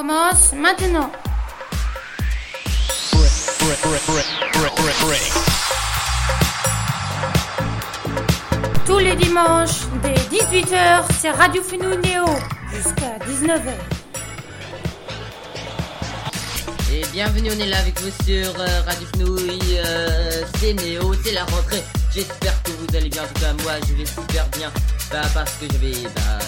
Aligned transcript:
commence 0.00 0.54
maintenant. 0.54 1.10
Tous 8.86 8.98
les 8.98 9.14
dimanches, 9.16 9.80
dès 10.02 10.14
18h, 10.14 11.04
c'est 11.20 11.30
Radio 11.30 11.62
Fenouil 11.62 11.98
Néo, 11.98 12.24
jusqu'à 12.72 13.18
19h. 13.28 13.72
Et 16.92 17.04
bienvenue, 17.12 17.50
on 17.54 17.60
est 17.60 17.66
là 17.66 17.78
avec 17.80 18.00
vous 18.00 18.10
sur 18.24 18.58
euh, 18.58 18.80
Radio 18.86 19.06
Fenouil, 19.12 19.60
euh, 19.84 20.44
c'est 20.58 20.72
Néo, 20.72 21.12
c'est 21.22 21.32
la 21.32 21.44
rentrée. 21.44 21.84
J'espère 22.14 22.62
que 22.62 22.70
vous 22.70 22.96
allez 22.96 23.10
bien, 23.10 23.22
en 23.22 23.26
tout 23.26 23.40
cas 23.40 23.52
moi 23.62 23.72
je 23.86 23.94
vais 23.94 24.06
super 24.06 24.46
bien, 24.56 24.72
bah, 25.12 25.20
parce 25.34 25.52
que 25.56 25.66
j'avais, 25.70 25.92
bah, 26.14 26.39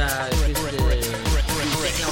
bah, 0.00 0.30
de 0.30 0.54
faire 1.96 2.08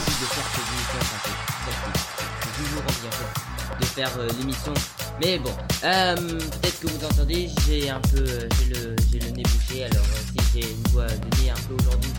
de 3.81 3.85
faire 3.87 4.11
l'émission. 4.39 4.75
Mais 5.21 5.39
bon, 5.39 5.51
euh, 5.85 6.15
peut-être 6.17 6.81
que 6.81 6.87
vous 6.89 7.05
entendez, 7.05 7.49
j'ai 7.67 7.91
un 7.91 8.01
peu, 8.01 8.19
euh, 8.19 8.49
j'ai 8.59 8.75
le, 8.75 8.97
j'ai 9.11 9.19
le 9.21 9.31
nez 9.31 9.43
bouché, 9.43 9.85
alors 9.85 10.05
euh, 10.05 10.23
si 10.31 10.61
j'ai 10.61 10.71
une 10.71 10.83
voix 10.89 11.07
de 11.07 11.43
nez 11.43 11.51
un 11.51 11.55
peu 11.67 11.75
aujourd'hui, 11.81 12.11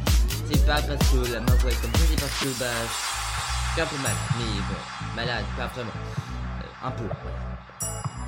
c'est 0.51 0.65
pas 0.65 0.81
parce 0.81 1.09
que 1.11 1.31
la, 1.31 1.39
ma 1.39 1.53
voix 1.53 1.71
est 1.71 1.81
comme 1.81 1.93
ça, 1.93 1.99
c'est 2.09 2.19
parce 2.19 2.39
que 2.39 2.59
bah, 2.59 2.65
je 3.67 3.73
suis 3.73 3.81
un 3.81 3.85
peu 3.85 3.97
malade, 3.97 4.17
mais 4.37 4.61
bon, 4.69 5.15
malade, 5.15 5.45
pas 5.55 5.67
vraiment, 5.67 5.91
un 6.83 6.91
peu. 6.91 7.05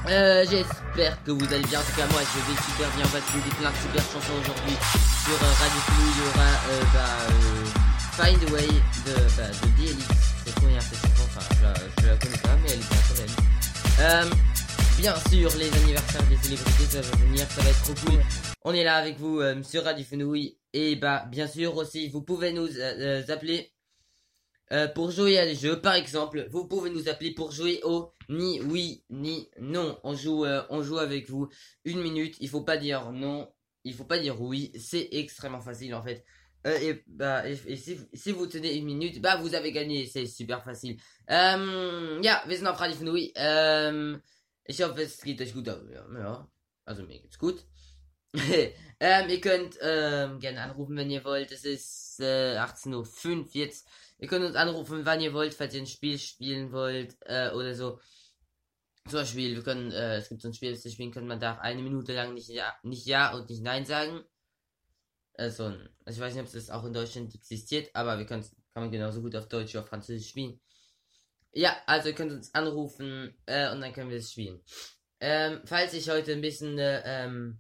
Euh, 0.10 0.44
j'espère 0.50 1.24
que 1.24 1.32
vous 1.32 1.46
allez 1.54 1.64
bien. 1.68 1.80
En 1.80 1.84
tout 1.84 1.96
cas, 1.96 2.08
moi, 2.12 2.22
je 2.22 2.40
vais 2.52 2.58
super 2.62 2.90
bien. 2.96 3.06
On 3.06 3.10
va 3.10 3.20
des 3.20 3.56
plein 3.56 3.70
de 3.72 3.78
super 3.78 4.04
chansons 4.04 4.34
aujourd'hui 4.42 4.76
sur 5.24 5.38
euh, 5.38 5.54
Radio 5.60 5.80
Flou. 5.86 6.04
Il 6.10 6.18
y 6.18 6.28
aura 6.30 6.50
euh, 6.70 6.84
bah, 6.94 7.18
euh, 7.30 7.66
Find 8.18 8.50
a 8.50 8.52
Way 8.52 8.68
de, 8.68 9.14
bah, 9.38 9.48
de 9.48 9.68
DLX. 9.78 10.06
C'est 10.46 10.56
trop 10.56 10.68
bien 10.68 10.80
cette 10.82 11.00
chanson. 11.02 11.24
Enfin, 11.30 11.56
je, 11.58 11.64
la- 11.64 11.74
je 12.02 12.08
la 12.08 12.16
connais 12.18 12.38
pas, 12.38 12.56
mais 12.64 12.70
elle 12.72 12.80
est 12.80 12.90
bien 12.90 12.98
quand. 13.08 14.02
Euh, 14.02 14.26
bien 14.98 15.16
sûr, 15.30 15.52
les 15.60 15.72
anniversaires 15.84 16.24
des 16.24 16.38
célébrités, 16.38 16.86
ça 16.90 17.02
va 17.02 17.18
venir. 17.18 17.46
Ça 17.56 17.62
va 17.62 17.70
être 17.70 17.84
trop 17.84 17.94
cool. 18.10 18.20
On 18.64 18.74
est 18.74 18.84
là 18.84 18.96
avec 18.96 19.20
vous 19.20 19.40
sur 19.64 19.84
Radio 19.84 20.04
Fenouil. 20.10 20.58
Et 20.74 20.96
bah, 20.96 21.26
bien 21.30 21.48
sûr 21.48 21.76
aussi, 21.78 22.10
vous 22.10 22.22
pouvez 22.22 22.54
nous 22.54 22.68
appeler 23.30 23.72
euh, 24.72 24.88
pour 24.88 25.12
jouer 25.12 25.38
à 25.38 25.46
des 25.46 25.56
jeux, 25.56 25.82
par 25.82 25.96
exemple, 25.96 26.48
vous 26.50 26.68
pouvez 26.68 26.90
nous 26.90 27.10
appeler 27.10 27.34
pour 27.34 27.52
jouer 27.52 27.82
au 27.84 28.14
ni 28.30 28.62
oui 28.62 29.04
ni 29.10 29.50
non. 29.60 30.00
On 30.04 30.16
joue, 30.16 30.46
euh, 30.46 30.64
on 30.70 30.82
joue 30.82 30.98
avec 30.98 31.30
vous 31.30 31.50
une 31.84 32.02
minute. 32.02 32.38
Il 32.40 32.50
faut 32.50 32.62
pas 32.62 32.78
dire 32.78 33.12
non, 33.12 33.52
il 33.84 33.94
faut 33.94 34.06
pas 34.06 34.20
dire 34.20 34.42
oui. 34.42 34.72
C'est 34.80 35.10
extrêmement 35.12 35.62
facile 35.62 35.94
en 35.94 36.04
fait. 36.04 36.24
Euh, 36.68 36.78
et 36.80 37.04
bah, 37.08 37.44
si, 38.14 38.32
vous 38.32 38.48
tenez 38.48 38.76
une 38.76 38.86
minute, 38.86 39.22
bah 39.22 39.38
vous 39.38 39.56
avez 39.56 39.72
gagné. 39.72 40.06
C'est 40.06 40.28
super 40.28 40.64
facile. 40.64 40.98
Ähm, 41.28 42.22
ja, 42.24 42.44
wir 42.48 42.56
sind 42.56 42.68
auf 42.68 42.78
Radio 42.78 42.96
ich 44.68 44.82
hoffe, 44.82 45.02
es 45.02 45.22
geht 45.22 45.42
euch 45.42 45.54
gut. 45.54 45.68
Also 46.86 47.04
mir 47.04 47.20
geht's 47.20 47.38
gut. 47.38 47.66
ähm, 49.00 49.30
ihr 49.30 49.42
könnt 49.42 49.78
ähm, 49.82 50.40
gerne 50.40 50.62
anrufen, 50.62 50.96
wenn 50.96 51.10
ihr 51.10 51.24
wollt. 51.26 51.52
Es 51.52 51.66
ist 51.66 52.20
äh, 52.20 52.58
18.05 52.58 53.40
Uhr 53.40 53.48
jetzt. 53.52 53.88
Ihr 54.20 54.28
könnt 54.28 54.46
uns 54.46 54.56
anrufen, 54.56 55.06
wann 55.06 55.22
ihr 55.22 55.34
wollt, 55.34 55.54
falls 55.54 55.74
ihr 55.74 55.82
ein 55.82 55.88
Spiel 55.88 56.18
spielen 56.18 56.72
wollt 56.72 57.18
äh, 57.22 57.50
oder 57.52 57.74
so. 57.74 58.00
Zum 59.10 59.20
Beispiel, 59.20 59.56
wir 59.56 59.64
können, 59.64 59.92
äh, 59.92 60.18
es 60.18 60.30
gibt 60.30 60.42
so 60.42 60.48
ein 60.48 60.54
Spiel, 60.54 60.72
das 60.72 60.84
wir 60.84 60.92
spielen 60.92 61.12
können, 61.12 61.28
man 61.28 61.40
darf 61.40 61.60
eine 61.60 61.82
Minute 61.82 62.14
lang 62.14 62.36
nicht 62.36 62.50
ja, 62.50 62.72
nicht 62.84 63.08
ja 63.08 63.34
und 63.34 63.50
nicht 63.50 63.64
nein 63.64 63.86
sagen. 63.86 64.24
Also, 65.34 65.66
also 66.06 66.18
ich 66.18 66.20
weiß 66.20 66.36
nicht, 66.36 66.46
ob 66.46 66.52
das 66.52 66.70
auch 66.70 66.86
in 66.86 66.94
Deutschland 66.94 67.34
existiert, 67.34 67.90
aber 67.96 68.20
wir 68.20 68.26
können 68.26 68.46
kann 68.74 68.84
man 68.84 68.92
genauso 68.92 69.22
gut 69.22 69.36
auf 69.36 69.48
Deutsch 69.48 69.76
oder 69.76 69.86
Französisch 69.86 70.30
spielen. 70.30 70.60
Ja, 71.52 71.76
also 71.86 72.10
ihr 72.10 72.16
könnt 72.16 72.32
uns 72.32 72.54
anrufen 72.54 73.36
äh, 73.46 73.72
und 73.72 73.82
dann 73.82 73.92
können 73.92 74.10
wir 74.10 74.18
es 74.18 74.32
spielen. 74.32 74.62
Ähm, 75.20 75.62
falls 75.66 75.94
ich 75.94 76.10
heute 76.10 76.32
ein 76.32 76.42
bisschen 76.42 76.78
äh, 76.80 77.02
ähm, 77.06 77.60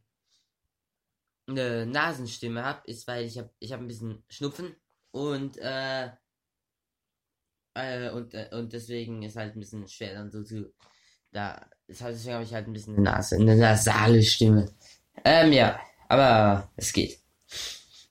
eine 1.51 1.85
Nasenstimme 1.85 2.63
habe, 2.63 2.81
ist 2.85 3.07
weil 3.07 3.25
ich 3.25 3.37
habe 3.37 3.49
ich 3.59 3.71
habe 3.71 3.83
ein 3.83 3.87
bisschen 3.87 4.23
Schnupfen 4.29 4.75
und 5.11 5.57
äh, 5.57 6.07
äh, 7.73 8.09
und 8.11 8.33
äh, 8.33 8.49
und 8.51 8.73
deswegen 8.73 9.23
ist 9.23 9.35
halt 9.35 9.55
ein 9.55 9.59
bisschen 9.59 9.87
schwer 9.87 10.13
dann 10.13 10.31
so 10.31 10.43
zu 10.43 10.73
da 11.31 11.65
heißt, 11.89 12.01
deswegen 12.01 12.33
habe 12.35 12.43
ich 12.43 12.53
halt 12.53 12.67
ein 12.67 12.73
bisschen 12.73 12.95
eine 12.95 13.03
Nase 13.03 13.35
eine 13.35 13.55
nasale 13.55 14.23
Stimme. 14.23 14.71
Ähm 15.23 15.51
ja, 15.53 15.79
aber 16.07 16.69
es 16.75 16.91
geht. 16.93 17.19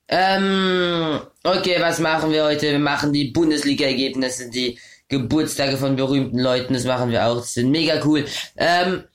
Ähm, 0.07 1.21
okay, 1.43 1.77
was 1.79 1.99
machen 1.99 2.31
wir 2.31 2.43
heute? 2.43 2.71
Wir 2.71 2.79
machen 2.79 3.13
die 3.13 3.31
Bundesliga-Ergebnisse, 3.31 4.49
die 4.49 4.77
Geburtstage 5.07 5.77
von 5.77 5.95
berühmten 5.95 6.39
Leuten, 6.39 6.73
das 6.73 6.83
machen 6.83 7.11
wir 7.11 7.25
auch. 7.25 7.37
Das 7.37 7.53
sind 7.53 7.71
mega 7.71 8.01
cool. 8.05 8.25
Ähm, 8.57 9.05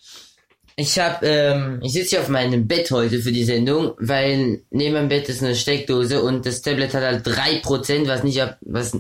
ich 0.77 0.99
hab, 0.99 1.23
ähm, 1.23 1.81
ich 1.83 1.93
sitze 1.95 2.11
hier 2.11 2.21
auf 2.21 2.29
meinem 2.29 2.69
Bett 2.69 2.91
heute 2.91 3.21
für 3.21 3.33
die 3.33 3.45
Sendung, 3.45 3.95
weil 3.99 4.63
neben 4.71 4.95
meinem 4.95 5.09
Bett 5.09 5.29
ist 5.31 5.43
eine 5.43 5.57
Steckdose 5.57 6.23
und 6.23 6.45
das 6.45 6.61
Tablet 6.61 6.93
hat 6.93 7.03
halt 7.03 7.27
3%, 7.27 8.07
was 8.07 8.23
nicht, 8.23 8.43
was 8.61 8.93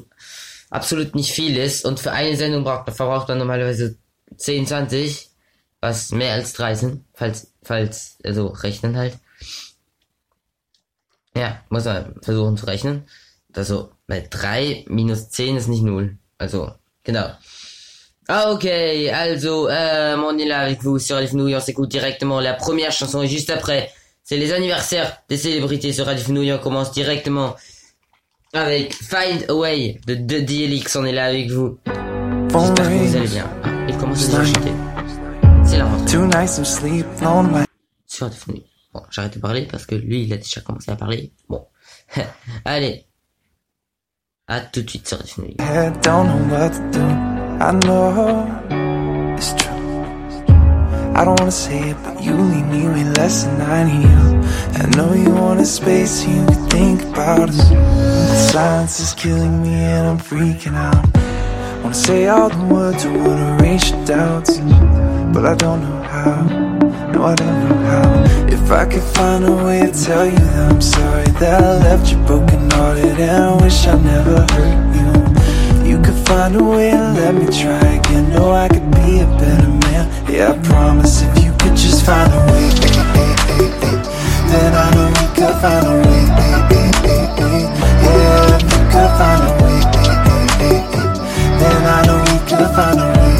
absolut 0.70 1.14
nicht 1.14 1.32
viel 1.32 1.56
ist. 1.58 1.84
Und 1.84 2.00
für 2.00 2.12
eine 2.12 2.34
Sendung 2.36 2.64
braucht, 2.64 2.90
verbraucht 2.96 3.28
man 3.28 3.38
normalerweise 3.38 3.96
10, 4.38 4.66
20, 4.66 5.28
was 5.80 6.12
mehr 6.12 6.32
als 6.32 6.54
3 6.54 6.74
sind, 6.74 7.04
falls, 7.12 7.52
falls, 7.62 8.16
also 8.24 8.46
rechnen 8.46 8.96
halt. 8.96 9.18
Ja, 11.36 11.62
muss 11.68 11.84
man 11.84 12.14
versuchen 12.22 12.56
zu 12.56 12.66
rechnen. 12.66 13.04
Also, 13.54 13.92
weil 14.06 14.26
3 14.30 14.86
minus 14.88 15.28
10 15.28 15.58
ist 15.58 15.68
nicht 15.68 15.82
0. 15.82 16.16
Also, 16.38 16.72
genau. 17.04 17.36
Ah, 18.28 18.52
Ok, 18.52 18.66
also, 18.66 19.68
euh, 19.68 20.16
on 20.16 20.36
est 20.38 20.46
là 20.46 20.60
avec 20.60 20.82
vous 20.82 20.98
sur 20.98 21.18
les 21.20 21.32
on 21.34 21.60
s'écoute 21.60 21.88
directement 21.88 22.40
la 22.40 22.54
première 22.54 22.92
chanson 22.92 23.22
et 23.22 23.28
juste 23.28 23.50
après, 23.50 23.90
c'est 24.24 24.36
les 24.36 24.52
anniversaires 24.52 25.18
des 25.28 25.36
célébrités 25.36 25.92
sur 25.92 26.06
Radio 26.06 26.54
on 26.54 26.58
commence 26.58 26.90
directement 26.90 27.54
avec 28.52 28.94
Find 28.94 29.44
a 29.48 29.54
Way 29.54 30.00
de, 30.06 30.14
de 30.14 30.40
DLX, 30.40 30.96
on 30.96 31.04
est 31.04 31.12
là 31.12 31.26
avec 31.26 31.50
vous. 31.50 31.78
J'espère 31.86 32.88
que 32.88 32.92
vous 32.94 33.16
allez 33.16 33.28
bien. 33.28 33.50
Ah, 33.62 33.68
il 33.88 33.96
commence 33.96 34.34
à 34.34 34.44
chanter. 34.44 34.72
C'est 35.64 35.78
la 35.78 35.84
rentrée 35.84 36.06
sur 36.06 36.16
Radio. 36.16 36.28
Bon, 38.94 39.02
j'arrête 39.10 39.34
de 39.34 39.40
parler 39.40 39.68
parce 39.70 39.84
que 39.86 39.94
lui, 39.94 40.22
il 40.24 40.32
a 40.32 40.38
déjà 40.38 40.60
commencé 40.62 40.90
à 40.90 40.96
parler. 40.96 41.30
Bon. 41.48 41.64
Allez. 42.64 43.04
À 44.48 44.60
tout 44.60 44.82
de 44.82 44.88
suite 44.88 45.06
sur 45.06 45.18
Radio. 45.18 45.54
I 47.58 47.72
know 47.72 49.34
it's 49.34 49.54
true. 49.54 50.04
I 51.14 51.24
don't 51.24 51.40
wanna 51.40 51.50
say 51.50 51.90
it, 51.90 51.96
but 52.04 52.22
you 52.22 52.34
leave 52.34 52.66
me 52.66 52.86
way 52.86 53.04
less 53.16 53.44
than 53.44 53.62
I 53.62 53.84
need 53.84 54.02
you. 54.02 54.82
I 54.82 54.86
know 54.94 55.14
you 55.14 55.30
want 55.30 55.60
a 55.60 55.64
space 55.64 56.22
so 56.22 56.28
you 56.28 56.44
can 56.44 56.68
think 56.68 57.02
about 57.04 57.48
us. 57.48 57.70
The 57.70 58.36
silence 58.52 59.00
is 59.00 59.14
killing 59.14 59.62
me 59.62 59.72
and 59.72 60.06
I'm 60.06 60.18
freaking 60.18 60.74
out. 60.74 61.06
Wanna 61.82 61.94
say 61.94 62.26
all 62.26 62.50
the 62.50 62.62
words, 62.74 63.06
I 63.06 63.16
wanna 63.16 63.56
erase 63.56 63.90
your 63.90 64.04
doubts, 64.04 64.58
but 65.32 65.46
I 65.46 65.54
don't 65.54 65.80
know 65.80 66.02
how. 66.02 66.42
No, 67.10 67.24
I 67.24 67.34
don't 67.36 67.68
know 67.68 67.76
how. 67.88 68.48
If 68.52 68.70
I 68.70 68.84
could 68.84 69.02
find 69.16 69.46
a 69.46 69.64
way 69.64 69.80
to 69.80 70.04
tell 70.04 70.26
you 70.26 70.36
that 70.36 70.72
I'm 70.72 70.82
sorry 70.82 71.24
that 71.40 71.62
I 71.64 71.78
left 71.88 72.12
you 72.12 72.18
broken 72.26 72.70
hearted 72.72 73.18
and 73.18 73.44
I 73.44 73.62
wish 73.62 73.86
I 73.86 73.94
never 73.98 74.40
hurt 74.52 74.85
you. 75.96 76.02
Could 76.04 76.26
find 76.26 76.54
a 76.56 76.62
way 76.62 76.90
to 76.90 77.12
let 77.14 77.34
me 77.34 77.46
try 77.46 77.80
again. 77.96 78.30
Know 78.32 78.52
I 78.52 78.68
could 78.68 78.90
be 78.90 79.20
a 79.20 79.26
better 79.38 79.68
man. 79.68 80.06
Yeah, 80.30 80.52
I 80.52 80.58
promise 80.66 81.22
if 81.22 81.44
you 81.44 81.52
could 81.52 81.76
just 81.76 82.04
find 82.04 82.32
a 82.32 82.36
way, 82.52 82.68
then 84.50 84.74
I 84.74 84.90
know 84.94 85.08
we 85.08 85.26
could 85.34 85.56
find 85.60 85.86
a 85.86 85.88
way. 86.04 86.22
Yeah, 88.04 88.56
if 88.56 88.62
you 88.62 88.82
could 88.92 89.10
find 89.18 89.42
a 89.42 89.52
way, 89.62 89.78
then 91.60 91.82
I 91.86 91.98
know 92.06 92.18
we 92.28 92.38
could 92.48 92.70
find 92.76 92.98
a 93.00 93.02
way. 93.16 93.34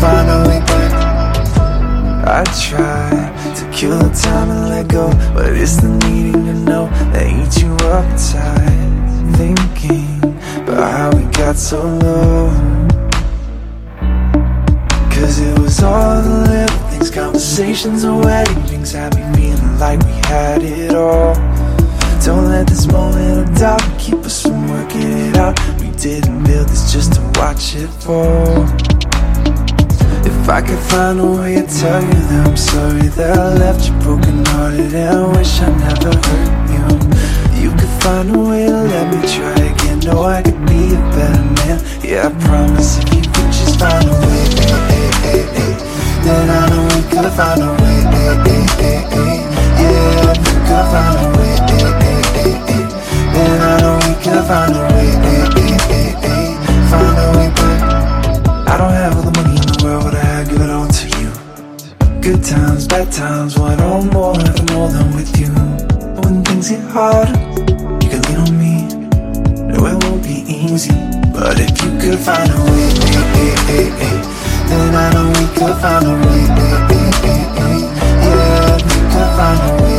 Find 0.00 0.28
a 0.28 0.38
way 0.48 0.60
back. 0.66 0.92
I 2.26 2.44
try 2.66 3.10
to 3.54 3.64
kill 3.72 3.98
the 3.98 4.10
time 4.14 4.48
and 4.50 4.62
let 4.68 4.86
go, 4.88 5.06
but 5.32 5.48
it's 5.56 5.76
the 5.76 5.88
needing 6.06 6.44
to 6.46 6.54
know 6.54 6.84
that 7.12 7.26
eats 7.26 7.56
you 7.62 7.72
up 7.88 8.04
inside. 8.10 8.70
About 9.32 9.71
how 10.92 11.10
we 11.16 11.24
got 11.32 11.56
so 11.56 11.80
low. 11.82 12.50
Cause 15.14 15.38
it 15.38 15.58
was 15.58 15.82
all 15.82 16.20
the 16.20 16.36
little 16.50 16.88
things, 16.90 17.10
conversations 17.10 18.04
and 18.04 18.22
wedding 18.22 18.62
things 18.64 18.92
had 18.92 19.16
me 19.16 19.22
feeling 19.34 19.78
like 19.78 20.00
we 20.00 20.16
had 20.28 20.62
it 20.62 20.94
all. 20.94 21.34
Don't 22.22 22.46
let 22.50 22.66
this 22.66 22.86
moment 22.92 23.48
of 23.48 23.56
doubt 23.56 23.82
keep 23.98 24.18
us 24.28 24.42
from 24.42 24.68
working 24.68 25.12
it 25.28 25.36
out. 25.38 25.58
We 25.80 25.88
didn't 25.92 26.44
build 26.44 26.68
this 26.68 26.92
just 26.92 27.14
to 27.14 27.22
watch 27.40 27.74
it 27.74 27.88
fall. 28.04 28.64
If 30.30 30.46
I 30.46 30.60
could 30.60 30.84
find 30.90 31.18
a 31.20 31.26
way 31.40 31.54
to 31.54 31.66
tell 31.80 32.02
you 32.02 32.20
that 32.28 32.48
I'm 32.48 32.56
sorry 32.56 33.08
that 33.16 33.38
I 33.38 33.54
left 33.54 33.88
you 33.88 33.94
broken 34.00 34.44
hearted 34.44 34.94
and 34.94 35.16
I 35.16 35.38
wish 35.38 35.58
I 35.62 35.68
never 35.86 36.12
hurt 36.26 36.52
you. 36.74 37.62
you 37.62 37.70
could 37.78 37.94
find 38.02 38.36
a 38.36 38.38
way 38.38 38.66
to 38.66 38.82
let 38.92 39.06
me 39.14 39.20
try 39.34 39.71
know 40.04 40.22
I 40.24 40.42
could 40.42 40.58
be 40.66 40.94
a 40.94 41.00
better 41.14 41.42
man. 41.56 41.78
Yeah, 42.02 42.28
I 42.28 42.30
promise 42.44 42.98
if 42.98 43.06
you 43.14 43.22
could 43.22 43.50
just 43.52 43.78
find 43.78 44.08
a 44.08 44.12
way, 44.12 44.44
eh, 44.58 44.90
eh, 44.96 45.30
eh, 45.30 45.60
eh, 45.62 45.74
then 46.24 46.50
I 46.50 46.68
know 46.70 46.84
we 46.90 47.00
could 47.10 47.30
find 47.38 47.62
a 47.62 47.70
way. 47.80 47.98
Eh, 48.10 48.50
eh, 48.50 48.82
eh, 48.82 49.16
eh. 49.18 49.40
Yeah, 49.78 50.32
you 50.32 50.58
could 50.66 50.86
find 50.92 51.16
a 51.18 51.26
way, 51.38 51.54
eh, 51.70 51.86
eh, 52.08 52.42
eh, 52.42 52.72
eh, 52.74 52.84
then 53.34 53.60
I 53.62 53.80
know 53.80 53.94
we 54.02 54.12
could 54.22 54.42
find 54.48 54.74
a 54.74 54.82
way. 54.92 55.10
Eh, 55.30 55.60
eh, 55.60 55.90
eh, 55.98 56.26
eh, 56.30 56.50
find 56.90 57.18
a 57.18 57.26
way 57.36 57.48
back. 57.58 57.80
I 58.68 58.76
don't 58.78 58.92
have 58.92 59.16
all 59.16 59.22
the 59.22 59.34
money 59.38 59.56
in 59.56 59.66
the 59.70 59.78
world, 59.84 60.04
but 60.04 60.14
I 60.14 60.44
give 60.44 60.60
it 60.60 60.70
all 60.70 60.88
to 60.88 61.06
you. 61.20 61.30
Good 62.20 62.42
times, 62.44 62.86
bad 62.88 63.12
times, 63.12 63.58
one 63.58 63.80
or 63.80 64.02
more, 64.02 64.34
having 64.34 64.74
more 64.74 64.88
than 64.88 65.14
with 65.14 65.30
you. 65.38 65.52
When 66.22 66.44
things 66.44 66.70
get 66.70 66.82
hard, 66.90 67.28
easy, 70.74 70.92
but 71.32 71.60
if 71.60 71.70
you 71.82 71.90
could 72.00 72.18
find 72.18 72.50
a 72.50 72.56
way, 72.64 72.88
then 74.68 74.94
I 74.94 75.12
know 75.12 75.28
we 75.28 75.44
could 75.56 75.76
find 75.82 76.06
a 76.06 76.08
way. 76.24 76.44
Yeah, 78.24 78.76
you 78.80 79.00
could 79.12 79.30
find 79.36 79.60
a 79.60 79.70
way, 79.82 79.98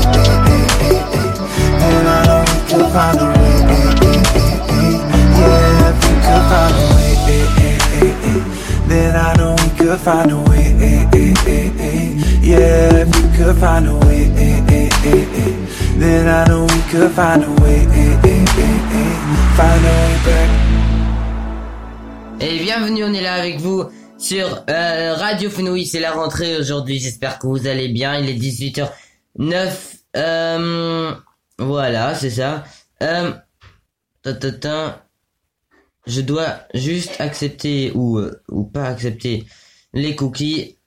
then 1.80 2.06
I 2.08 2.10
know 2.26 2.42
we 2.50 2.58
could 2.70 2.88
find 2.94 3.20
a 3.20 3.26
way. 3.38 3.58
Yeah, 5.40 5.94
you 6.02 6.14
could 6.26 6.44
find 6.50 6.78
a 6.78 6.86
way, 6.96 7.12
then 8.88 9.14
I 9.16 9.18
know 9.38 9.52
we 9.60 9.68
could 9.78 10.00
find 10.00 10.32
a 10.32 10.34
way. 10.50 10.68
Yeah, 12.42 13.04
you 13.04 13.26
could 13.36 13.56
find 13.58 13.88
a 13.88 13.90
way, 14.06 14.24
then 16.00 16.28
I 16.28 16.30
know 16.48 16.62
we 16.66 16.80
could 16.92 17.12
find 17.12 17.44
a 17.44 17.46
way. 17.62 17.80
Find 19.56 19.86
a 19.86 19.88
way 19.88 20.18
back. 20.26 20.63
Bienvenue, 22.76 23.04
on 23.04 23.14
est 23.14 23.22
là 23.22 23.36
avec 23.36 23.60
vous 23.60 23.84
sur 24.18 24.64
euh, 24.68 25.14
Radio 25.14 25.52
Fenouille, 25.52 25.86
c'est 25.86 26.00
la 26.00 26.12
rentrée 26.12 26.58
aujourd'hui, 26.58 26.98
j'espère 26.98 27.38
que 27.38 27.46
vous 27.46 27.68
allez 27.68 27.88
bien, 27.88 28.18
il 28.18 28.28
est 28.28 28.34
18h09, 28.34 29.70
euh, 30.18 31.12
voilà, 31.60 32.16
c'est 32.16 32.32
ça. 32.32 32.64
Euh, 33.04 33.32
je 36.08 36.22
dois 36.22 36.62
juste 36.74 37.22
accepter 37.22 37.92
ou, 37.94 38.20
ou 38.50 38.64
pas 38.64 38.88
accepter 38.88 39.46
les 39.94 40.16
cookies 40.16 40.80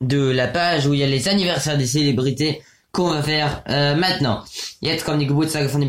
de 0.00 0.30
la 0.30 0.46
page 0.46 0.86
où 0.86 0.94
il 0.94 1.00
y 1.00 1.02
a 1.02 1.08
les 1.08 1.26
anniversaires 1.26 1.78
des 1.78 1.86
célébrités 1.86 2.62
qu'on 2.92 3.10
va 3.10 3.24
faire 3.24 3.64
maintenant. 3.66 4.44
Jetzt 4.82 5.04
kommen 5.04 5.18
die 5.18 5.26
Geburtstage 5.26 5.68
von. 5.68 5.82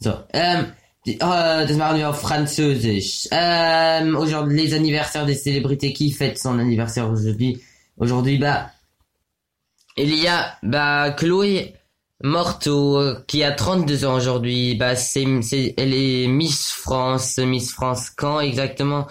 So, 0.00 0.12
ähm, 0.32 0.72
die, 1.06 1.18
das 1.18 1.76
machen 1.76 1.96
aujourd'hui, 4.16 4.62
les 4.62 4.74
anniversaires 4.74 5.26
des 5.26 5.34
célébrités 5.34 5.92
qui 5.92 6.12
fêtent 6.12 6.38
son 6.38 6.58
anniversaire 6.58 7.10
aujourd'hui? 7.10 7.62
Aujourd'hui, 7.96 8.38
bah, 8.38 8.70
il 9.96 10.14
y 10.14 10.26
a, 10.26 10.56
bah, 10.62 11.10
Chloé 11.12 11.74
Morteau, 12.22 12.98
euh, 12.98 13.24
qui 13.26 13.44
a 13.44 13.52
32 13.52 14.04
ans 14.04 14.14
aujourd'hui. 14.14 14.74
Bah, 14.74 14.96
c'est, 14.96 15.26
c'est, 15.42 15.74
elle 15.76 15.94
est 15.94 16.26
Miss 16.26 16.70
France. 16.70 17.38
Miss 17.38 17.72
France 17.72 18.10
quand 18.10 18.40
exactement? 18.40 19.06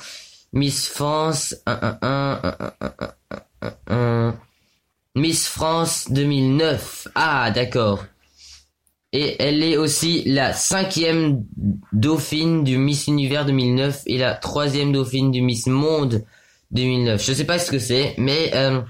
Miss 0.52 0.88
France, 0.88 1.56
1, 1.66 1.98
1, 2.02 2.42
1, 3.88 4.36
Miss 5.16 5.48
France 5.48 6.12
2009. 6.12 7.08
Ah, 7.16 7.52
d'accord. 7.52 8.04
Et 9.16 9.36
elle 9.40 9.62
est 9.64 9.78
aussi 9.78 10.24
la 10.26 10.54
cinquième 10.54 11.44
dauphine 11.94 12.64
du 12.64 12.78
Miss 12.78 13.06
Univers 13.08 13.46
2009 13.46 14.02
et 14.08 14.18
la 14.18 14.34
troisième 14.34 14.92
dauphine 14.92 15.30
du 15.32 15.42
Miss 15.42 15.68
Monde 15.68 16.24
2009. 16.72 17.24
Je 17.24 17.34
sais 17.34 17.44
pas 17.46 17.60
ce 17.60 17.70
que 17.70 17.78
c'est, 17.78 18.16
mais 18.18 18.52
euh, 18.56 18.82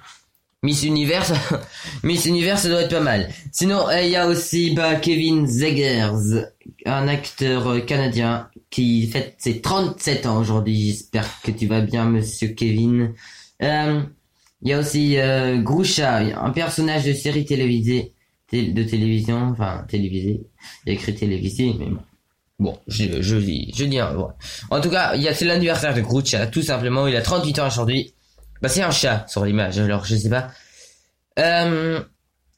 Miss 0.63 0.83
Univers, 0.83 1.29
Miss 2.03 2.25
Univers, 2.25 2.57
ça 2.57 2.69
doit 2.69 2.83
être 2.83 2.91
pas 2.95 3.01
mal. 3.01 3.29
Sinon, 3.51 3.89
euh, 3.89 4.01
il 4.01 4.11
y 4.11 4.15
a 4.15 4.27
aussi 4.27 4.71
bah, 4.73 4.95
Kevin 4.95 5.45
Zegers, 5.45 6.45
un 6.85 7.07
acteur 7.09 7.67
euh, 7.67 7.79
canadien 7.81 8.47
qui 8.69 9.07
fête 9.07 9.35
ses 9.39 9.59
37 9.59 10.25
ans 10.25 10.39
aujourd'hui. 10.39 10.87
J'espère 10.87 11.27
que 11.43 11.51
tu 11.51 11.67
vas 11.67 11.81
bien, 11.81 12.05
Monsieur 12.05 12.47
Kevin. 12.49 13.13
Euh, 13.61 14.01
Il 14.61 14.69
y 14.69 14.73
a 14.73 14.79
aussi 14.79 15.17
Groucha, 15.63 16.19
un 16.41 16.51
personnage 16.51 17.03
de 17.03 17.11
série 17.13 17.43
télévisée, 17.43 18.01
té- 18.03 18.13
de 18.61 18.83
télévision, 18.83 19.49
enfin 19.51 19.85
a 19.91 20.91
écrit 20.91 21.15
télévisée, 21.15 21.73
mais 21.79 21.87
bon. 22.59 22.77
Je, 22.87 23.21
je 23.21 23.35
dis, 23.37 23.71
je 23.75 23.85
dis. 23.85 23.99
En 24.01 24.81
tout 24.81 24.89
cas, 24.89 25.15
il 25.15 25.21
y 25.23 25.27
a, 25.27 25.33
c'est 25.33 25.45
l'anniversaire 25.45 25.93
de 25.93 26.01
Groucha, 26.01 26.47
tout 26.47 26.61
simplement. 26.61 27.07
Il 27.07 27.15
a 27.15 27.21
38 27.21 27.59
ans 27.59 27.67
aujourd'hui. 27.67 28.13
Bah, 28.61 28.69
c'est 28.69 28.81
un 28.81 28.91
chat 28.91 29.25
sur 29.27 29.43
l'image, 29.43 29.77
alors 29.79 30.05
je 30.05 30.15
sais 30.15 30.29
pas. 30.29 30.51
Euh, 31.39 31.99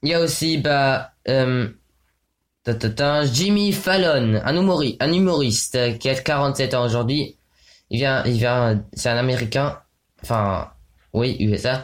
il 0.03 0.09
y 0.09 0.13
a 0.13 0.19
aussi, 0.21 0.57
bah, 0.57 1.13
euh, 1.27 1.69
ta, 2.63 2.75
ta, 2.75 2.89
ta, 2.89 3.25
Jimmy 3.25 3.71
Fallon, 3.71 4.39
un, 4.43 4.53
humori- 4.53 4.97
un 4.99 5.11
humoriste 5.11 5.75
euh, 5.75 5.93
qui 5.93 6.09
a 6.09 6.15
47 6.15 6.73
ans 6.75 6.85
aujourd'hui. 6.85 7.37
Il 7.89 7.97
vient, 7.97 8.23
il 8.25 8.33
vient, 8.33 8.83
c'est 8.93 9.09
un 9.09 9.17
américain. 9.17 9.79
Enfin, 10.21 10.69
oui, 11.13 11.37
USA. 11.39 11.83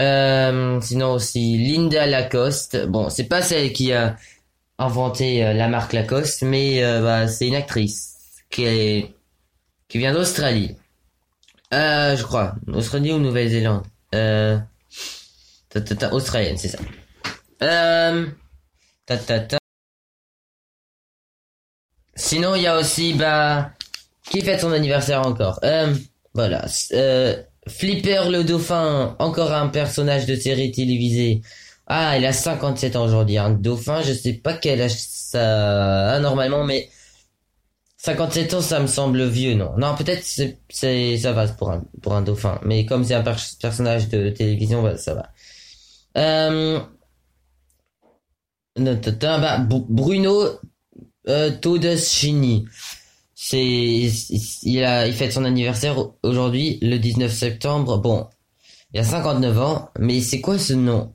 Euh, 0.00 0.80
sinon 0.80 1.12
aussi 1.12 1.56
Linda 1.58 2.06
Lacoste. 2.06 2.86
Bon, 2.86 3.10
c'est 3.10 3.24
pas 3.28 3.42
celle 3.42 3.72
qui 3.72 3.92
a 3.92 4.16
inventé 4.78 5.44
euh, 5.44 5.52
la 5.52 5.68
marque 5.68 5.92
Lacoste, 5.92 6.42
mais 6.42 6.82
euh, 6.82 7.00
bah, 7.00 7.28
c'est 7.28 7.46
une 7.46 7.54
actrice 7.54 8.16
qui 8.50 8.64
est 8.64 9.14
qui 9.88 9.98
vient 9.98 10.12
d'Australie. 10.12 10.76
Euh, 11.72 12.16
je 12.16 12.22
crois. 12.22 12.54
Australie 12.72 13.12
ou 13.12 13.18
Nouvelle-Zélande? 13.18 13.84
Euh, 14.14 14.58
ta, 15.68 16.12
australienne, 16.12 16.56
c'est 16.56 16.68
ça. 16.68 16.78
Euh. 17.62 18.26
Sinon, 22.16 22.54
il 22.54 22.62
y 22.62 22.66
a 22.66 22.78
aussi, 22.78 23.14
bah, 23.14 23.72
qui 24.30 24.40
fête 24.40 24.60
son 24.60 24.72
anniversaire 24.72 25.26
encore? 25.26 25.58
Euh, 25.64 25.94
voilà. 26.32 26.64
Euh, 26.92 27.42
Flipper 27.68 28.28
le 28.30 28.44
dauphin, 28.44 29.16
encore 29.18 29.52
un 29.52 29.68
personnage 29.68 30.26
de 30.26 30.34
série 30.34 30.70
télévisée. 30.70 31.40
Ah, 31.86 32.16
il 32.18 32.24
a 32.26 32.32
57 32.32 32.96
ans 32.96 33.04
aujourd'hui. 33.04 33.38
Un 33.38 33.50
dauphin, 33.50 34.02
je 34.02 34.12
sais 34.12 34.34
pas 34.34 34.54
quel 34.54 34.80
âge 34.82 34.96
ça 34.98 36.10
a 36.14 36.20
normalement, 36.20 36.64
mais 36.64 36.90
57 37.96 38.52
ans, 38.54 38.60
ça 38.60 38.80
me 38.80 38.86
semble 38.86 39.24
vieux, 39.26 39.54
non. 39.54 39.76
Non, 39.78 39.94
peut-être 39.94 40.22
c'est, 40.24 41.18
ça 41.18 41.32
va 41.32 41.48
pour 41.48 41.70
un, 42.12 42.22
dauphin. 42.22 42.60
Mais 42.64 42.84
comme 42.84 43.04
c'est 43.04 43.14
un 43.14 43.22
per- 43.22 43.32
personnage 43.60 44.08
de 44.08 44.28
télévision, 44.30 44.82
bah, 44.82 44.98
ça 44.98 45.14
va. 45.14 45.32
Euh, 46.16 46.80
bah, 48.76 49.58
Bru- 49.58 49.86
Bruno 49.88 50.44
euh, 51.28 51.50
Todeschini. 51.60 52.66
C'est, 53.46 53.62
il 54.62 54.84
a, 54.84 55.06
il 55.06 55.12
fête 55.12 55.34
son 55.34 55.44
anniversaire 55.44 55.96
aujourd'hui, 56.22 56.78
le 56.80 56.96
19 56.96 57.30
septembre. 57.30 57.98
Bon, 57.98 58.26
il 58.94 59.00
a 59.00 59.04
59 59.04 59.60
ans, 59.60 59.90
mais 59.98 60.22
c'est 60.22 60.40
quoi 60.40 60.58
ce 60.58 60.72
nom? 60.72 61.12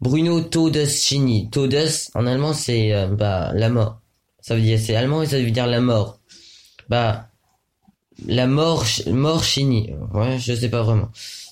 Bruno 0.00 0.42
Todeschini. 0.42 1.50
Todes, 1.50 1.88
en 2.14 2.28
allemand, 2.28 2.52
c'est, 2.54 2.92
euh, 2.92 3.08
bah, 3.08 3.50
la 3.54 3.68
mort. 3.68 4.00
Ça 4.40 4.54
veut 4.54 4.60
dire, 4.60 4.78
c'est 4.78 4.94
allemand 4.94 5.22
et 5.22 5.26
ça 5.26 5.40
veut 5.40 5.50
dire 5.50 5.66
la 5.66 5.80
mort. 5.80 6.20
Bah, 6.88 7.26
la 8.28 8.46
mort, 8.46 8.84
mort 9.08 9.42
Chini. 9.42 9.90
Ouais, 10.14 10.38
je 10.38 10.54
sais 10.54 10.68
pas 10.68 10.82
vraiment. 10.82 11.08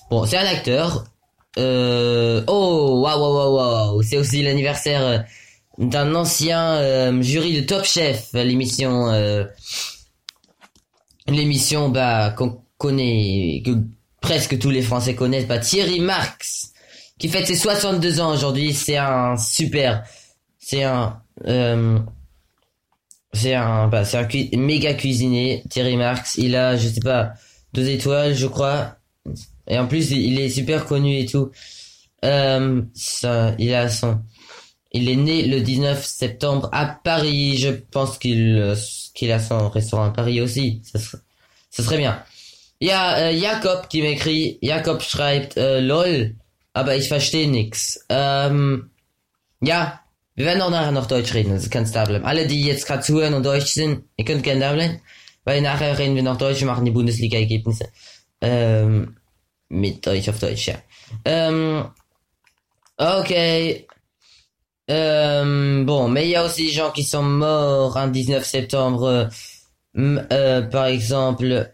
Bon, 0.09 0.25
c'est 0.25 0.37
un 0.37 0.45
acteur. 0.45 1.03
Euh, 1.59 2.41
oh, 2.47 3.01
waouh, 3.03 3.19
waouh, 3.19 3.35
waouh, 3.35 3.55
waouh. 3.55 4.01
C'est 4.01 4.17
aussi 4.17 4.41
l'anniversaire 4.43 5.01
euh, 5.05 5.17
d'un 5.77 6.15
ancien 6.15 6.75
euh, 6.75 7.21
jury 7.21 7.53
de 7.59 7.65
Top 7.65 7.83
Chef, 7.83 8.29
l'émission, 8.33 9.09
euh, 9.09 9.43
l'émission, 11.35 11.89
bah, 11.89 12.31
qu'on 12.37 12.61
connaît, 12.77 13.61
que 13.65 13.71
presque 14.21 14.57
tous 14.59 14.69
les 14.69 14.81
Français 14.81 15.15
connaissent, 15.15 15.47
bah, 15.47 15.59
Thierry 15.59 15.99
Marx, 15.99 16.73
qui 17.19 17.27
fête 17.29 17.47
ses 17.47 17.55
62 17.55 18.19
ans 18.21 18.33
aujourd'hui. 18.33 18.73
C'est 18.73 18.97
un 18.97 19.37
super, 19.37 20.03
c'est 20.59 20.83
un, 20.83 21.21
euh, 21.45 21.99
c'est 23.33 23.53
un, 23.53 23.87
bah, 23.87 24.03
c'est 24.05 24.17
un 24.17 24.25
cui- 24.25 24.49
méga 24.55 24.93
cuisinier, 24.93 25.63
Thierry 25.69 25.97
Marx. 25.97 26.35
Il 26.37 26.55
a, 26.55 26.75
je 26.77 26.87
sais 26.87 27.01
pas, 27.01 27.33
deux 27.73 27.87
étoiles, 27.89 28.35
je 28.35 28.47
crois. 28.47 28.95
Et 29.67 29.77
en 29.77 29.87
plus, 29.87 30.11
il 30.11 30.39
est 30.39 30.49
super 30.49 30.85
connu 30.85 31.17
et 31.19 31.25
tout. 31.25 31.51
Euh, 32.25 32.81
ça, 32.93 33.55
il 33.57 33.73
a 33.73 33.89
son, 33.89 34.19
il 34.91 35.09
est 35.09 35.15
né 35.15 35.43
le 35.43 35.61
19 35.61 36.05
septembre 36.05 36.69
à 36.71 36.85
Paris. 36.85 37.57
Je 37.57 37.69
pense 37.69 38.17
qu'il, 38.17 38.75
qu'il 39.13 39.31
a 39.31 39.39
son 39.39 39.69
restaurant 39.69 40.05
à 40.05 40.09
Paris 40.11 40.41
aussi. 40.41 40.81
Ça 40.83 40.99
serait, 40.99 41.17
ça 41.69 41.83
serait 41.83 41.97
bien. 41.97 42.23
Il 42.79 42.87
y 42.87 42.91
a 42.91 43.17
euh, 43.17 43.39
Jacob 43.39 43.87
qui 43.87 44.01
m'écrit, 44.01 44.57
Jacob 44.61 45.01
schreibt, 45.01 45.57
euh, 45.57 45.81
lol, 45.81 46.33
aber 46.73 46.95
ich 46.95 47.07
verstehe 47.07 47.47
nix. 47.47 48.03
Ähm, 48.09 48.89
ja, 49.61 50.01
wir 50.35 50.45
werden 50.45 50.63
auch 50.63 50.71
nachher 50.71 50.91
noch 50.91 51.05
Deutsch 51.05 51.33
reden, 51.35 51.51
also 51.51 51.69
kannst 51.69 51.95
da 51.95 52.05
bleiben. 52.05 52.25
Alle, 52.25 52.47
die 52.47 52.63
jetzt 52.63 52.87
gerade 52.87 53.03
zuhören 53.03 53.35
und 53.35 53.45
Deutsch 53.45 53.73
sind, 53.73 54.05
ihr 54.17 54.25
könnt 54.25 54.43
gerne 54.43 54.61
da 54.61 54.73
bleiben, 54.73 54.99
weil 55.43 55.61
nachher 55.61 55.99
reden 55.99 56.15
wir 56.15 56.23
noch 56.23 56.37
Deutsch 56.37 56.61
und 56.61 56.67
machen 56.67 56.85
die 56.85 56.91
Bundesliga-Ergebnisse. 56.91 57.89
Ähm, 58.41 59.17
mit 59.69 60.07
euch 60.07 60.27
auf 60.29 60.39
Deutsch, 60.39 60.67
ja. 60.67 60.75
Ähm, 61.23 61.85
ok. 62.97 63.85
Euh, 64.91 65.83
bon, 65.85 66.09
mais 66.09 66.27
il 66.27 66.31
y 66.31 66.35
a 66.35 66.43
aussi 66.43 66.65
des 66.65 66.71
gens 66.71 66.91
qui 66.91 67.03
sont 67.03 67.23
morts 67.23 67.97
un 67.97 68.09
19 68.09 68.45
septembre. 68.45 69.29
Euh, 69.97 70.61
par 70.63 70.85
exemple, 70.85 71.71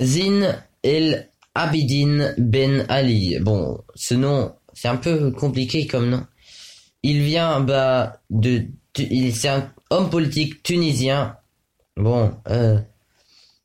Zin 0.00 0.64
El 0.82 1.28
Abidin 1.54 2.34
Ben 2.38 2.86
Ali. 2.88 3.38
Bon, 3.40 3.82
ce 3.94 4.14
nom, 4.14 4.54
c'est 4.72 4.88
un 4.88 4.96
peu 4.96 5.30
compliqué 5.30 5.86
comme 5.86 6.08
nom. 6.08 6.26
Il 7.02 7.22
vient 7.22 7.60
bah 7.60 8.20
de, 8.30 8.64
il 8.98 9.34
c'est 9.34 9.48
un 9.48 9.70
homme 9.90 10.10
politique 10.10 10.62
tunisien. 10.62 11.36
Bon, 11.96 12.32
euh, 12.48 12.78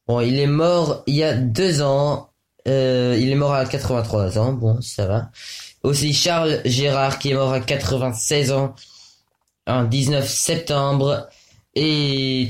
bon, 0.07 0.21
il 0.21 0.39
est 0.39 0.47
mort 0.47 1.03
il 1.07 1.15
y 1.15 1.23
a 1.23 1.35
deux 1.35 1.81
ans. 1.81 2.29
Euh, 2.67 3.17
il 3.19 3.29
est 3.29 3.35
mort 3.35 3.53
à 3.53 3.65
83 3.65 4.39
ans. 4.39 4.53
Bon, 4.53 4.81
ça 4.81 5.05
va. 5.07 5.31
Aussi 5.85 6.13
Charles 6.13 6.61
Gérard 6.65 7.19
qui 7.19 7.31
est 7.31 7.33
mort 7.35 7.53
à 7.53 7.59
96 7.59 8.51
ans 8.51 8.75
un 9.67 9.83
19 9.85 10.27
septembre. 10.27 11.27
Et, 11.75 12.49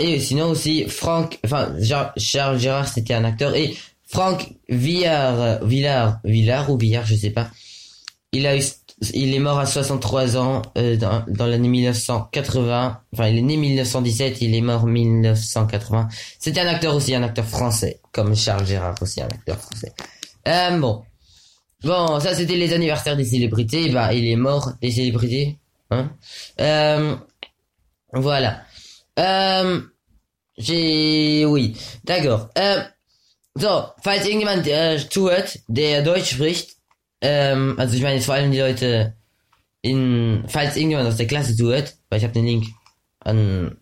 et 0.00 0.20
sinon 0.20 0.50
aussi 0.50 0.84
Franck, 0.88 1.38
enfin 1.44 1.74
Charles 2.16 2.58
Gérard 2.58 2.88
c'était 2.88 3.14
un 3.14 3.24
acteur 3.24 3.54
et 3.54 3.76
Franck 4.06 4.52
Villard, 4.68 5.64
Villard, 5.64 6.20
Villard 6.24 6.70
ou 6.70 6.78
Villard, 6.78 7.06
je 7.06 7.14
sais 7.14 7.30
pas. 7.30 7.48
Il 8.32 8.46
a 8.46 8.56
eu, 8.56 8.62
il 9.14 9.34
est 9.34 9.38
mort 9.38 9.58
à 9.58 9.66
63 9.66 10.36
ans 10.36 10.62
euh, 10.76 10.96
dans, 10.96 11.24
dans 11.28 11.46
l'année 11.46 11.68
1980. 11.68 13.00
Enfin, 13.12 13.28
il 13.28 13.38
est 13.38 13.42
né 13.42 13.56
1917, 13.56 14.40
il 14.42 14.54
est 14.54 14.60
mort 14.60 14.86
1980. 14.86 16.08
C'était 16.38 16.60
un 16.60 16.66
acteur 16.66 16.94
aussi, 16.94 17.14
un 17.14 17.22
acteur 17.22 17.44
français, 17.44 18.00
comme 18.10 18.34
Charles 18.34 18.66
Gérard 18.66 18.94
aussi, 19.00 19.20
un 19.20 19.26
acteur 19.26 19.58
français. 19.58 19.92
Euh, 20.48 20.78
bon, 20.78 21.02
Bon, 21.84 22.20
ça 22.20 22.34
c'était 22.34 22.56
les 22.56 22.72
anniversaires 22.72 23.16
des 23.16 23.24
célébrités. 23.24 23.90
Bah, 23.90 24.12
il 24.14 24.26
est 24.26 24.36
mort 24.36 24.72
des 24.80 24.90
célébrités. 24.90 25.58
Hein 25.90 26.10
euh, 26.60 27.16
voilà. 28.12 28.62
Euh, 29.18 29.80
j'ai... 30.56 31.44
Oui, 31.46 31.76
d'accord. 32.04 32.50
Euh, 32.56 32.82
so, 33.58 33.84
falls 34.02 34.26
irgendjemand 34.26 34.66
äh, 34.66 34.98
zuhört, 35.10 35.58
der 35.68 36.02
Deutsch 36.02 36.34
spricht, 36.34 36.76
ähm, 37.20 37.74
also 37.78 37.94
ich 37.96 38.02
meine 38.02 38.20
vor 38.20 38.34
allem 38.34 38.52
die 38.52 38.58
Leute 38.58 39.14
in... 39.82 40.44
Falls 40.46 40.76
irgendjemand 40.76 41.08
aus 41.08 41.16
der 41.16 41.26
Klasse 41.26 41.56
zuhört, 41.56 41.96
weil 42.08 42.18
ich 42.18 42.24
habe 42.24 42.34
den 42.34 42.46
Link 42.46 42.66
an... 43.20 43.76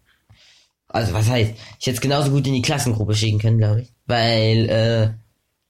Also 0.89 1.13
was 1.13 1.29
heißt, 1.29 1.53
ich 1.79 1.87
hätte 1.87 2.01
genauso 2.01 2.31
gut 2.31 2.47
in 2.47 2.55
die 2.55 2.63
Klassengruppe 2.63 3.15
schicken 3.15 3.39
können, 3.39 3.59
glaube 3.59 3.83
ich. 3.83 3.93
Weil, 4.07 4.69
äh, 4.69 5.11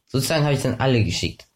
sozusagen 0.07 0.45
habe 0.45 0.55
ich 0.55 0.63
dann 0.63 0.81
alle 0.81 1.05
geschickt. 1.05 1.47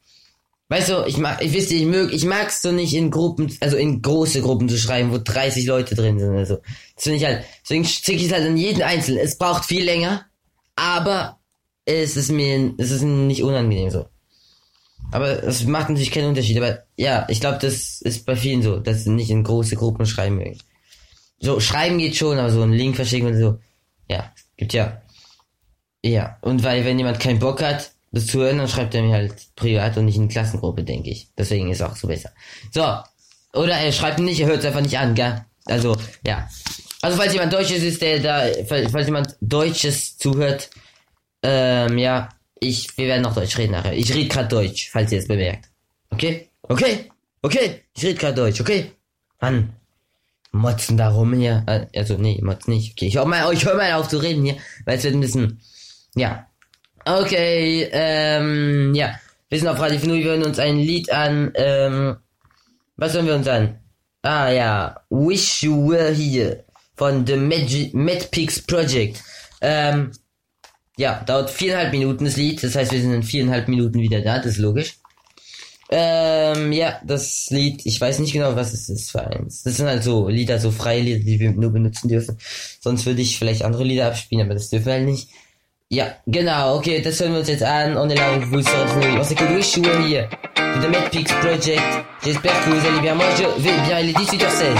Weißt 0.68 0.88
du, 0.88 1.04
ich 1.06 1.18
mag, 1.18 1.42
ich 1.42 1.52
wisst 1.52 1.70
ich 1.72 1.84
mög, 1.84 2.12
ich 2.12 2.24
mag's 2.24 2.62
so 2.62 2.72
nicht 2.72 2.94
in 2.94 3.10
Gruppen, 3.10 3.54
also 3.60 3.76
in 3.76 4.00
große 4.00 4.40
Gruppen 4.40 4.68
zu 4.68 4.78
schreiben, 4.78 5.12
wo 5.12 5.18
30 5.18 5.66
Leute 5.66 5.94
drin 5.94 6.18
sind 6.18 6.30
oder 6.30 6.46
so. 6.46 6.58
Das 6.94 7.04
finde 7.04 7.18
ich 7.18 7.24
halt, 7.24 7.44
deswegen 7.62 7.84
schicke 7.84 8.18
ich 8.18 8.26
es 8.26 8.32
halt 8.32 8.46
an 8.46 8.56
jeden 8.56 8.82
Einzelnen. 8.82 9.22
Es 9.22 9.36
braucht 9.36 9.66
viel 9.66 9.84
länger, 9.84 10.24
aber 10.74 11.38
es 11.84 12.16
ist 12.16 12.30
mir, 12.30 12.72
es 12.78 12.90
ist 12.90 13.02
nicht 13.02 13.42
unangenehm 13.42 13.90
so. 13.90 14.06
Aber 15.12 15.44
es 15.44 15.64
macht 15.64 15.90
natürlich 15.90 16.10
keinen 16.10 16.30
Unterschied, 16.30 16.56
aber 16.56 16.84
ja, 16.96 17.26
ich 17.28 17.40
glaube, 17.40 17.58
das 17.60 18.00
ist 18.00 18.24
bei 18.24 18.34
vielen 18.34 18.62
so, 18.62 18.78
dass 18.78 19.04
sie 19.04 19.10
nicht 19.10 19.30
in 19.30 19.44
große 19.44 19.76
Gruppen 19.76 20.06
schreiben 20.06 20.36
mögen. 20.36 20.58
So, 21.38 21.60
schreiben 21.60 21.98
geht 21.98 22.16
schon, 22.16 22.38
aber 22.38 22.50
so 22.50 22.62
einen 22.62 22.72
Link 22.72 22.96
verschicken 22.96 23.28
und 23.28 23.38
so, 23.38 23.58
ja, 24.08 24.32
gibt 24.56 24.72
ja. 24.72 25.02
Ja, 26.02 26.38
und 26.40 26.64
weil, 26.64 26.84
wenn 26.84 26.98
jemand 26.98 27.20
keinen 27.20 27.38
Bock 27.38 27.62
hat, 27.62 27.93
das 28.14 28.28
zu 28.28 28.38
hören, 28.38 28.58
dann 28.58 28.68
schreibt 28.68 28.94
er 28.94 29.02
mir 29.02 29.14
halt 29.14 29.34
privat 29.56 29.96
und 29.96 30.04
nicht 30.04 30.16
in 30.16 30.28
Klassengruppe, 30.28 30.84
denke 30.84 31.10
ich. 31.10 31.28
Deswegen 31.36 31.70
ist 31.70 31.82
auch 31.82 31.96
so 31.96 32.06
besser. 32.06 32.30
So. 32.72 32.82
Oder 33.52 33.74
er 33.74 33.92
schreibt 33.92 34.20
nicht, 34.20 34.40
er 34.40 34.46
hört 34.46 34.60
es 34.60 34.64
einfach 34.64 34.80
nicht 34.80 34.98
an, 34.98 35.14
gell? 35.14 35.44
Also, 35.64 35.96
ja. 36.26 36.48
Also, 37.02 37.16
falls 37.16 37.32
jemand 37.32 37.52
Deutsches 37.52 37.82
ist, 37.82 38.00
der 38.02 38.20
da, 38.20 38.46
falls, 38.66 39.06
jemand 39.06 39.36
Deutsches 39.40 40.16
zuhört, 40.16 40.70
ähm, 41.42 41.98
ja, 41.98 42.28
ich, 42.60 42.96
wir 42.96 43.08
werden 43.08 43.22
noch 43.22 43.34
Deutsch 43.34 43.58
reden 43.58 43.72
nachher. 43.72 43.92
Ich 43.92 44.12
rede 44.14 44.28
gerade 44.28 44.48
Deutsch, 44.48 44.90
falls 44.90 45.12
ihr 45.12 45.18
es 45.18 45.28
bemerkt. 45.28 45.68
Okay? 46.10 46.48
Okay? 46.62 47.10
Okay? 47.42 47.82
Ich 47.96 48.04
rede 48.04 48.18
gerade 48.18 48.36
Deutsch, 48.36 48.60
okay? 48.60 48.92
Mann. 49.40 49.74
Motzen 50.52 50.96
da 50.96 51.08
rum 51.10 51.34
hier. 51.34 51.64
Äh, 51.66 51.86
also, 51.98 52.16
nee, 52.16 52.40
Motzen 52.42 52.74
nicht. 52.74 52.92
Okay, 52.92 53.06
ich 53.06 53.16
hör 53.16 53.26
mal, 53.26 53.52
ich 53.52 53.64
hör 53.64 53.74
mal 53.74 53.92
auf 53.94 54.08
zu 54.08 54.18
reden 54.18 54.44
hier, 54.44 54.56
weil 54.84 54.98
es 54.98 55.04
wird 55.04 55.14
ein 55.14 55.20
bisschen, 55.20 55.60
ja, 56.14 56.46
Okay, 57.06 57.88
ähm, 57.92 58.94
ja. 58.94 59.14
Wir 59.50 59.58
sind 59.58 59.68
auf 59.68 59.78
Radio 59.78 59.98
Finu, 59.98 60.14
wir 60.14 60.24
hören 60.24 60.42
uns 60.42 60.58
ein 60.58 60.78
Lied 60.78 61.12
an, 61.12 61.52
ähm, 61.54 62.16
was 62.96 63.12
hören 63.12 63.26
wir 63.26 63.34
uns 63.34 63.46
an? 63.46 63.78
Ah 64.22 64.50
ja, 64.50 65.00
Wish 65.10 65.62
You 65.62 65.90
Were 65.90 66.12
Here 66.12 66.64
von 66.96 67.26
The 67.26 67.36
Mad 67.36 68.28
Pigs 68.30 68.62
Project. 68.62 69.22
Ähm, 69.60 70.12
ja, 70.96 71.22
dauert 71.26 71.50
viereinhalb 71.50 71.92
Minuten 71.92 72.24
das 72.24 72.36
Lied, 72.36 72.62
das 72.62 72.74
heißt, 72.74 72.90
wir 72.90 73.00
sind 73.00 73.12
in 73.12 73.22
viereinhalb 73.22 73.68
Minuten 73.68 74.00
wieder 74.00 74.22
da, 74.22 74.38
das 74.38 74.52
ist 74.52 74.58
logisch. 74.58 74.94
Ähm, 75.90 76.72
ja, 76.72 77.00
das 77.04 77.48
Lied, 77.50 77.84
ich 77.84 78.00
weiß 78.00 78.18
nicht 78.20 78.32
genau, 78.32 78.56
was 78.56 78.72
es 78.72 78.88
ist 78.88 79.10
für 79.10 79.26
eins. 79.26 79.62
Das 79.62 79.76
sind 79.76 79.86
halt 79.86 80.02
so 80.02 80.28
Lieder, 80.28 80.58
so 80.58 80.70
freie 80.70 81.02
Lieder, 81.02 81.22
die 81.22 81.38
wir 81.38 81.52
nur 81.52 81.70
benutzen 81.70 82.08
dürfen. 82.08 82.38
Sonst 82.80 83.04
würde 83.04 83.20
ich 83.20 83.38
vielleicht 83.38 83.62
andere 83.62 83.84
Lieder 83.84 84.06
abspielen, 84.06 84.46
aber 84.46 84.54
das 84.54 84.70
dürfen 84.70 84.86
wir 84.86 84.94
halt 84.94 85.04
nicht. 85.04 85.28
Ja, 85.94 86.06
genau, 86.26 86.78
ok, 86.78 87.04
das 87.04 87.20
hören 87.20 87.34
wir 87.34 87.38
uns 87.38 87.48
jetzt 87.48 87.62
an. 87.62 87.96
On 87.96 88.08
est 88.10 88.16
là 88.16 88.26
avec 88.32 88.42
vous 88.48 88.60
sur 88.60 88.74
On 89.16 89.22
s'écoute 89.22 89.48
Wish 89.54 89.76
You 89.76 89.84
Were 89.84 90.00
Here 90.00 90.28
de 90.56 90.88
Project. 91.40 91.82
J'espère 92.24 92.52
que 92.64 92.70
vous 92.70 92.86
allez 92.88 93.00
bien. 93.00 93.14
Moi, 93.14 93.26
je 93.36 93.62
vais 93.62 93.80
bien. 93.86 94.00
Il 94.00 94.08
est 94.10 94.18
18h16. 94.18 94.74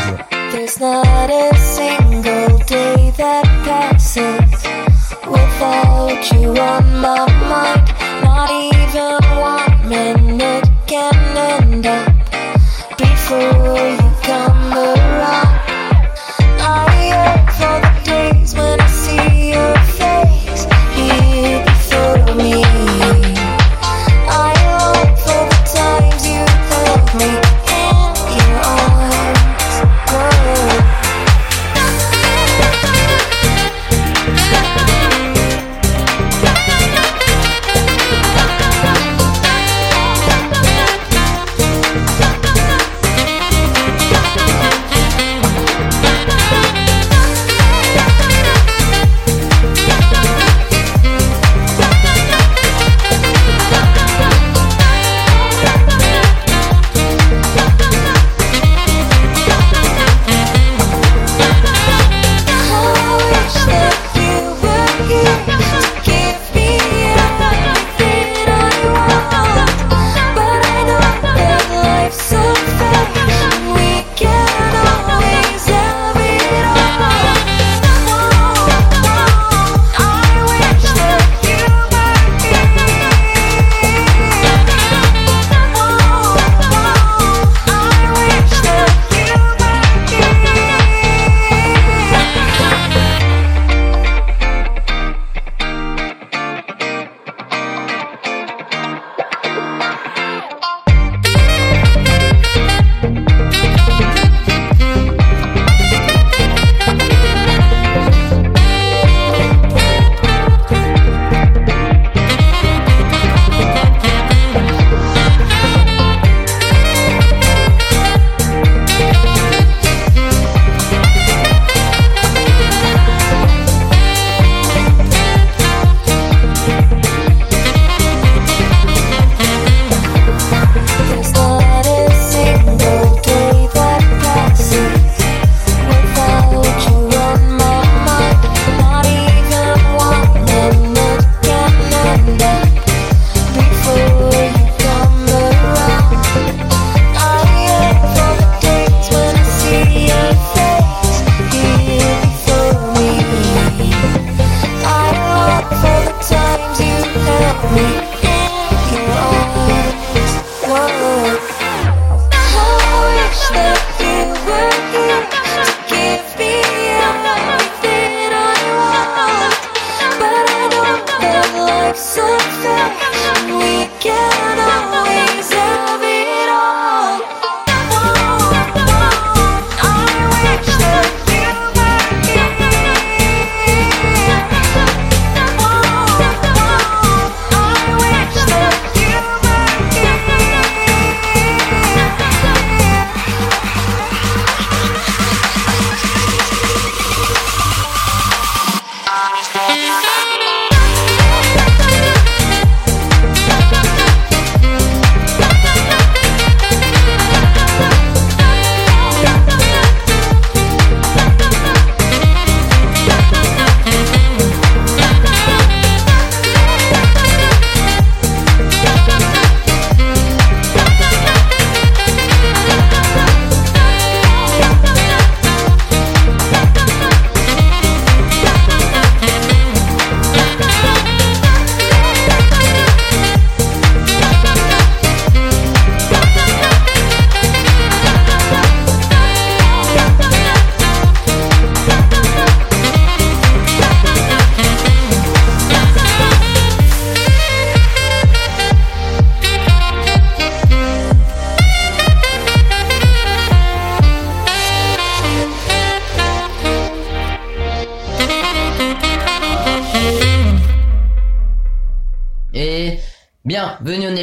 There's 0.50 0.80
not 0.80 1.30
a 1.30 1.54
single 1.56 2.58
day 2.66 3.12
that 3.16 3.44
passes 3.64 4.16
without 5.24 6.32
you 6.32 6.52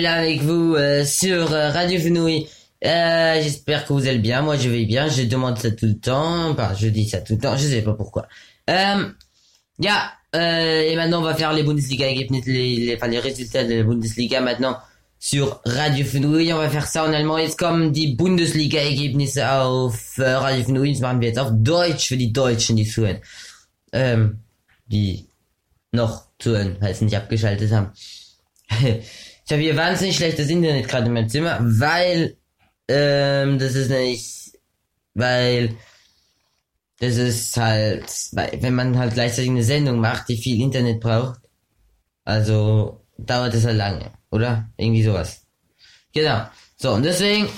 est 0.02 0.04
là 0.04 0.14
avec 0.16 0.42
vous 0.42 0.76
euh, 0.76 1.06
sur 1.06 1.52
euh, 1.54 1.70
Radio 1.70 2.00
Fenouille. 2.00 2.48
Euh, 2.84 3.42
J'espère 3.42 3.86
que 3.86 3.94
vous 3.94 4.08
allez 4.08 4.18
bien. 4.20 4.42
Moi, 4.42 4.58
je 4.58 4.70
vais 4.70 4.86
bien. 4.86 5.08
Je 5.08 5.24
demande 5.24 5.58
ça 5.58 5.72
tout 5.72 5.86
le 5.86 5.98
temps. 5.98 6.50
Enfin, 6.50 6.74
je 6.78 6.88
dis 6.88 7.08
ça 7.08 7.22
tout 7.22 7.34
le 7.34 7.40
temps. 7.40 7.56
Je 7.56 7.68
sais 7.68 7.82
pas 7.82 7.94
pourquoi. 7.94 8.28
Euh, 8.70 9.10
ja, 9.80 10.12
euh, 10.36 10.82
et 10.82 10.96
maintenant, 10.96 11.20
on 11.20 11.24
va 11.24 11.36
faire 11.36 11.54
les 11.54 11.64
Bundesliga, 11.64 12.08
les, 12.08 12.28
les, 12.46 12.96
enfin, 12.96 13.08
les 13.08 13.20
résultats 13.20 13.64
de 13.64 13.76
la 13.76 13.84
Bundesliga 13.84 14.42
maintenant 14.42 14.78
sur 15.20 15.62
Radio 15.66 16.04
Fenouille. 16.06 16.54
On 16.54 16.58
va 16.58 16.70
faire 16.70 16.88
ça 16.88 17.06
en 17.06 17.14
allemand. 17.14 17.38
Jetzt 17.38 17.58
kommen 17.58 17.92
die 17.92 18.16
Bundesliga-Ergebnisse 18.16 19.52
auf 19.52 20.18
äh, 20.18 20.24
Radio 20.24 20.64
Fenouille. 20.64 20.94
Das 20.94 21.02
machen 21.02 21.22
wir 21.22 21.28
jetzt 21.28 21.40
auf 21.40 21.52
Deutsch 21.52 22.08
für 22.08 22.18
die 22.18 22.34
Deutschen, 22.34 22.76
die 22.76 22.88
zuhören. 22.88 23.20
Ähm, 23.94 24.40
die 24.88 25.28
noch 25.92 26.24
zuhören, 26.40 26.78
weil 26.80 26.96
sie 26.96 27.06
nicht 27.06 27.18
abgeschaltet 27.18 27.72
haben. 27.72 27.92
ich 29.52 29.54
habe 29.54 29.64
hier 29.64 29.76
wahnsinnig 29.76 30.16
schlechtes 30.16 30.50
Internet 30.50 30.88
gerade 30.88 31.08
in 31.08 31.14
meinem 31.14 31.28
Zimmer, 31.28 31.60
weil 31.62 32.38
ähm, 32.88 33.60
das 33.60 33.76
ist 33.76 33.90
nicht, 33.90 34.58
weil 35.14 35.76
das 37.02 37.18
ist 37.18 37.58
halt, 37.58 38.06
weil, 38.32 38.62
wenn 38.62 38.76
man 38.76 38.98
halt 38.98 39.14
gleichzeitig 39.14 39.50
eine 39.50 39.64
Sendung 39.64 40.00
macht, 40.00 40.30
die 40.30 40.38
viel 40.38 40.62
Internet 40.62 41.02
braucht, 41.02 41.42
also 42.24 43.02
dauert 43.18 43.54
es 43.54 43.66
halt 43.66 43.76
lange, 43.76 44.14
oder? 44.30 44.70
Irgendwie 44.78 45.04
sowas. 45.04 45.42
Genau. 46.14 46.46
So, 46.78 46.94
und 46.94 47.04
deswegen 47.04 47.50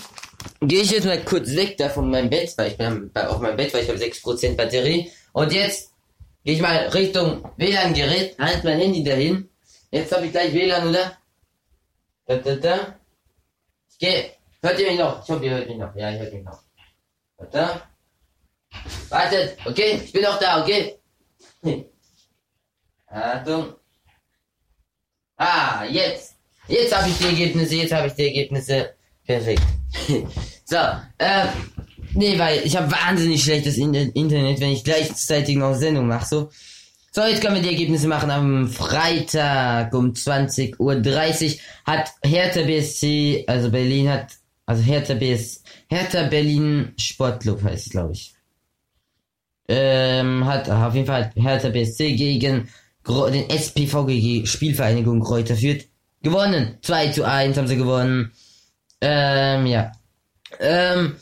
gehe 0.62 0.82
ich 0.82 0.90
jetzt 0.90 1.06
mal 1.06 1.24
kurz 1.24 1.56
weg 1.56 1.78
da 1.78 1.90
von 1.90 2.10
meinem 2.10 2.32
Bett, 2.32 2.56
weil 2.58 2.72
ich 2.72 2.78
bin 2.78 3.12
auf 3.14 3.40
meinem 3.40 3.56
Bett, 3.56 3.72
weil 3.72 3.84
ich 3.84 3.90
habe 3.90 4.00
6% 4.00 4.56
Batterie. 4.56 5.12
Und 5.32 5.54
jetzt 5.54 5.92
gehe 6.44 6.56
ich 6.56 6.62
mal 6.62 6.88
Richtung 6.88 7.48
WLAN-Gerät, 7.58 8.40
halt 8.40 8.64
mein 8.64 8.80
Handy 8.80 9.04
dahin. 9.04 9.48
Jetzt 9.92 10.12
habe 10.12 10.26
ich 10.26 10.32
gleich 10.32 10.56
WLAN, 10.56 10.90
oder? 10.90 11.20
Da, 12.26 12.38
da, 12.38 12.56
da. 12.56 13.00
Ich 13.90 13.98
gehe. 13.98 14.32
Hört 14.62 14.80
ihr 14.80 14.90
mich 14.90 15.00
noch? 15.00 15.24
Ich 15.24 15.30
hoffe, 15.30 15.46
ihr 15.46 15.52
hört 15.52 15.68
mich 15.68 15.78
noch. 15.78 15.96
Ja, 15.96 16.12
ich 16.12 16.20
hört 16.20 16.34
mich 16.34 16.44
noch. 16.44 16.62
Da. 17.52 17.90
Wartet, 19.10 19.58
okay? 19.66 20.02
Ich 20.04 20.12
bin 20.12 20.24
noch 20.24 20.40
da, 20.40 20.62
okay? 20.62 21.00
Achtung. 23.08 23.76
Ah, 25.36 25.84
jetzt. 25.86 26.36
Jetzt 26.68 26.96
habe 26.96 27.10
ich 27.10 27.18
die 27.18 27.26
Ergebnisse, 27.26 27.76
jetzt 27.76 27.94
habe 27.94 28.08
ich 28.08 28.14
die 28.14 28.28
Ergebnisse. 28.28 28.96
Perfekt. 29.26 29.62
so, 30.66 30.78
äh, 31.18 31.46
nee, 32.14 32.40
weil 32.40 32.66
ich 32.66 32.76
habe 32.76 32.92
wahnsinnig 32.92 33.44
schlechtes 33.44 33.78
Internet, 33.78 34.60
wenn 34.60 34.72
ich 34.72 34.84
gleichzeitig 34.84 35.58
noch 35.58 35.76
Sendung 35.76 36.08
mache, 36.08 36.26
so. 36.26 36.50
So, 37.16 37.22
jetzt 37.22 37.44
können 37.44 37.54
wir 37.54 37.62
die 37.62 37.70
Ergebnisse 37.70 38.08
machen. 38.08 38.32
Am 38.32 38.68
Freitag 38.68 39.94
um 39.94 40.14
20.30 40.14 40.80
Uhr 40.80 41.60
hat 41.86 42.12
Hertha 42.24 42.64
BSC, 42.64 43.44
also 43.46 43.70
Berlin 43.70 44.10
hat, 44.10 44.32
also 44.66 44.82
Hertha 44.82 45.14
BS, 45.14 45.62
Hertha 45.90 46.24
Berlin 46.24 46.94
Sportclub 46.98 47.62
heißt 47.62 47.86
es, 47.86 47.92
glaube 47.92 48.14
ich. 48.14 48.34
Ähm, 49.68 50.44
hat 50.48 50.68
auf 50.72 50.96
jeden 50.96 51.06
Fall 51.06 51.30
Hertha 51.36 51.70
BSC 51.70 52.16
gegen 52.16 52.68
den 53.08 53.50
SPVG 53.50 54.48
Spielvereinigung 54.48 55.22
Kräuter 55.22 55.56
führt 55.56 55.86
gewonnen. 56.24 56.80
2 56.82 57.10
zu 57.10 57.28
1 57.28 57.56
haben 57.56 57.68
sie 57.68 57.78
gewonnen. 57.78 58.32
Ähm, 59.02 59.68
ja. 59.68 59.92
Ähm, 60.60 61.18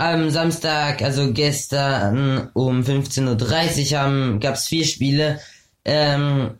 am 0.00 0.30
Samstag, 0.30 1.02
also 1.02 1.30
gestern 1.32 2.48
um 2.54 2.80
15.30 2.80 3.92
Uhr 3.92 3.98
haben, 3.98 4.40
gab's 4.40 4.66
vier 4.66 4.86
Spiele. 4.86 5.40
Ähm, 5.84 6.52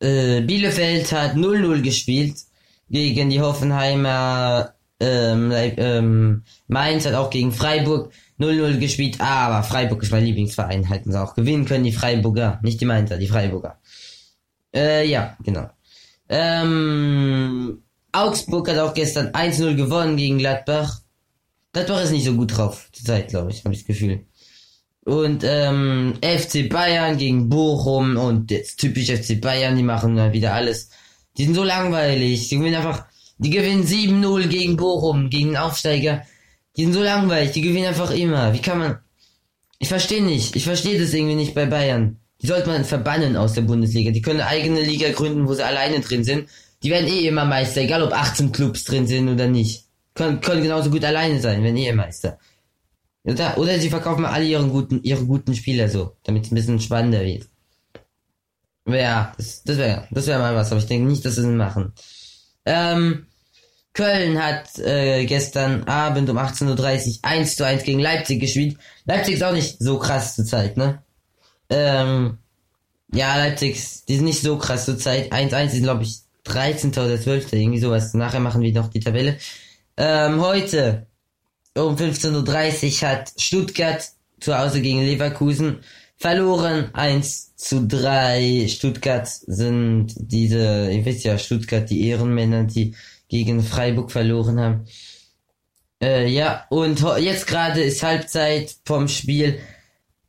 äh, 0.00 0.40
Bielefeld 0.40 1.12
hat 1.12 1.34
0-0 1.34 1.82
gespielt 1.82 2.36
gegen 2.88 3.28
die 3.28 3.42
Hoffenheimer. 3.42 4.72
Ähm, 4.98 5.52
ähm, 5.52 6.42
Mainz 6.68 7.04
hat 7.04 7.14
auch 7.14 7.28
gegen 7.28 7.52
Freiburg 7.52 8.12
0-0 8.38 8.78
gespielt, 8.78 9.20
aber 9.20 9.62
Freiburg 9.62 10.02
ist 10.02 10.12
mein 10.12 10.24
Lieblingsverein, 10.24 10.84
hätten 10.84 11.12
sie 11.12 11.20
auch 11.20 11.34
gewinnen 11.34 11.66
können, 11.66 11.84
die 11.84 11.92
Freiburger, 11.92 12.60
nicht 12.62 12.80
die 12.80 12.86
Mainzer, 12.86 13.18
die 13.18 13.28
Freiburger. 13.28 13.78
Äh, 14.74 15.06
ja, 15.06 15.36
genau. 15.42 15.68
Ähm, 16.30 17.82
Augsburg 18.12 18.70
hat 18.70 18.78
auch 18.78 18.94
gestern 18.94 19.28
1-0 19.28 19.74
gewonnen 19.74 20.16
gegen 20.16 20.38
Gladbach. 20.38 20.99
Gladbach 21.72 22.02
ist 22.02 22.10
nicht 22.10 22.24
so 22.24 22.34
gut 22.34 22.56
drauf, 22.56 22.88
zur 22.92 23.06
Zeit, 23.06 23.28
glaube 23.28 23.50
ich, 23.50 23.64
habe 23.64 23.74
ich 23.74 23.80
das 23.80 23.86
Gefühl. 23.86 24.24
Und 25.04 25.44
ähm, 25.44 26.14
FC 26.22 26.68
Bayern 26.68 27.16
gegen 27.16 27.48
Bochum 27.48 28.16
und 28.16 28.50
jetzt 28.50 28.78
typisch 28.78 29.10
FC 29.10 29.40
Bayern, 29.40 29.76
die 29.76 29.82
machen 29.82 30.14
mal 30.14 30.32
wieder 30.32 30.52
alles. 30.54 30.90
Die 31.36 31.44
sind 31.44 31.54
so 31.54 31.64
langweilig. 31.64 32.48
Die 32.48 32.58
gewinnen 32.58 32.76
einfach, 32.76 33.06
die 33.38 33.50
gewinnen 33.50 33.84
7-0 33.84 34.48
gegen 34.48 34.76
Bochum, 34.76 35.30
gegen 35.30 35.56
Aufsteiger. 35.56 36.22
Die 36.76 36.84
sind 36.84 36.92
so 36.92 37.02
langweilig, 37.02 37.52
die 37.52 37.62
gewinnen 37.62 37.86
einfach 37.86 38.10
immer. 38.10 38.52
Wie 38.52 38.60
kann 38.60 38.78
man. 38.78 38.98
Ich 39.78 39.88
verstehe 39.88 40.22
nicht. 40.22 40.54
Ich 40.56 40.64
verstehe 40.64 41.00
das 41.00 41.14
irgendwie 41.14 41.36
nicht 41.36 41.54
bei 41.54 41.66
Bayern. 41.66 42.18
Die 42.42 42.46
sollte 42.46 42.68
man 42.68 42.84
verbannen 42.84 43.36
aus 43.36 43.54
der 43.54 43.62
Bundesliga. 43.62 44.10
Die 44.10 44.22
können 44.22 44.40
eine 44.40 44.50
eigene 44.50 44.82
Liga 44.82 45.10
gründen, 45.12 45.48
wo 45.48 45.54
sie 45.54 45.64
alleine 45.64 46.00
drin 46.00 46.24
sind. 46.24 46.48
Die 46.82 46.90
werden 46.90 47.08
eh 47.08 47.26
immer 47.26 47.44
Meister, 47.44 47.82
egal 47.82 48.02
ob 48.02 48.12
18 48.12 48.52
Clubs 48.52 48.84
drin 48.84 49.06
sind 49.06 49.28
oder 49.28 49.46
nicht. 49.46 49.89
Können, 50.14 50.40
können 50.40 50.62
genauso 50.62 50.90
gut 50.90 51.04
alleine 51.04 51.40
sein, 51.40 51.62
wenn 51.62 51.76
eh 51.76 51.92
Meister. 51.92 52.38
Oder, 53.24 53.58
oder 53.58 53.78
sie 53.78 53.90
verkaufen 53.90 54.24
alle 54.24 54.44
ihren 54.44 54.70
guten, 54.70 55.02
ihre 55.02 55.24
guten 55.24 55.54
Spieler 55.54 55.88
so, 55.88 56.16
damit 56.24 56.46
es 56.46 56.52
ein 56.52 56.54
bisschen 56.54 56.80
spannender 56.80 57.22
wird. 57.22 57.48
Ja, 58.86 59.32
das, 59.36 59.62
das 59.62 59.76
wäre 59.76 60.08
das 60.10 60.26
wäre 60.26 60.38
mal 60.38 60.54
was, 60.54 60.72
aber 60.72 60.80
ich 60.80 60.86
denke 60.86 61.08
nicht, 61.08 61.24
dass 61.24 61.36
sie 61.36 61.42
es 61.42 61.46
machen. 61.46 61.92
Ähm, 62.64 63.26
Köln 63.92 64.42
hat 64.42 64.78
äh, 64.78 65.26
gestern 65.26 65.84
Abend 65.84 66.30
um 66.30 66.38
18.30 66.38 66.68
Uhr 67.08 67.18
1 67.22 67.56
zu 67.56 67.66
1 67.66 67.82
gegen 67.84 68.00
Leipzig 68.00 68.40
gespielt. 68.40 68.78
Leipzig 69.04 69.34
ist 69.34 69.42
auch 69.42 69.52
nicht 69.52 69.76
so 69.78 69.98
krass 69.98 70.36
zur 70.36 70.44
Zeit, 70.44 70.76
ne? 70.76 71.02
Ähm, 71.68 72.38
ja, 73.12 73.36
Leipzig, 73.36 74.04
die 74.08 74.16
sind 74.16 74.24
nicht 74.24 74.42
so 74.42 74.56
krass 74.58 74.84
zur 74.84 74.98
Zeit. 74.98 75.32
1-1 75.32 75.70
sind, 75.70 75.82
glaube 75.82 76.04
ich, 76.04 76.20
13. 76.44 76.90
oder 76.90 77.20
12. 77.20 77.52
Irgendwie 77.52 77.80
sowas. 77.80 78.14
Nachher 78.14 78.40
machen 78.40 78.62
wir 78.62 78.72
noch 78.72 78.88
die 78.88 79.00
Tabelle. 79.00 79.36
Ähm, 80.02 80.40
heute 80.40 81.06
um 81.76 81.94
15.30 81.94 83.02
Uhr 83.02 83.08
hat 83.10 83.32
Stuttgart 83.36 84.02
zu 84.40 84.58
Hause 84.58 84.80
gegen 84.80 85.02
Leverkusen 85.02 85.80
verloren. 86.16 86.88
1 86.94 87.54
zu 87.56 87.86
3. 87.86 88.66
Stuttgart 88.66 89.28
sind 89.28 90.14
diese, 90.16 90.90
ihr 90.90 91.04
wisst 91.04 91.24
ja, 91.24 91.36
Stuttgart, 91.36 91.90
die 91.90 92.08
Ehrenmänner, 92.08 92.64
die 92.64 92.94
gegen 93.28 93.62
Freiburg 93.62 94.10
verloren 94.10 94.58
haben. 94.58 94.86
Äh, 96.02 96.28
ja, 96.28 96.64
und 96.70 97.04
jetzt 97.18 97.46
gerade 97.46 97.82
ist 97.82 98.02
Halbzeit 98.02 98.74
vom 98.86 99.06
Spiel 99.06 99.58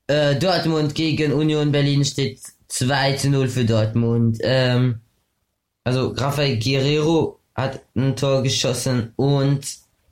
äh, 0.07 0.35
Dortmund 0.35 0.95
gegen 0.95 1.31
Union 1.31 1.71
Berlin 1.71 2.03
steht 2.03 2.41
2 2.67 3.13
zu 3.13 3.29
0 3.29 3.47
für 3.47 3.63
Dortmund. 3.63 4.37
Ähm, 4.41 4.99
also 5.85 6.09
Rafael 6.09 6.59
Guerrero 6.59 7.40
hat 7.55 7.81
ein 7.95 8.15
Tor 8.15 8.43
geschossen 8.43 9.13
und 9.15 9.61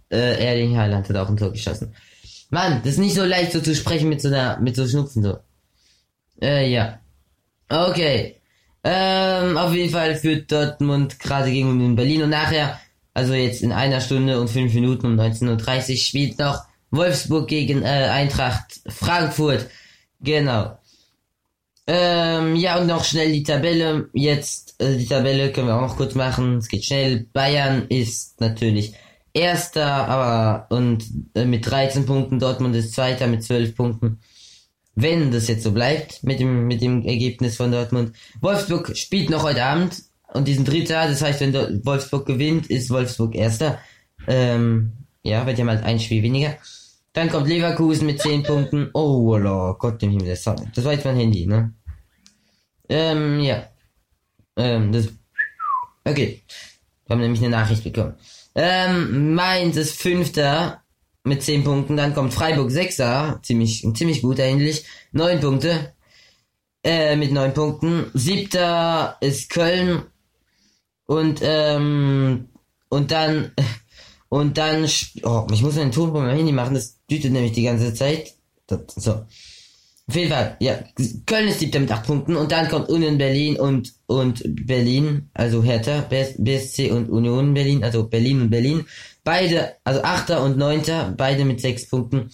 äh, 0.09 0.45
Erling 0.45 0.77
Haaland 0.77 1.09
hat 1.09 1.15
auch 1.15 1.29
ein 1.29 1.37
Tor 1.37 1.51
geschossen. 1.51 1.93
Mann, 2.49 2.81
das 2.83 2.93
ist 2.93 2.99
nicht 2.99 3.15
so 3.15 3.23
leicht 3.23 3.51
so 3.51 3.61
zu 3.61 3.75
sprechen 3.75 4.09
mit 4.09 4.21
so 4.21 4.27
einer, 4.29 4.59
mit 4.59 4.75
so 4.75 4.87
Schnupfen 4.87 5.23
so. 5.23 5.37
Äh, 6.41 6.71
ja. 6.71 6.99
Okay. 7.69 8.35
Ähm, 8.83 9.57
auf 9.57 9.73
jeden 9.73 9.91
Fall 9.91 10.15
führt 10.15 10.51
Dortmund 10.51 11.19
gerade 11.19 11.51
gegen 11.51 11.69
Union 11.69 11.95
Berlin 11.95 12.23
und 12.23 12.29
nachher, 12.29 12.79
also 13.13 13.33
jetzt 13.33 13.61
in 13.61 13.71
einer 13.71 14.01
Stunde 14.01 14.39
und 14.39 14.49
fünf 14.49 14.73
Minuten 14.73 15.05
um 15.05 15.19
19.30 15.19 15.91
Uhr 15.91 15.97
spielt 15.97 16.39
noch 16.39 16.63
Wolfsburg 16.91 17.47
gegen 17.47 17.83
äh, 17.83 18.09
Eintracht 18.11 18.79
Frankfurt. 18.87 19.69
Genau. 20.21 20.77
Ähm, 21.91 22.55
ja, 22.55 22.79
und 22.79 22.85
noch 22.85 23.03
schnell 23.03 23.31
die 23.31 23.41
Tabelle. 23.41 24.09
Jetzt, 24.13 24.79
äh, 24.79 24.95
die 24.95 25.07
Tabelle 25.07 25.51
können 25.51 25.65
wir 25.65 25.75
auch 25.75 25.81
noch 25.81 25.97
kurz 25.97 26.13
machen. 26.13 26.59
Es 26.59 26.67
geht 26.67 26.85
schnell. 26.85 27.25
Bayern 27.33 27.87
ist 27.89 28.39
natürlich 28.39 28.93
Erster, 29.33 30.07
aber 30.07 30.67
und 30.69 31.03
äh, 31.33 31.45
mit 31.45 31.65
13 31.65 32.05
Punkten. 32.05 32.37
Dortmund 32.37 32.75
ist 32.75 32.93
Zweiter 32.93 33.25
mit 33.25 33.43
12 33.43 33.75
Punkten. 33.75 34.19
Wenn 34.93 35.31
das 35.31 35.47
jetzt 35.47 35.63
so 35.63 35.71
bleibt 35.71 36.23
mit 36.23 36.39
dem 36.39 36.67
mit 36.67 36.81
dem 36.81 37.03
Ergebnis 37.07 37.57
von 37.57 37.71
Dortmund. 37.71 38.13
Wolfsburg 38.39 38.95
spielt 38.95 39.31
noch 39.31 39.41
heute 39.41 39.63
Abend 39.63 40.03
und 40.31 40.47
diesen 40.47 40.65
Dritter. 40.65 41.07
Das 41.07 41.23
heißt, 41.23 41.41
wenn 41.41 41.83
Wolfsburg 41.85 42.27
gewinnt, 42.27 42.67
ist 42.67 42.91
Wolfsburg 42.91 43.33
Erster. 43.33 43.79
Ähm, 44.27 44.91
ja, 45.23 45.43
wird 45.47 45.57
ja 45.57 45.65
mal 45.65 45.77
ein 45.79 45.99
Spiel 45.99 46.21
weniger. 46.21 46.55
Dann 47.13 47.31
kommt 47.31 47.47
Leverkusen 47.47 48.05
mit 48.05 48.21
10 48.21 48.43
Punkten. 48.43 48.91
Oh, 48.93 49.73
Gott 49.73 50.03
im 50.03 50.11
Himmel, 50.11 50.27
das 50.27 50.45
war 50.45 50.93
jetzt 50.93 51.05
mein 51.05 51.17
Handy, 51.17 51.47
ne? 51.47 51.73
Ähm, 52.89 53.39
ja. 53.39 53.69
Ähm, 54.57 54.91
das. 54.91 55.07
Okay. 56.03 56.41
Wir 57.05 57.13
haben 57.13 57.21
nämlich 57.21 57.41
eine 57.41 57.49
Nachricht 57.49 57.83
bekommen. 57.83 58.15
Ähm, 58.55 59.33
Mainz 59.33 59.77
ist 59.77 59.99
Fünfter 59.99 60.83
mit 61.23 61.43
10 61.43 61.63
Punkten. 61.63 61.97
Dann 61.97 62.13
kommt 62.13 62.33
Freiburg 62.33 62.71
Sechster. 62.71 63.39
Ziemlich, 63.43 63.87
ziemlich 63.93 64.21
gut 64.21 64.39
eigentlich. 64.39 64.85
9 65.11 65.39
Punkte. 65.39 65.93
Äh, 66.83 67.15
mit 67.15 67.31
9 67.31 67.53
Punkten. 67.53 68.11
Siebter 68.13 69.17
ist 69.21 69.49
Köln. 69.49 70.03
Und, 71.05 71.39
ähm, 71.41 72.49
und 72.89 73.11
dann, 73.11 73.51
und 74.29 74.57
dann, 74.57 74.87
oh, 75.23 75.47
ich 75.51 75.61
muss 75.61 75.75
meinen 75.75 75.91
Ton 75.91 76.11
von 76.11 76.23
meinem 76.23 76.37
Handy 76.37 76.51
machen, 76.51 76.75
das 76.75 76.99
dütet 77.09 77.31
nämlich 77.31 77.53
die 77.53 77.63
ganze 77.63 77.93
Zeit. 77.93 78.35
Das, 78.67 78.81
so. 78.95 79.25
Auf 80.09 80.15
jeden 80.15 80.31
Fall, 80.31 80.57
ja, 80.59 80.79
Köln 81.27 81.49
ist 81.49 81.59
siebter 81.59 81.79
mit 81.79 81.91
acht 81.91 82.07
Punkten 82.07 82.35
und 82.35 82.51
dann 82.51 82.67
kommt 82.67 82.89
Union 82.89 83.19
Berlin 83.19 83.57
und, 83.57 83.93
und 84.07 84.41
Berlin, 84.65 85.29
also 85.35 85.61
Hertha, 85.61 86.03
BSC 86.09 86.89
und 86.89 87.11
Union 87.11 87.53
Berlin, 87.53 87.83
also 87.83 88.07
Berlin 88.07 88.41
und 88.41 88.49
Berlin. 88.49 88.85
Beide, 89.23 89.75
also 89.83 90.01
achter 90.01 90.41
und 90.41 90.57
neunter, 90.57 91.13
beide 91.15 91.45
mit 91.45 91.61
sechs 91.61 91.87
Punkten. 91.87 92.31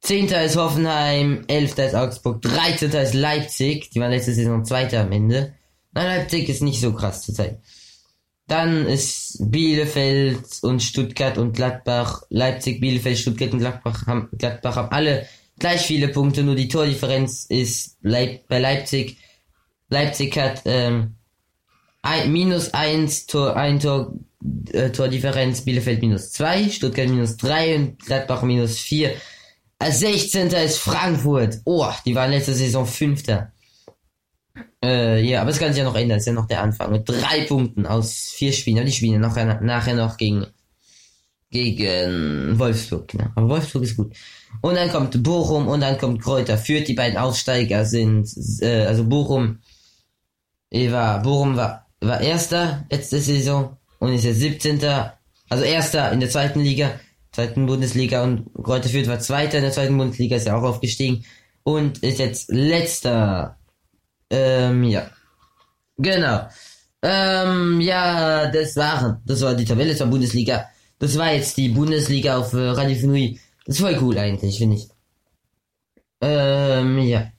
Zehnter 0.00 0.42
ist 0.42 0.56
Hoffenheim, 0.56 1.44
elfter 1.46 1.84
ist 1.84 1.94
Augsburg, 1.94 2.40
dreizehnter 2.40 3.02
ist 3.02 3.12
Leipzig, 3.12 3.90
die 3.90 4.00
waren 4.00 4.12
letzte 4.12 4.32
Saison 4.32 4.64
zweiter 4.64 5.02
am 5.02 5.12
Ende. 5.12 5.52
Nein, 5.92 6.06
Leipzig 6.06 6.48
ist 6.48 6.62
nicht 6.62 6.80
so 6.80 6.94
krass 6.94 7.20
zurzeit. 7.20 7.60
Dann 8.46 8.86
ist 8.86 9.36
Bielefeld 9.50 10.42
und 10.62 10.82
Stuttgart 10.82 11.36
und 11.36 11.52
Gladbach, 11.52 12.22
Leipzig, 12.30 12.80
Bielefeld, 12.80 13.18
Stuttgart 13.18 13.52
und 13.52 13.58
Gladbach 13.58 14.06
haben, 14.06 14.30
Gladbach 14.38 14.76
haben 14.76 14.90
alle 14.90 15.26
gleich 15.58 15.82
viele 15.82 16.08
Punkte, 16.08 16.42
nur 16.42 16.54
die 16.54 16.68
Tordifferenz 16.68 17.46
ist 17.48 17.96
Leip 18.02 18.46
bei 18.48 18.58
Leipzig. 18.58 19.16
Leipzig 19.90 20.36
hat 20.36 20.62
ähm, 20.64 21.16
ein, 22.02 22.32
minus 22.32 22.74
eins 22.74 23.26
Tor, 23.26 23.56
ein 23.56 23.80
Tor, 23.80 24.14
äh, 24.72 24.90
Tordifferenz, 24.90 25.62
Bielefeld 25.62 26.00
minus 26.00 26.32
zwei, 26.32 26.68
Stuttgart 26.68 27.08
minus 27.08 27.36
drei 27.36 27.76
und 27.76 27.98
Gladbach 28.04 28.42
minus 28.42 28.78
vier. 28.78 29.14
Als 29.78 30.00
16. 30.00 30.48
ist 30.48 30.78
Frankfurt. 30.78 31.60
Oh, 31.64 31.86
die 32.04 32.14
waren 32.14 32.32
letzte 32.32 32.52
Saison 32.54 32.84
Fünfter. 32.84 33.52
Äh, 34.82 35.22
ja, 35.24 35.40
aber 35.40 35.50
es 35.50 35.58
kann 35.58 35.72
sich 35.72 35.78
ja 35.78 35.84
noch 35.84 35.94
ändern. 35.94 36.18
Es 36.18 36.22
ist 36.22 36.28
ja 36.28 36.32
noch 36.32 36.48
der 36.48 36.62
Anfang. 36.62 36.90
Mit 36.90 37.08
drei 37.08 37.42
Punkten 37.46 37.86
aus 37.86 38.32
vier 38.34 38.52
Spielen. 38.52 38.78
Aber 38.78 38.86
die 38.86 38.92
spielen 38.92 39.20
nachher, 39.20 39.60
nachher 39.60 39.94
noch 39.94 40.16
gegen, 40.16 40.46
gegen 41.50 42.58
Wolfsburg. 42.58 43.14
Ne? 43.14 43.30
Aber 43.36 43.48
Wolfsburg 43.48 43.84
ist 43.84 43.96
gut. 43.96 44.12
Und 44.60 44.74
dann 44.74 44.90
kommt 44.90 45.22
Bochum 45.22 45.68
und 45.68 45.80
dann 45.80 45.98
kommt 45.98 46.22
Kräuter. 46.22 46.58
Führt 46.58 46.88
die 46.88 46.94
beiden 46.94 47.18
Aufsteiger 47.18 47.84
sind, 47.84 48.28
äh, 48.60 48.86
also 48.86 49.04
Bochum, 49.04 49.60
war, 50.72 51.22
Bochum 51.22 51.56
war, 51.56 51.86
war 52.00 52.20
Erster 52.20 52.84
letzte 52.90 53.20
Saison 53.20 53.76
und 53.98 54.12
ist 54.12 54.24
jetzt 54.24 54.40
17. 54.40 54.80
Also 55.48 55.64
Erster 55.64 56.12
in 56.12 56.20
der 56.20 56.30
zweiten 56.30 56.60
Liga, 56.60 56.90
zweiten 57.32 57.66
Bundesliga 57.66 58.22
und 58.24 58.52
Kräuter 58.62 58.88
Fürth 58.88 59.08
war 59.08 59.20
Zweiter 59.20 59.58
in 59.58 59.64
der 59.64 59.72
zweiten 59.72 59.96
Bundesliga, 59.96 60.36
ist 60.36 60.46
ja 60.46 60.56
auch 60.56 60.62
aufgestiegen 60.62 61.24
und 61.62 61.98
ist 61.98 62.18
jetzt 62.18 62.50
Letzter 62.50 63.58
ähm, 64.30 64.84
ja. 64.84 65.10
Genau. 65.96 66.48
Ähm, 67.02 67.80
ja, 67.80 68.50
das 68.50 68.76
waren, 68.76 69.22
das 69.24 69.42
war 69.42 69.54
die 69.54 69.64
Tabelle 69.64 69.96
zur 69.96 70.08
Bundesliga. 70.08 70.66
Das 70.98 71.16
war 71.16 71.32
jetzt 71.32 71.56
die 71.56 71.68
Bundesliga 71.68 72.38
auf 72.38 72.52
äh, 72.52 72.68
Radio 72.70 72.96
Fenui. 72.96 73.38
Das 73.68 73.76
ist 73.76 73.82
voll 73.82 73.98
cool 74.00 74.16
eigentlich, 74.16 74.56
finde 74.56 74.76
ich. 74.76 74.88
Ähm, 76.22 76.98
ja. 77.00 77.30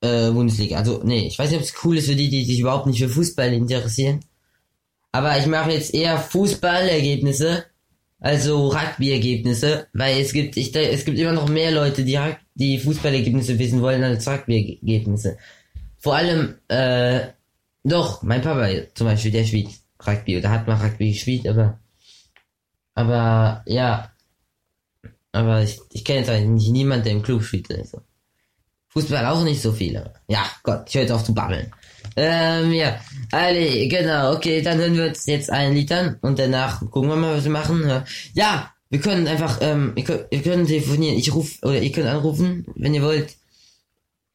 Äh, 0.00 0.30
Bundesliga. 0.30 0.78
Also, 0.78 1.02
nee, 1.04 1.26
ich 1.26 1.38
weiß 1.38 1.50
nicht, 1.50 1.58
ob 1.58 1.64
es 1.64 1.84
cool 1.84 1.98
ist 1.98 2.06
für 2.06 2.16
die, 2.16 2.30
die 2.30 2.46
sich 2.46 2.60
überhaupt 2.60 2.86
nicht 2.86 2.98
für 2.98 3.10
Fußball 3.10 3.52
interessieren. 3.52 4.20
Aber 5.12 5.38
ich 5.38 5.44
mache 5.44 5.72
jetzt 5.72 5.92
eher 5.92 6.18
Fußballergebnisse, 6.18 7.66
also 8.20 8.68
Rugby-Ergebnisse, 8.68 9.86
weil 9.92 10.18
es 10.18 10.32
gibt, 10.32 10.56
ich, 10.56 10.74
es 10.74 11.04
gibt 11.04 11.18
immer 11.18 11.32
noch 11.32 11.50
mehr 11.50 11.72
Leute, 11.72 12.04
die, 12.04 12.18
die 12.54 12.78
Fußballergebnisse 12.78 13.58
wissen 13.58 13.82
wollen 13.82 14.02
als 14.02 14.26
Rugby-Ergebnisse. 14.26 15.36
Vor 15.98 16.14
allem, 16.14 16.54
äh, 16.68 17.20
doch, 17.82 18.22
mein 18.22 18.40
Papa 18.40 18.66
zum 18.94 19.08
Beispiel, 19.08 19.30
der 19.30 19.44
spielt 19.44 19.68
Rugby 20.06 20.38
oder 20.38 20.48
hat 20.48 20.66
mal 20.66 20.82
Rugby 20.82 21.12
gespielt, 21.12 21.46
aber, 21.46 21.80
aber, 22.94 23.62
ja, 23.66 24.10
aber 25.34 25.62
ich, 25.62 25.80
ich 25.92 26.04
kenne 26.04 26.20
jetzt 26.20 26.30
eigentlich 26.30 26.70
niemanden, 26.70 27.04
der 27.04 27.12
im 27.12 27.22
Club 27.22 27.42
spielt. 27.42 27.70
Also. 27.70 28.00
Fußball 28.88 29.26
auch 29.26 29.42
nicht 29.42 29.60
so 29.60 29.72
viele. 29.72 30.14
Ja, 30.28 30.44
Gott, 30.62 30.84
ich 30.88 30.94
höre 30.94 31.02
jetzt 31.02 31.10
auf 31.10 31.24
zu 31.24 31.34
babbeln. 31.34 31.72
Ähm, 32.16 32.72
ja. 32.72 33.00
Alle, 33.32 33.88
genau, 33.88 34.34
okay, 34.34 34.62
dann 34.62 34.78
hören 34.78 34.96
wir 34.96 35.06
uns 35.08 35.26
jetzt 35.26 35.50
ein 35.50 35.74
Lied 35.74 35.90
an 35.90 36.18
und 36.20 36.38
danach 36.38 36.78
gucken 36.78 37.08
wir 37.08 37.16
mal, 37.16 37.36
was 37.36 37.44
wir 37.44 37.50
machen. 37.50 38.04
Ja, 38.34 38.70
wir 38.90 39.00
können 39.00 39.26
einfach, 39.26 39.58
ähm, 39.62 39.92
ihr 39.96 40.04
könnt, 40.04 40.26
ihr 40.30 40.42
könnt 40.42 40.68
telefonieren, 40.68 41.18
ich 41.18 41.34
ruf, 41.34 41.58
oder 41.62 41.80
ihr 41.80 41.90
könnt 41.90 42.06
anrufen, 42.06 42.66
wenn 42.76 42.94
ihr 42.94 43.02
wollt 43.02 43.36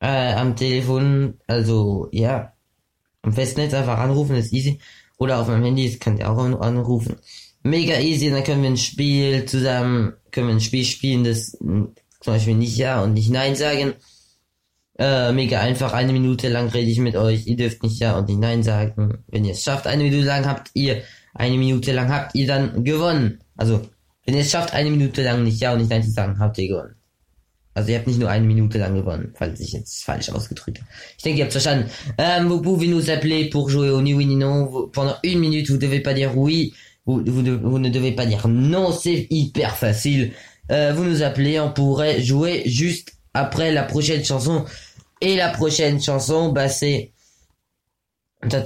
äh, 0.02 0.34
am 0.34 0.58
Telefon, 0.58 1.36
also 1.48 2.10
ja, 2.12 2.52
am 3.22 3.32
Festnetz 3.32 3.74
einfach 3.74 4.00
anrufen, 4.00 4.36
ist 4.36 4.52
easy. 4.52 4.80
Oder 5.18 5.40
auf 5.40 5.48
meinem 5.48 5.64
Handy, 5.64 5.90
das 5.90 6.00
könnt 6.00 6.20
ihr 6.20 6.30
auch 6.30 6.38
anrufen. 6.38 7.16
Mega 7.64 8.00
easy, 8.00 8.30
dann 8.30 8.44
können 8.44 8.64
wir 8.64 8.70
ein 8.70 8.78
Spiel 8.78 9.46
zusammen, 9.46 10.14
können 10.32 10.48
wir 10.48 10.56
ein 10.56 10.62
Spiel 10.62 10.86
spielen, 10.86 11.24
das 11.24 11.52
zum 11.52 11.94
Beispiel 12.26 12.56
nicht 12.56 12.78
Ja 12.78 13.02
und 13.04 13.14
nicht 13.14 13.30
Nein 13.30 13.56
sagen. 13.56 13.94
Äh, 14.98 15.32
mega 15.32 15.62
einfach, 15.62 15.94
eine 15.94 16.12
Minute 16.12 16.50
lang 16.50 16.68
rede 16.70 16.92
ich 16.92 17.00
mit 17.00 17.16
euch, 17.16 17.48
ihr 17.48 17.56
dürft 17.56 17.84
nicht 17.84 18.00
Ja 18.00 18.18
und 18.18 18.28
nicht 18.28 18.40
Nein 18.40 18.64
sagen. 18.64 19.24
Wenn 19.28 19.46
ihr 19.46 19.54
es 19.54 19.64
schafft, 19.64 19.88
eine 19.88 20.04
Minute 20.04 20.26
lang 20.26 20.46
habt 20.46 20.72
ihr, 20.74 21.04
eine 21.34 21.58
Minute 21.58 21.94
lang 21.94 22.10
habt 22.10 22.36
ihr 22.36 22.48
dann 22.48 22.84
gewonnen. 22.84 23.40
Also, 23.56 23.82
wenn 24.26 24.36
ihr 24.36 24.42
es 24.42 24.52
schafft, 24.52 24.74
eine 24.74 24.90
Minute 24.90 25.24
lang 25.24 25.44
nicht 25.44 25.62
Ja 25.62 25.72
und 25.72 25.80
nicht 25.80 25.90
Nein 25.90 26.04
zu 26.04 26.12
sagen, 26.12 26.40
habt 26.40 26.58
ihr 26.58 26.68
gewonnen. 26.68 26.96
Also 27.80 27.92
ihr 27.92 27.98
habt 27.98 28.08
nicht 28.08 28.20
nur 28.20 28.30
eine 28.30 28.46
Minute 28.46 28.78
lang 28.78 28.94
gewonnen, 28.96 29.32
falls 29.36 29.60
ich 29.62 29.72
jetzt 29.72 30.04
falsch 30.04 30.30
ausgedrückt 30.30 30.80
habe. 30.80 30.90
Ich 31.16 31.24
denke, 31.24 31.40
ihr 31.40 31.46
habt 31.46 31.54
verstanden. 31.54 31.90
Euh, 32.20 32.44
vous 32.44 32.62
pouvez 32.62 32.88
nous 32.88 33.10
appeler 33.10 33.50
pour 33.50 33.70
jouer 33.70 33.90
au 33.92 34.02
ni 34.02 34.14
oui 34.14 34.26
ni 34.26 34.36
non. 34.36 34.90
Pendant 34.92 35.16
une 35.24 35.40
minute, 35.40 35.70
vous 35.70 35.78
devez 35.78 36.02
pas 36.02 36.14
dire 36.14 36.36
oui. 36.36 36.74
Vous, 37.10 37.24
vous, 37.26 37.44
vous 37.64 37.80
ne 37.80 37.90
devez 37.90 38.12
pas 38.12 38.28
dire 38.28 38.48
non. 38.48 38.92
C'est 38.92 39.26
hyper 39.32 39.76
facile. 39.76 40.32
Euh, 40.72 40.94
vous 40.94 41.04
nous 41.04 41.24
appelez, 41.24 41.60
on 41.60 41.72
pourrait 41.72 42.22
jouer 42.22 42.62
juste 42.68 43.14
après 43.34 43.72
la 43.72 43.82
prochaine 43.82 44.24
chanson. 44.24 44.64
Et 45.22 45.36
la 45.36 45.50
prochaine 45.50 46.00
chanson, 46.00 46.52
bah 46.52 46.70
c'est... 46.70 47.12
J'en 48.44 48.62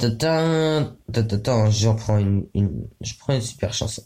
prends 1.95 2.17
une, 2.17 2.45
une... 2.53 2.85
Je 2.99 3.13
prends 3.17 3.33
une 3.33 3.41
super 3.41 3.73
chanson. 3.73 4.03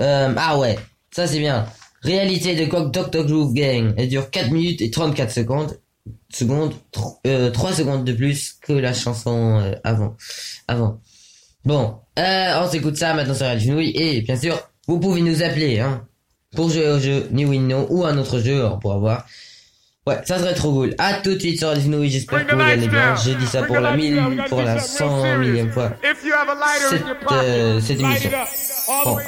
Euh, 0.00 0.32
ah 0.36 0.56
ouais, 0.58 0.78
ça 1.10 1.26
c'est 1.26 1.40
bien. 1.40 1.66
Réalité 2.02 2.54
de 2.54 2.64
Dr. 2.64 3.26
Groove 3.26 3.54
Gang. 3.54 3.92
Elle 3.96 4.08
dure 4.08 4.30
4 4.30 4.52
minutes 4.52 4.82
et 4.82 4.92
34 4.92 5.32
secondes. 5.32 5.80
Secondes, 6.32 6.74
euh, 7.26 7.50
3 7.50 7.72
secondes 7.72 8.04
de 8.04 8.12
plus 8.12 8.56
que 8.60 8.72
la 8.72 8.94
chanson 8.94 9.58
euh, 9.58 9.74
avant. 9.82 10.16
Avant. 10.68 11.00
Bon, 11.68 11.96
euh, 12.18 12.62
on 12.62 12.66
s'écoute 12.66 12.96
ça 12.96 13.12
maintenant 13.12 13.34
sur 13.34 13.44
Radio 13.44 13.68
Fenouille. 13.72 13.92
Et 13.94 14.22
bien 14.22 14.36
sûr, 14.36 14.58
vous 14.86 14.98
pouvez 14.98 15.20
nous 15.20 15.42
appeler 15.42 15.80
hein, 15.80 16.02
pour 16.56 16.70
jouer 16.70 16.88
au 16.88 16.98
jeu 16.98 17.28
New 17.30 17.50
Win 17.50 17.68
No 17.68 17.86
ou 17.90 18.06
un 18.06 18.16
autre 18.16 18.38
jeu, 18.38 18.64
on 18.64 18.78
pourra 18.78 18.96
voir. 18.96 19.26
Ouais, 20.06 20.16
ça 20.24 20.38
serait 20.38 20.54
trop 20.54 20.72
cool. 20.72 20.94
À 20.96 21.20
tout 21.20 21.34
de 21.34 21.38
suite 21.38 21.58
sur 21.58 21.68
Radio 21.68 21.82
Fenouille, 21.82 22.08
j'espère 22.08 22.46
que 22.46 22.54
vous 22.54 22.62
allez 22.62 22.88
bien. 22.88 23.14
J'ai 23.16 23.34
dit 23.34 23.46
ça 23.46 23.64
pour 23.64 23.80
la 23.80 23.94
mille, 23.94 24.18
pour 24.48 24.62
la 24.62 24.78
cent 24.78 25.36
millième 25.36 25.70
fois. 25.70 25.92
Cette, 26.88 27.02
euh, 27.32 27.80
cette 27.80 28.00
émission. 28.00 28.30
Bon. 29.04 29.18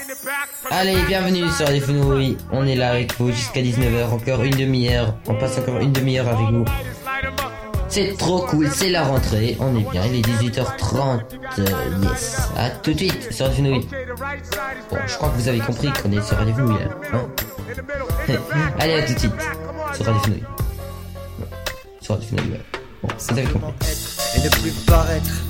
Allez, 0.70 0.96
bienvenue 1.06 1.46
sur 1.50 1.68
les 1.68 1.80
Fenouilles. 1.80 2.38
On 2.52 2.66
est 2.66 2.74
là 2.74 2.92
avec 2.92 3.14
vous 3.18 3.30
jusqu'à 3.32 3.60
19h. 3.60 4.14
Encore 4.14 4.42
une 4.44 4.56
demi-heure. 4.56 5.14
On 5.26 5.34
passe 5.34 5.58
encore 5.58 5.80
une 5.80 5.92
demi-heure 5.92 6.28
avec 6.28 6.46
vous. 6.46 6.64
C'est 7.90 8.16
trop 8.16 8.40
cool, 8.46 8.68
c'est 8.72 8.88
la 8.88 9.02
rentrée. 9.02 9.56
On 9.58 9.76
est 9.76 9.90
bien, 9.90 10.06
il 10.06 10.20
est 10.20 10.22
18h30. 10.22 11.20
Euh, 11.58 11.64
yes. 12.02 12.38
À 12.56 12.70
tout 12.70 12.92
de 12.92 12.98
suite 12.98 13.32
sur 13.32 13.52
Fenouilles. 13.52 13.86
Bon, 14.90 14.96
je 15.06 15.14
crois 15.16 15.28
que 15.30 15.34
vous 15.34 15.48
avez 15.48 15.58
compris 15.58 15.90
qu'on 15.92 16.12
est 16.12 16.22
sur 16.22 16.36
Radio. 16.36 16.70
Hein 17.12 17.28
Allez, 18.78 18.94
à 18.94 19.02
tout 19.02 19.14
de 19.14 19.18
suite 19.18 19.32
sur 19.94 20.06
Radio. 20.06 20.34
Sur 22.00 22.14
Radio 22.14 22.36
Bon, 23.02 23.08
vous 23.18 23.38
avez 23.38 23.48
compris. 23.48 23.72
Et 24.36 24.40
ne 24.40 24.48
plus 24.50 24.70
paraître 24.86 25.49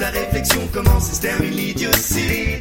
La 0.00 0.10
réflexion 0.10 0.60
commence 0.72 1.10
et 1.10 1.14
se 1.14 1.20
termine 1.20 1.50
l'idiotie. 1.50 2.60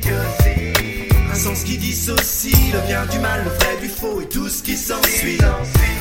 Un 1.31 1.35
sens 1.35 1.63
qui 1.63 1.77
dissocie 1.77 2.55
le 2.73 2.79
bien 2.87 3.05
du 3.05 3.19
mal, 3.19 3.43
le 3.43 3.51
vrai 3.51 3.77
du 3.81 3.89
faux 3.89 4.21
et 4.21 4.25
tout 4.27 4.49
ce 4.49 4.63
qui 4.63 4.75
s'ensuit. 4.75 5.37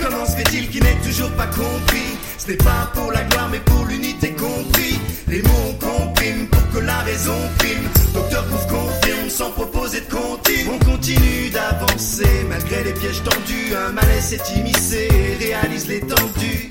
Comment 0.02 0.24
se 0.24 0.36
fait-il 0.36 0.68
qu'il 0.70 0.82
n'est 0.82 1.00
toujours 1.04 1.30
pas 1.32 1.46
compris? 1.46 2.16
Ce 2.38 2.48
n'est 2.48 2.56
pas 2.56 2.90
pour 2.94 3.12
la 3.12 3.22
gloire 3.24 3.48
mais 3.50 3.60
pour 3.60 3.84
l'unité 3.86 4.30
compris. 4.30 4.98
Les 5.28 5.42
mots 5.42 5.70
on 5.70 5.74
comprime 5.74 6.46
pour 6.48 6.70
que 6.70 6.78
la 6.78 7.00
raison 7.00 7.36
prime. 7.58 7.88
Docteur 8.14 8.44
Pouf 8.46 8.66
confirme 8.66 9.28
sans 9.28 9.50
proposer 9.50 10.00
de 10.00 10.06
continue. 10.06 10.70
On 10.72 10.78
continue 10.84 11.50
d'avancer 11.50 12.46
malgré 12.48 12.84
les 12.84 12.92
pièges 12.92 13.22
tendus. 13.22 13.74
Un 13.74 13.92
malaise 13.92 14.32
est 14.32 14.56
immiscé 14.56 15.08
et 15.12 15.44
réalise 15.44 15.88
l'étendue. 15.88 16.70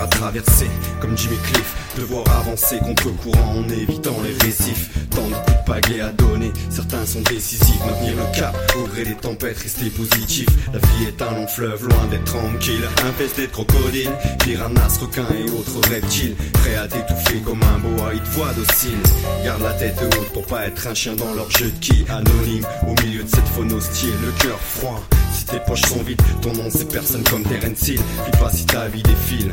À 0.00 0.06
traverser, 0.06 0.68
comme 1.00 1.16
Jimmy 1.16 1.36
Cliff, 1.44 1.74
devoir 1.96 2.24
avancer 2.40 2.78
contre 2.78 3.10
courant 3.16 3.56
en 3.58 3.68
évitant 3.68 4.16
les 4.22 4.46
récifs. 4.46 4.90
Tant 5.10 5.26
de 5.26 5.34
coups 5.34 5.56
de 5.58 5.72
pagaie 5.72 6.00
à 6.00 6.10
donner, 6.10 6.52
certains 6.70 7.04
sont 7.04 7.20
décisifs. 7.22 7.80
Maintenir 7.84 8.14
le 8.16 8.38
cap, 8.38 8.54
au 8.76 8.86
gré 8.86 9.04
des 9.04 9.14
tempêtes, 9.14 9.58
rester 9.58 9.90
positif. 9.90 10.46
La 10.72 10.78
vie 10.78 11.08
est 11.08 11.22
un 11.22 11.32
long 11.32 11.46
fleuve, 11.46 11.88
loin 11.88 12.06
d'être 12.10 12.24
tranquille. 12.24 12.82
Infesté 13.08 13.46
de 13.46 13.52
crocodiles, 13.52 14.12
piranhas, 14.44 14.98
requins 15.00 15.26
et 15.36 15.50
autres 15.50 15.88
reptiles. 15.90 16.36
Prêt 16.54 16.76
à 16.76 16.86
t'étouffer 16.86 17.40
comme 17.44 17.60
un 17.62 17.78
boa, 17.78 18.14
ils 18.14 18.20
te 18.20 18.30
voient 18.30 18.52
docile. 18.54 18.98
Garde 19.44 19.62
la 19.62 19.72
tête 19.72 20.00
haute 20.00 20.32
pour 20.32 20.46
pas 20.46 20.66
être 20.66 20.86
un 20.86 20.94
chien 20.94 21.14
dans 21.14 21.34
leur 21.34 21.50
jeu 21.50 21.70
de 21.70 21.78
qui. 21.78 22.04
Anonyme, 22.08 22.64
au 22.86 22.94
milieu 23.02 23.24
de 23.24 23.28
cette 23.28 23.48
faune 23.48 23.72
hostile, 23.72 24.14
le 24.24 24.30
cœur 24.42 24.58
froid. 24.60 25.02
Si 25.32 25.44
tes 25.44 25.60
poches 25.60 25.82
sont 25.82 26.02
vides, 26.02 26.22
ton 26.42 26.52
nom 26.52 26.68
c'est 26.70 26.90
personne 26.90 27.22
comme 27.24 27.42
Terence 27.42 27.88
Hill. 27.88 28.00
File 28.24 28.40
pas 28.40 28.50
si 28.50 28.66
ta 28.66 28.88
vie 28.88 29.02
défile. 29.02 29.52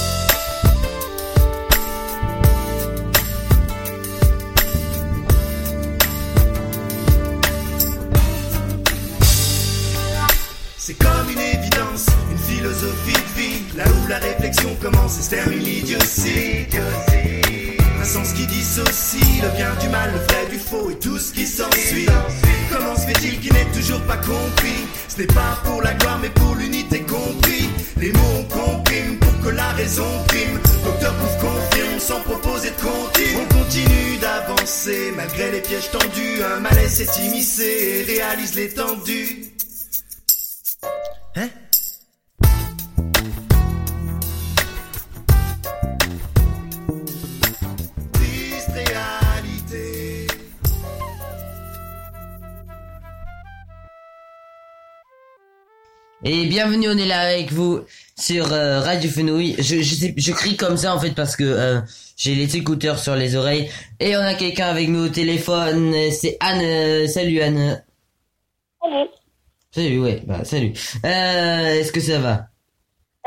Philosophie 12.61 13.13
de 13.13 13.41
vie, 13.41 13.63
là 13.75 13.83
où 13.87 14.07
la 14.07 14.17
réflexion 14.19 14.75
commence 14.79 15.17
et 15.17 15.23
se 15.23 15.29
termine 15.31 15.59
l'idiotie. 15.59 16.67
Un 17.99 18.03
sens 18.03 18.33
qui 18.33 18.45
dissocie 18.45 19.41
le 19.41 19.49
bien 19.57 19.73
du 19.81 19.89
mal, 19.89 20.11
le 20.13 20.19
vrai 20.19 20.45
du 20.51 20.59
faux 20.59 20.91
et 20.91 20.95
tout 20.95 21.17
ce 21.17 21.33
qui 21.33 21.47
s'ensuit. 21.47 22.05
Comment 22.71 22.95
se 22.95 23.07
fait-il 23.07 23.39
qu'il 23.39 23.53
n'est 23.53 23.71
toujours 23.73 24.01
pas 24.01 24.17
compris? 24.17 24.85
Ce 25.07 25.19
n'est 25.19 25.27
pas 25.27 25.59
pour 25.63 25.81
la 25.81 25.93
gloire 25.95 26.19
mais 26.21 26.29
pour 26.29 26.55
l'unité 26.55 27.01
compris. 27.01 27.69
Les 27.97 28.11
mots 28.11 28.37
on 28.39 28.43
comprime 28.43 29.17
pour 29.17 29.41
que 29.41 29.49
la 29.49 29.69
raison 29.69 30.05
prime. 30.27 30.59
Docteur 30.83 31.13
Pouf 31.15 31.37
confirme 31.39 31.99
sans 31.99 32.19
proposer 32.21 32.69
de 32.69 32.75
continue. 32.75 33.37
On 33.41 33.57
continue 33.57 34.17
d'avancer 34.21 35.13
malgré 35.15 35.51
les 35.51 35.61
pièges 35.61 35.89
tendus. 35.91 36.43
Un 36.43 36.59
malaise 36.59 36.93
s'est 36.93 37.23
immiscé 37.25 38.05
réalise 38.07 38.53
l'étendue. 38.53 39.50
Et 56.23 56.45
bienvenue, 56.45 56.87
on 56.89 56.97
est 56.97 57.07
là 57.07 57.21
avec 57.21 57.51
vous 57.51 57.81
sur 58.17 58.51
euh, 58.53 58.79
Radio 58.79 59.09
Fenouil. 59.09 59.55
Je, 59.57 59.81
je, 59.81 59.95
sais- 59.95 60.13
je 60.15 60.31
crie 60.31 60.55
comme 60.55 60.77
ça 60.77 60.95
en 60.95 60.99
fait 60.99 61.15
parce 61.15 61.35
que 61.35 61.43
euh, 61.43 61.81
j'ai 62.15 62.35
les 62.35 62.57
écouteurs 62.57 62.99
sur 62.99 63.15
les 63.15 63.35
oreilles. 63.35 63.69
Et 63.99 64.15
on 64.15 64.19
a 64.21 64.35
quelqu'un 64.35 64.67
avec 64.67 64.87
nous 64.89 65.05
au 65.05 65.09
téléphone, 65.09 65.93
c'est 66.11 66.37
Anne. 66.39 66.61
Euh, 66.61 67.07
Salut 67.07 67.41
Anne. 67.41 67.83
Salut. 68.81 69.07
Salut, 69.73 69.99
ouais, 70.01 70.21
bah 70.27 70.43
salut. 70.43 70.73
Euh, 71.05 71.79
Est-ce 71.79 71.91
que 71.91 72.01
ça 72.01 72.19
va? 72.19 72.47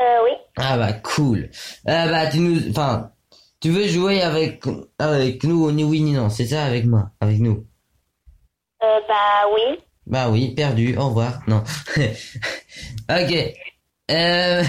Euh, 0.01 0.17
oui. 0.23 0.31
Ah 0.57 0.77
bah 0.77 0.93
cool. 0.93 1.49
Euh, 1.89 2.07
bah 2.11 2.27
tu 2.27 2.39
nous... 2.39 2.69
Enfin, 2.69 3.11
tu 3.59 3.71
veux 3.71 3.87
jouer 3.87 4.21
avec 4.21 4.63
avec 4.99 5.43
nous 5.43 5.69
ni 5.71 5.83
oui 5.83 6.01
ni 6.01 6.11
non, 6.13 6.29
c'est 6.29 6.45
ça 6.45 6.63
avec 6.63 6.85
moi, 6.85 7.09
avec 7.19 7.39
nous? 7.39 7.65
Euh, 8.83 8.99
bah 9.07 9.49
oui. 9.53 9.79
Bah 10.07 10.29
oui, 10.29 10.53
perdu, 10.53 10.95
au 10.97 11.07
revoir. 11.07 11.41
Non. 11.47 11.63
ok. 13.09 13.53
Euh, 14.11 14.63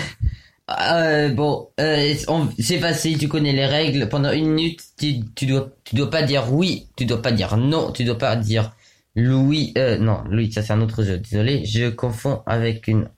euh, 0.71 1.29
bon, 1.31 1.69
euh, 1.79 2.15
c'est 2.59 2.79
facile, 2.79 3.19
tu 3.19 3.29
connais 3.29 3.53
les 3.53 3.67
règles. 3.67 4.09
Pendant 4.09 4.33
une 4.33 4.51
minute, 4.53 4.81
tu, 4.99 5.21
tu 5.35 5.47
dois, 5.47 5.69
tu 5.85 5.95
dois 5.97 6.11
pas 6.11 6.23
dire 6.23 6.53
oui, 6.53 6.89
tu 6.97 7.05
dois 7.05 7.21
pas 7.23 7.33
dire 7.33 7.57
non, 7.57 7.93
tu 7.93 8.05
dois 8.05 8.19
pas 8.19 8.35
dire 8.37 8.73
Louis. 9.15 9.73
Euh, 9.79 9.99
non, 9.99 10.23
Louis, 10.31 10.53
ça 10.53 10.63
c'est 10.63 10.73
un 10.73 10.81
autre 10.81 11.03
jeu. 11.05 11.19
Désolé, 11.19 11.65
je 11.67 11.91
confonds 11.91 12.43
avec 12.47 12.89
une, 12.89 13.09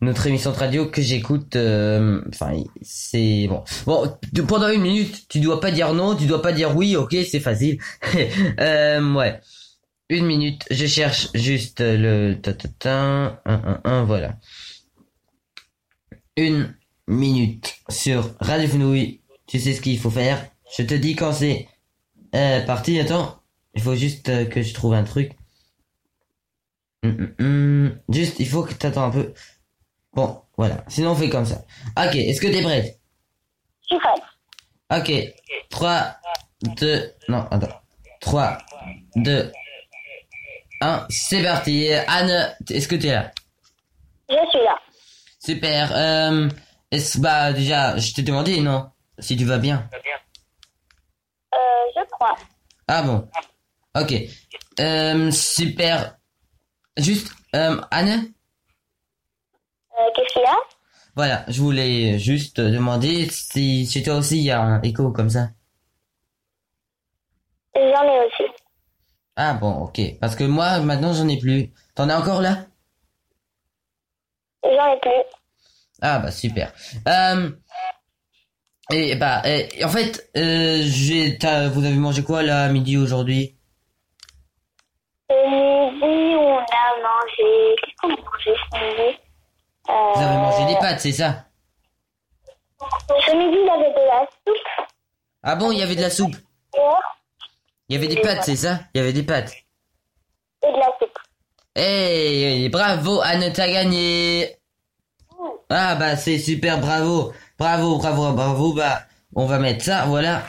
une 0.00 0.08
autre 0.08 0.26
émission 0.26 0.50
de 0.50 0.56
radio 0.56 0.86
que 0.86 1.00
j'écoute. 1.00 1.54
euh, 1.56 2.20
Enfin, 2.28 2.54
c'est 2.82 3.46
bon. 3.48 3.62
Bon, 3.86 4.12
pendant 4.48 4.68
une 4.68 4.82
minute, 4.82 5.26
tu 5.28 5.38
dois 5.40 5.60
pas 5.60 5.70
dire 5.70 5.94
non, 5.94 6.16
tu 6.16 6.26
dois 6.26 6.42
pas 6.42 6.52
dire 6.52 6.76
oui. 6.76 6.96
Ok, 6.96 7.16
c'est 7.30 7.40
facile. 7.40 7.78
ouais. 8.58 9.40
Une 10.12 10.26
minute, 10.26 10.66
je 10.70 10.84
cherche 10.84 11.30
juste 11.32 11.80
le 11.80 12.34
ta 12.34 12.52
ta 12.52 12.68
ta, 12.68 12.94
un, 13.00 13.40
un, 13.46 13.80
un, 13.84 14.04
voilà. 14.04 14.36
Une 16.36 16.76
minute 17.06 17.76
sur 17.88 18.34
Radio 18.38 18.68
Fenouil. 18.68 19.22
Tu 19.46 19.58
sais 19.58 19.72
ce 19.72 19.80
qu'il 19.80 19.98
faut 19.98 20.10
faire. 20.10 20.50
Je 20.76 20.82
te 20.82 20.92
dis 20.92 21.16
quand 21.16 21.32
c'est 21.32 21.66
euh, 22.34 22.60
parti. 22.66 23.00
Attends, 23.00 23.40
il 23.72 23.80
faut 23.80 23.94
juste 23.94 24.28
euh, 24.28 24.44
que 24.44 24.60
je 24.60 24.74
trouve 24.74 24.92
un 24.92 25.04
truc. 25.04 25.32
Hum, 27.04 27.34
hum, 27.38 27.46
hum. 27.46 27.98
Juste, 28.10 28.38
il 28.38 28.46
faut 28.46 28.64
que 28.64 28.74
t'attends 28.74 29.04
un 29.04 29.10
peu. 29.10 29.32
Bon, 30.12 30.42
voilà. 30.58 30.84
Sinon, 30.88 31.12
on 31.12 31.16
fait 31.16 31.30
comme 31.30 31.46
ça. 31.46 31.64
Ok, 31.96 32.16
est-ce 32.16 32.42
que 32.42 32.48
t'es 32.48 32.60
prête? 32.60 33.00
Je 33.80 33.96
suis 33.96 33.98
prête. 33.98 34.22
Ok. 34.90 35.34
3, 35.70 36.16
2, 36.76 37.12
non, 37.30 37.46
attends. 37.50 37.80
3, 38.20 38.58
2, 39.16 39.50
1, 40.82 41.06
c'est 41.08 41.42
parti. 41.42 41.92
Anne, 41.92 42.54
est-ce 42.68 42.88
que 42.88 42.96
tu 42.96 43.06
es 43.06 43.12
là? 43.12 43.30
Je 44.28 44.34
suis 44.50 44.64
là. 44.64 44.76
Super. 45.38 45.90
Euh, 45.94 46.48
est-ce, 46.90 47.18
bah, 47.18 47.52
déjà, 47.52 47.96
je 47.96 48.12
t'ai 48.12 48.22
demandé, 48.22 48.60
non? 48.60 48.90
Si 49.18 49.36
tu 49.36 49.44
vas 49.44 49.58
bien. 49.58 49.88
Euh, 51.54 51.58
je 51.96 52.00
crois. 52.10 52.36
Ah 52.88 53.02
bon. 53.02 53.28
Ok. 53.94 54.14
Euh, 54.80 55.30
super. 55.30 56.16
Juste, 56.96 57.32
euh, 57.54 57.80
Anne? 57.90 58.32
Euh, 59.98 60.10
qu'est-ce 60.14 60.32
qu'il 60.32 60.42
y 60.42 60.46
a? 60.46 60.56
Voilà, 61.14 61.44
je 61.48 61.60
voulais 61.60 62.18
juste 62.18 62.56
te 62.56 62.62
demander 62.62 63.28
si 63.30 63.86
chez 63.86 64.02
toi 64.02 64.14
aussi 64.16 64.38
il 64.38 64.44
y 64.44 64.50
a 64.50 64.60
un 64.60 64.80
écho 64.82 65.10
comme 65.12 65.28
ça. 65.28 65.48
J'en 67.74 68.04
ai 68.04 68.26
aussi. 68.26 68.50
Ah 69.36 69.54
bon, 69.54 69.72
ok. 69.72 70.00
Parce 70.20 70.36
que 70.36 70.44
moi, 70.44 70.80
maintenant, 70.80 71.12
j'en 71.12 71.28
ai 71.28 71.38
plus. 71.38 71.72
T'en 71.94 72.08
as 72.08 72.18
encore 72.18 72.42
là? 72.42 72.66
J'en 74.62 74.92
ai 74.92 75.00
plus. 75.00 75.10
Ah 76.02 76.18
bah 76.18 76.30
super. 76.30 76.72
Euh, 77.08 77.50
et 78.90 79.14
bah, 79.14 79.42
et, 79.44 79.84
en 79.84 79.88
fait, 79.88 80.30
euh, 80.36 80.82
j'ai, 80.82 81.38
vous 81.72 81.84
avez 81.84 81.96
mangé 81.96 82.22
quoi 82.24 82.42
là 82.42 82.64
à 82.64 82.68
midi 82.68 82.96
aujourd'hui? 82.98 83.56
Midi, 85.30 86.34
on 86.36 86.58
a 86.58 86.92
mangé. 87.02 87.76
Qu'est-ce 87.80 87.96
qu'on 88.00 88.08
a 88.08 88.16
mangé 88.16 88.54
ce 88.70 88.78
midi? 88.78 89.18
Euh... 89.88 90.12
Vous 90.14 90.22
avez 90.22 90.36
mangé 90.36 90.74
des 90.74 90.78
pâtes, 90.80 91.00
c'est 91.00 91.12
ça? 91.12 91.46
Ce 92.80 93.34
midi, 93.34 93.58
il 93.60 93.66
y 93.66 93.70
avait 93.70 93.92
de 93.92 94.06
la 94.06 94.26
soupe. 94.44 94.88
Ah 95.42 95.56
bon, 95.56 95.70
il 95.72 95.78
y 95.78 95.82
avait 95.82 95.96
de 95.96 96.02
la 96.02 96.10
soupe? 96.10 96.36
Il 97.92 97.96
y 97.96 97.98
avait 97.98 98.08
des 98.14 98.22
pâtes, 98.22 98.44
c'est 98.44 98.56
ça? 98.56 98.80
Il 98.94 98.98
y 98.98 99.00
avait 99.02 99.12
des 99.12 99.22
pâtes. 99.22 99.52
Et 100.62 100.72
de 100.72 100.78
la 100.78 100.86
soupe. 100.98 101.18
Hey, 101.76 102.70
bravo, 102.70 103.20
Anne, 103.20 103.52
t'as 103.52 103.70
gagné. 103.70 104.56
Ah 105.68 105.94
bah 105.96 106.16
c'est 106.16 106.38
super, 106.38 106.78
bravo, 106.80 107.34
bravo, 107.58 107.98
bravo, 107.98 108.32
bravo. 108.32 108.72
Bah, 108.72 109.02
on 109.34 109.44
va 109.44 109.58
mettre 109.58 109.84
ça, 109.84 110.06
voilà, 110.06 110.42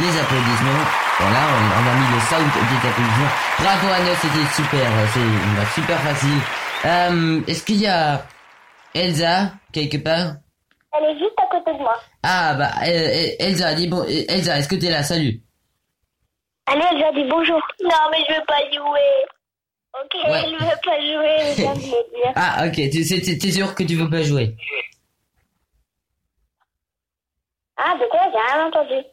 les 0.00 0.18
applaudissements. 0.18 0.84
Voilà, 1.20 1.46
on, 1.46 1.62
on 1.78 1.90
a 1.90 1.94
mis 1.94 2.12
le 2.12 2.20
sound 2.22 2.50
des 2.50 2.88
applaudissements. 2.88 3.34
Bravo 3.60 3.86
Anne, 3.92 4.16
c'était 4.20 4.52
super, 4.52 4.90
c'est 5.14 5.20
bah, 5.56 5.66
super 5.76 6.00
facile. 6.00 6.40
Euh, 6.86 7.40
Est-ce 7.46 7.64
qu'il 7.64 7.80
y 7.80 7.86
a 7.86 8.26
Elsa 8.96 9.52
quelque 9.70 9.98
part? 9.98 10.32
Elle 10.92 11.04
est 11.04 11.18
juste 11.20 11.38
à 11.38 11.56
côté 11.56 11.78
de 11.78 11.82
moi. 11.84 11.94
Ah 12.24 12.54
bah 12.54 12.72
euh, 12.82 12.88
euh, 12.88 13.28
Elsa, 13.38 13.74
dis 13.74 13.86
bon, 13.86 14.04
Elsa, 14.08 14.58
est-ce 14.58 14.66
que 14.66 14.74
t'es 14.74 14.90
là? 14.90 15.04
Salut. 15.04 15.40
Allez, 16.70 16.84
elle 16.92 17.04
a 17.04 17.12
dit 17.12 17.24
bonjour. 17.28 17.60
Non, 17.82 18.08
mais 18.10 18.18
je 18.28 18.34
veux 18.34 18.44
pas 18.46 18.60
jouer. 18.72 19.26
Ok, 19.94 20.14
Ouais. 20.30 20.42
elle 20.44 20.52
veut 20.52 20.80
pas 20.84 21.00
jouer, 21.00 21.54
je 21.56 21.62
viens 21.62 21.74
de 21.74 21.80
le 21.80 22.10
dire. 22.14 22.32
Ah 22.36 22.66
ok, 22.66 22.74
tu 22.74 23.38
t'es 23.38 23.50
sûr 23.52 23.74
que 23.74 23.82
tu 23.84 23.94
veux 23.96 24.10
pas 24.10 24.22
jouer? 24.22 24.54
Ah, 27.76 27.94
de 27.98 28.06
quoi? 28.10 28.20
J'ai 28.32 28.54
rien 28.54 28.66
entendu. 28.66 29.04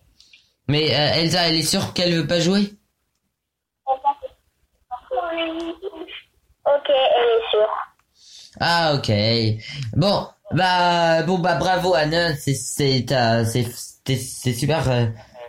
Mais 0.68 0.93
euh, 0.93 1.14
Elsa, 1.22 1.47
elle 1.47 1.56
est 1.56 1.62
sûre 1.64 1.93
qu'elle 1.93 2.14
veut 2.14 2.28
pas 2.28 2.39
jouer? 2.39 2.74
Ok, 6.66 6.89
elle 6.89 7.30
est 7.30 7.49
sûre. 7.51 7.74
Ah 8.60 8.93
ok. 8.95 9.12
Bon, 9.95 10.28
bah 10.51 11.24
bon 11.24 11.38
bah 11.39 11.56
bravo 11.56 11.93
Anne, 11.93 12.36
c'est 12.39 12.53
c'est 12.56 13.06
c'est 14.06 14.53
super. 14.53 14.89
euh, 14.89 15.06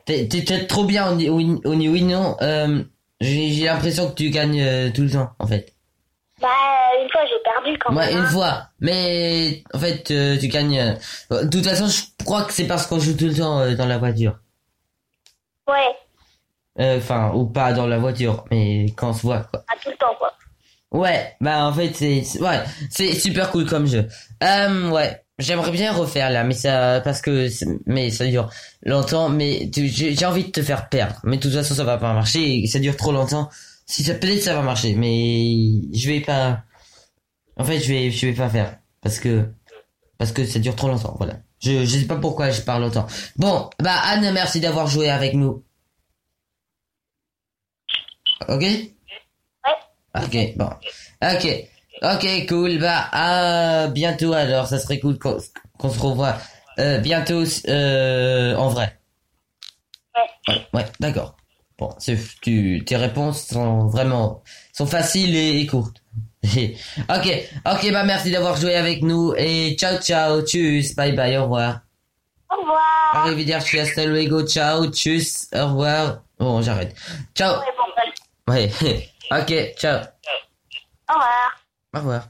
T'es 0.07 0.27
t'es- 0.29 0.45
t'es 0.45 0.67
trop 0.67 0.85
bien 0.85 1.11
au 1.11 1.15
au 1.21 1.41
au 1.65 1.75
ni- 1.75 1.89
oui 1.89 2.03
non. 2.03 2.37
Euh, 2.41 2.83
j'ai 3.21 3.65
l'impression 3.65 4.09
que 4.09 4.15
tu 4.15 4.31
gagnes 4.31 4.61
euh, 4.63 4.91
tout 4.91 5.03
le 5.03 5.11
temps 5.11 5.31
en 5.39 5.47
fait. 5.47 5.73
Bah, 6.41 6.49
une 7.03 7.09
fois, 7.11 7.23
j'ai 7.27 7.43
perdu 7.43 7.79
quand 7.79 7.93
même. 7.93 8.11
une 8.11 8.19
hein. 8.25 8.27
fois, 8.31 8.69
mais 8.81 9.63
en 9.75 9.79
fait 9.79 10.11
euh, 10.11 10.39
tu 10.39 10.49
gagnes. 10.49 10.97
de 11.31 11.49
toute 11.49 11.65
façon, 11.67 11.87
je 11.89 12.25
crois 12.25 12.45
que 12.45 12.53
c'est 12.53 12.67
parce 12.67 12.87
qu'on 12.87 12.99
joue 13.01 13.17
tout 13.17 13.27
le 13.27 13.35
temps 13.35 13.75
dans 13.75 13.87
la 13.87 13.99
voiture. 13.99 14.39
Ouais, 15.69 15.97
Euh, 16.79 16.99
Enfin 16.99 17.33
ou 17.35 17.47
pas 17.47 17.73
dans 17.73 17.87
la 17.87 17.99
voiture, 17.99 18.45
mais 18.51 18.87
quand 18.97 19.11
on 19.11 19.13
se 19.13 19.23
voit 19.23 19.41
quoi. 19.41 19.65
à 19.73 19.77
tout 19.83 19.91
le 19.91 19.97
temps, 19.97 20.15
quoi. 20.19 20.33
Ouais, 20.93 21.35
bah 21.41 21.65
en 21.67 21.73
fait 21.73 21.93
c'est 21.95 22.23
c'est- 22.23 22.41
ouais, 22.41 22.61
c'est 22.91 23.15
super 23.15 23.51
cool 23.51 23.67
comme 23.67 23.87
jeu. 23.87 24.07
Euh, 24.45 24.91
ouais, 24.91 25.25
j'aimerais 25.39 25.71
bien 25.71 25.93
refaire 25.93 26.31
là, 26.31 26.45
mais 26.45 26.55
ça 26.55 27.01
parce 27.03 27.21
que 27.21 27.49
mais 27.87 28.11
ça 28.11 28.27
dure 28.27 28.51
longtemps, 28.83 29.29
mais 29.29 29.71
j'ai 29.75 30.27
envie 30.27 30.45
de 30.45 30.51
te 30.51 30.63
faire 30.63 30.89
perdre. 30.89 31.21
Mais 31.25 31.37
de 31.37 31.43
toute 31.43 31.53
façon 31.53 31.75
ça 31.75 31.85
va 31.85 31.99
pas 31.99 32.13
marcher, 32.13 32.63
et 32.63 32.67
ça 32.67 32.79
dure 32.79 32.97
trop 32.97 33.13
longtemps. 33.13 33.51
Si 33.87 34.03
ça 34.03 34.15
peut-être 34.15 34.43
ça 34.43 34.55
va 34.55 34.63
marcher, 34.63 34.95
mais 34.95 35.83
je 35.93 36.09
vais 36.09 36.21
pas. 36.21 36.63
En 37.57 37.65
fait, 37.65 37.81
je 37.81 37.89
vais 37.89 38.11
je 38.11 38.27
vais 38.27 38.35
pas 38.35 38.49
faire 38.49 38.79
parce 39.01 39.19
que 39.19 39.49
parce 40.19 40.33
que 40.33 40.45
ça 40.45 40.59
dure 40.59 40.77
trop 40.77 40.89
longtemps. 40.89 41.15
Voilà. 41.19 41.37
Je 41.61 41.85
je 41.85 41.99
sais 41.99 42.07
pas 42.07 42.17
pourquoi 42.17 42.51
je 42.51 42.63
parle 42.63 42.83
longtemps. 42.83 43.07
Bon, 43.37 43.71
bah 43.81 43.95
Anne, 44.05 44.33
merci 44.33 44.61
d'avoir 44.61 44.87
joué 44.89 45.09
avec 45.11 45.35
nous. 45.35 45.65
Ok? 48.49 48.65
Ok, 50.15 50.37
bon. 50.57 50.71
Ok. 51.23 51.69
Ok, 52.03 52.47
cool. 52.49 52.79
Bah, 52.79 53.09
à 53.13 53.89
bientôt 53.89 54.33
alors. 54.33 54.67
Ça 54.67 54.79
serait 54.79 54.99
cool 55.01 55.19
qu'on 55.19 55.39
qu'on 55.79 55.91
se 55.91 55.99
revoie 55.99 56.37
euh, 56.79 56.99
bientôt 56.99 57.43
euh, 57.69 58.55
en 58.57 58.69
vrai. 58.69 58.99
Ouais, 60.49 60.67
ouais, 60.75 60.85
d'accord. 61.01 61.37
Bon, 61.79 61.95
tu 62.41 62.83
tes 62.87 62.97
réponses 62.97 63.49
sont 63.49 63.87
vraiment 63.87 64.43
sont 64.73 64.87
faciles 64.87 65.37
et, 65.37 65.61
et 65.61 65.67
courtes. 65.67 66.03
ok, 66.45 67.49
ok, 67.67 67.93
bah 67.93 68.05
merci 68.05 68.31
d'avoir 68.31 68.57
joué 68.57 68.75
avec 68.77 69.03
nous 69.03 69.35
et 69.37 69.77
ciao 69.77 69.99
ciao, 69.99 70.41
tchuss, 70.43 70.95
bye 70.95 71.13
bye, 71.13 71.37
au 71.37 71.43
revoir. 71.45 71.81
Au 72.51 72.61
revoir. 72.61 72.81
Arrivederci, 73.15 73.79
hasta 73.79 74.07
luego, 74.07 74.47
ciao, 74.47 74.87
tchuss, 74.91 75.49
au 75.53 75.67
revoir. 75.67 76.23
Bon, 76.39 76.63
j'arrête. 76.63 76.95
Ciao. 77.35 77.57
Ouais. 78.49 78.71
ok, 79.31 79.75
ciao. 79.77 80.01
Au 81.09 81.15
revoir. 81.15 81.66
Au 81.97 81.99
revoir. 81.99 82.29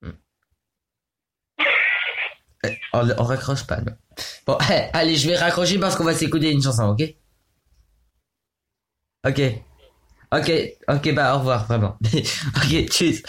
Hmm. 0.00 0.10
Eh, 2.64 2.78
On, 2.92 3.10
on 3.18 3.24
raccroche 3.24 3.66
pas, 3.66 3.80
non. 3.80 3.96
Bon, 4.46 4.56
eh, 4.70 4.88
allez, 4.92 5.16
je 5.16 5.28
vais 5.28 5.36
raccrocher 5.36 5.78
parce 5.78 5.96
qu'on 5.96 6.04
va 6.04 6.14
s'écouter 6.14 6.52
une 6.52 6.62
chanson, 6.62 6.84
ok? 6.90 7.02
Ok. 9.26 9.40
Ok, 10.32 10.50
ok, 10.88 11.14
bah 11.14 11.34
au 11.34 11.38
revoir, 11.40 11.66
vraiment. 11.66 11.98
ok, 12.56 12.86
tchuss. 12.88 13.22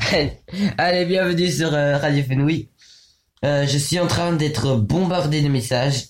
allez, 0.78 1.04
bienvenue 1.06 1.50
sur 1.50 1.72
euh, 1.72 1.98
Radio 1.98 2.24
Fenouille. 2.24 2.68
Euh, 3.44 3.64
je 3.64 3.78
suis 3.78 4.00
en 4.00 4.08
train 4.08 4.32
d'être 4.32 4.74
bombardé 4.74 5.40
de 5.40 5.48
messages 5.48 6.06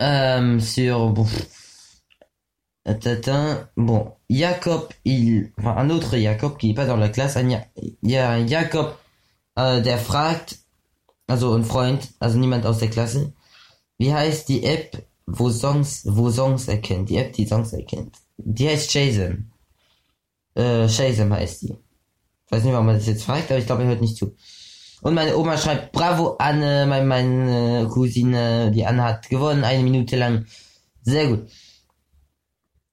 euh, 0.00 0.60
sur... 0.60 1.08
Bon. 1.10 1.26
Bon, 3.76 4.12
Jacob, 4.28 4.88
il, 5.04 5.52
enfin, 5.58 5.76
un 5.76 5.90
autre 5.90 6.16
Jacob 6.16 6.56
qui 6.56 6.70
est 6.70 6.74
pas 6.74 6.86
dans 6.86 6.96
la 6.96 7.08
classe. 7.08 7.36
Il 7.36 7.58
y 8.02 8.16
a, 8.16 8.30
ein 8.30 8.48
Jacob, 8.48 8.96
äh, 9.56 9.82
der 9.82 9.98
fragt, 9.98 10.58
also 11.26 11.54
ein 11.54 11.64
Freund, 11.64 12.08
also 12.20 12.38
niemand 12.38 12.66
aus 12.66 12.78
der 12.78 12.88
Klasse, 12.88 13.32
wie 13.98 14.12
heißt 14.12 14.48
die 14.48 14.64
App, 14.64 15.06
wo 15.26 15.50
Songs, 15.50 16.02
wo 16.06 16.30
Songs 16.30 16.68
erkennt? 16.68 17.10
Die 17.10 17.16
App, 17.18 17.34
die 17.34 17.46
Songs 17.46 17.72
erkennt. 17.72 18.16
Die 18.38 18.68
heißt 18.68 18.90
Shazam. 18.90 19.50
Äh, 20.54 20.88
Shazam 20.88 21.32
heißt 21.32 21.62
die. 21.62 21.76
Ich 22.46 22.52
weiß 22.52 22.64
nicht, 22.64 22.72
warum 22.72 22.86
man 22.86 22.96
das 22.96 23.06
jetzt 23.06 23.24
fragt, 23.24 23.50
aber 23.50 23.60
ich 23.60 23.66
glaube, 23.66 23.82
er 23.82 23.90
hört 23.90 24.00
nicht 24.00 24.16
zu. 24.16 24.34
Und 25.02 25.14
meine 25.14 25.36
Oma 25.36 25.56
schreibt, 25.56 25.92
bravo 25.92 26.36
Anne, 26.38 26.86
mein, 26.86 27.06
meine 27.06 27.88
Cousine, 27.88 28.70
die 28.74 28.84
Anne 28.84 29.04
hat 29.04 29.28
gewonnen, 29.28 29.64
eine 29.64 29.82
Minute 29.82 30.16
lang. 30.16 30.46
Sehr 31.02 31.28
gut. 31.28 31.48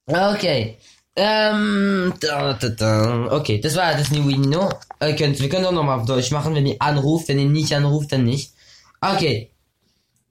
Okay. 0.08 0.78
Ähm, 1.16 2.14
da, 2.20 2.54
da, 2.54 2.68
da. 2.68 3.32
Okay, 3.32 3.60
das 3.60 3.76
war 3.76 3.94
das 3.94 4.10
New 4.10 4.22
No. 4.36 4.70
Äh, 5.00 5.14
könnt, 5.14 5.40
wir 5.40 5.48
können 5.48 5.66
auch 5.66 5.72
nochmal 5.72 6.00
auf 6.00 6.06
Deutsch 6.06 6.30
machen, 6.30 6.54
wenn 6.54 6.66
ihr 6.66 6.76
anruft. 6.80 7.28
Wenn 7.28 7.38
ihr 7.38 7.46
nicht 7.46 7.72
anruft, 7.72 8.12
dann 8.12 8.24
nicht. 8.24 8.52
Okay. 9.00 9.50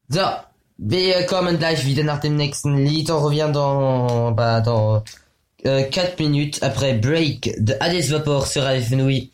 So. 0.09 0.21
Wir 0.79 1.25
kommen 1.25 1.57
gleich 1.57 1.85
wieder 1.85 2.03
nach 2.03 2.19
dem 2.19 2.35
nächsten 2.35 2.77
Lied. 2.77 3.09
On 3.09 3.23
revient 3.23 3.49
dans, 3.51 4.31
bah, 4.35 4.61
dans, 4.61 5.03
euh, 5.65 5.83
4 5.91 6.19
minutes 6.19 6.61
après 6.61 6.93
break 6.93 7.55
de 7.57 7.73
Hades 7.79 8.09
Vapor 8.09 8.45
sur 8.45 8.61
Fenouille. 8.61 9.31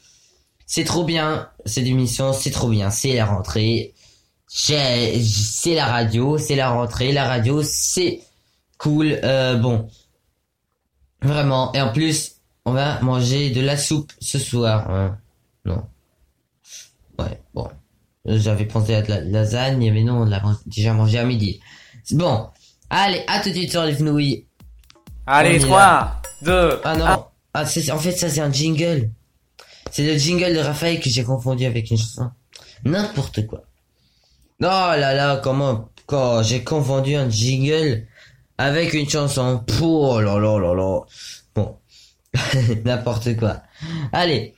C'est 0.65 0.85
trop 0.85 1.03
bien. 1.03 1.49
Cette 1.65 1.85
émission, 1.85 2.33
c'est 2.33 2.51
trop 2.51 2.69
bien. 2.69 2.89
C'est 2.89 3.13
la 3.13 3.25
rentrée. 3.25 3.93
C'est 4.47 5.19
la 5.65 5.85
radio. 5.85 6.37
C'est 6.37 6.55
la 6.55 6.71
rentrée. 6.71 7.11
La 7.11 7.27
radio, 7.27 7.61
c'est 7.63 8.21
cool. 8.77 9.19
Euh, 9.23 9.55
bon. 9.55 9.89
Vraiment. 11.23 11.71
Et 11.73 11.81
en 11.81 11.91
plus, 11.91 12.35
on 12.65 12.71
va 12.71 12.99
manger 13.01 13.49
de 13.51 13.61
la 13.61 13.77
soupe 13.77 14.11
ce 14.19 14.39
soir. 14.39 14.89
hein. 14.89 15.17
Non. 15.65 15.83
Ouais, 17.19 17.41
bon. 17.53 17.67
J'avais 18.25 18.65
pensé 18.65 18.95
à 18.95 19.01
de 19.01 19.09
la 19.09 19.21
lasagne, 19.21 19.91
mais 19.91 20.03
non, 20.03 20.21
on 20.21 20.25
l'a 20.25 20.41
déjà 20.65 20.93
mangé 20.93 21.19
à 21.19 21.25
midi. 21.25 21.59
Bon. 22.11 22.47
Allez, 22.89 23.23
à 23.27 23.39
tout 23.41 23.49
de 23.49 23.55
suite 23.55 23.71
sur 23.71 23.83
les 23.83 23.93
fenouilles. 23.93 24.45
Allez, 25.25 25.51
On 25.51 25.53
y 25.53 25.59
3, 25.59 26.21
2, 26.43 26.81
Ah 26.83 26.95
non. 26.95 27.25
Ah, 27.53 27.65
c'est, 27.65 27.91
en 27.91 27.97
fait, 27.99 28.11
ça, 28.13 28.29
c'est 28.29 28.41
un 28.41 28.51
jingle. 28.51 29.09
C'est 29.91 30.05
le 30.05 30.17
jingle 30.17 30.53
de 30.53 30.59
Raphaël 30.59 30.99
que 30.99 31.09
j'ai 31.09 31.23
confondu 31.23 31.65
avec 31.65 31.89
une 31.91 31.97
chanson. 31.97 32.31
N'importe 32.83 33.45
quoi. 33.47 33.63
Oh 34.61 34.65
là 34.65 35.13
là, 35.13 35.37
comment, 35.43 35.89
quand 36.05 36.41
j'ai 36.43 36.63
confondu 36.63 37.15
un 37.15 37.29
jingle 37.29 38.07
avec 38.63 38.93
une 38.93 39.09
chanson. 39.09 39.61
Pouh, 39.67 40.07
oh 40.11 40.21
là 40.21 40.39
là 40.39 40.57
là 40.57 40.73
là. 40.73 40.99
Bon. 41.53 41.77
N'importe 42.85 43.35
quoi. 43.37 43.57
Allez. 44.11 44.55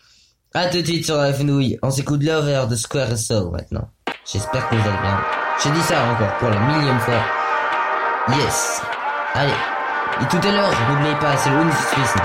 À 0.53 0.67
tout 0.67 0.81
de 0.81 0.85
suite 0.85 1.05
sur 1.05 1.17
la 1.17 1.33
fenouille. 1.33 1.77
On 1.81 1.89
s'écoute 1.89 2.23
Lover 2.23 2.65
de 2.69 2.75
Square 2.75 3.17
Soul 3.17 3.51
maintenant. 3.51 3.89
J'espère 4.31 4.69
que 4.69 4.75
vous 4.75 4.87
allez 4.87 5.01
bien. 5.01 5.19
Je 5.63 5.69
dis 5.69 5.81
ça 5.81 6.05
encore 6.11 6.37
pour 6.37 6.49
la 6.49 6.59
millième 6.59 6.99
fois. 6.99 7.23
Yes. 8.29 8.81
Allez. 9.33 9.51
Et 10.21 10.27
tout 10.29 10.47
à 10.47 10.51
l'heure, 10.51 10.71
n'oubliez 10.89 11.15
pas, 11.15 11.35
c'est 11.37 11.49
le 11.49 11.57
Winnie 11.57 11.71
Suisse. 11.91 12.15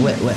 Ouais, 0.00 0.16
ouais. 0.22 0.34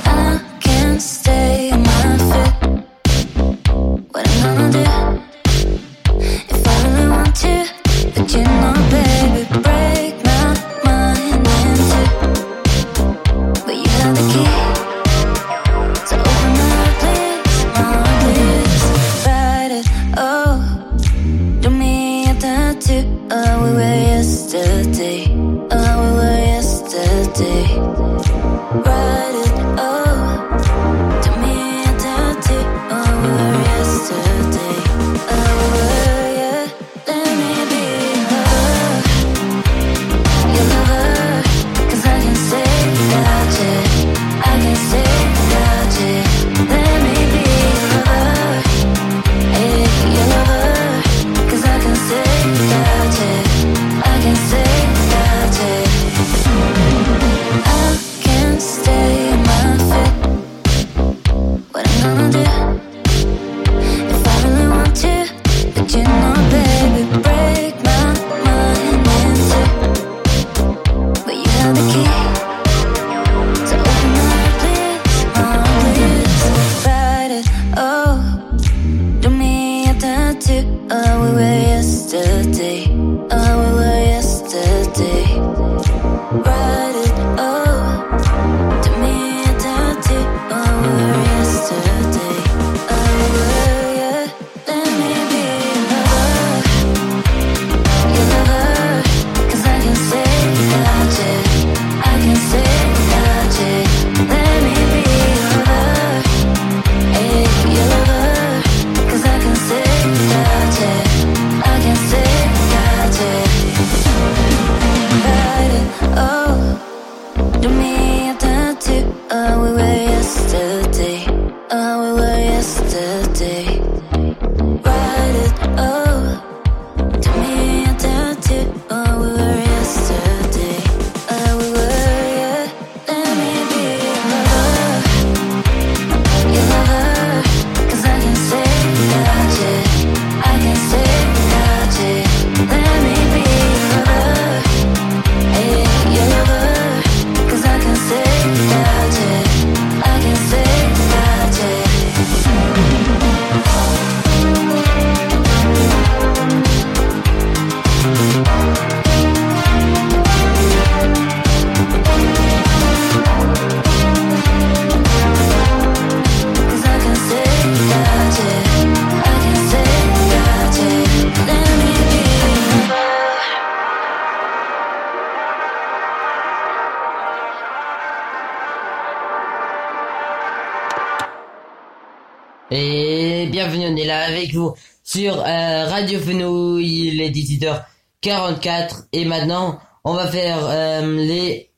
Bienvenue, 183.58 183.88
on 183.88 183.96
est 183.96 184.04
là 184.04 184.20
avec 184.20 184.54
vous 184.54 184.72
sur 185.02 185.40
euh, 185.40 185.88
Radio 185.88 186.20
Fenouil, 186.20 187.10
les 187.10 187.32
18h44. 187.32 189.06
Et 189.12 189.24
maintenant, 189.24 189.80
on 190.04 190.14
va 190.14 190.28
faire 190.28 190.58
euh, 190.62 191.16
les 191.16 191.72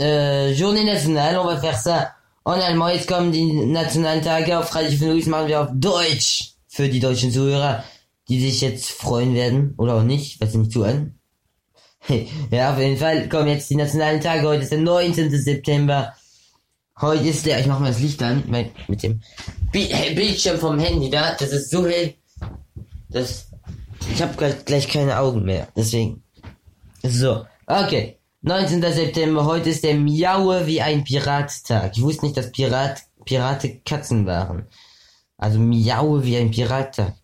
äh, 0.00 0.54
journées 0.54 0.84
nationales. 0.84 1.36
On 1.36 1.44
va 1.44 1.58
faire 1.58 1.78
ça 1.78 2.12
en 2.46 2.52
allemand. 2.52 2.88
Jetzt 2.88 3.06
kommen 3.06 3.32
die 3.32 3.44
nationalen 3.66 4.22
Tage 4.22 4.58
auf 4.58 4.74
Radio 4.74 4.96
Fenouil. 4.96 5.28
Machen 5.28 5.48
wir 5.48 5.60
auf 5.60 5.68
Deutsch. 5.74 6.54
Für 6.68 6.88
die 6.88 7.00
deutschen 7.00 7.30
Zuhörer, 7.30 7.84
die 8.30 8.40
sich 8.40 8.62
jetzt 8.62 8.90
freuen 8.90 9.34
werden. 9.34 9.74
Oder 9.76 9.96
auch 9.96 10.04
nicht, 10.04 10.40
was 10.40 10.52
sie 10.52 10.58
nicht 10.58 10.72
zuhören. 10.72 11.18
ja, 12.50 12.72
auf 12.72 12.78
jeden 12.78 12.96
Fall 12.96 13.28
kommen 13.28 13.48
jetzt 13.48 13.68
die 13.68 13.76
nationalen 13.76 14.22
Tage. 14.22 14.48
Heute 14.48 14.62
ist 14.62 14.72
der 14.72 14.80
19. 14.80 15.30
September. 15.30 16.14
Heute 17.00 17.24
ist 17.24 17.44
der, 17.44 17.60
ich 17.60 17.66
mach 17.66 17.80
mal 17.80 17.88
das 17.88 18.00
Licht 18.00 18.22
an, 18.22 18.44
mein, 18.46 18.70
mit 18.86 19.02
dem 19.02 19.20
Bi 19.72 19.88
Bildschirm 20.14 20.58
vom 20.58 20.78
Handy 20.78 21.10
da, 21.10 21.34
das 21.34 21.50
ist 21.50 21.70
so 21.70 21.86
hell, 21.86 22.14
das, 23.08 23.48
ich 24.12 24.22
habe 24.22 24.34
gleich, 24.36 24.64
gleich 24.64 24.88
keine 24.88 25.18
Augen 25.18 25.44
mehr, 25.44 25.68
deswegen. 25.76 26.22
So, 27.02 27.44
okay, 27.66 28.18
19. 28.46 28.82
September, 28.82 29.46
heute 29.46 29.70
ist 29.70 29.84
der 29.84 29.94
Miaue 29.94 30.66
wie 30.66 30.82
ein 30.82 31.02
Pirattag. 31.02 31.96
Ich 31.96 32.02
wusste 32.02 32.26
nicht, 32.26 32.36
dass 32.36 32.52
Pirat, 32.52 33.02
Pirate 33.24 33.80
Katzen 33.86 34.26
waren. 34.26 34.66
Also 35.38 35.58
Miaue 35.58 36.24
wie 36.24 36.36
ein 36.36 36.50
Pirattag. 36.50 37.14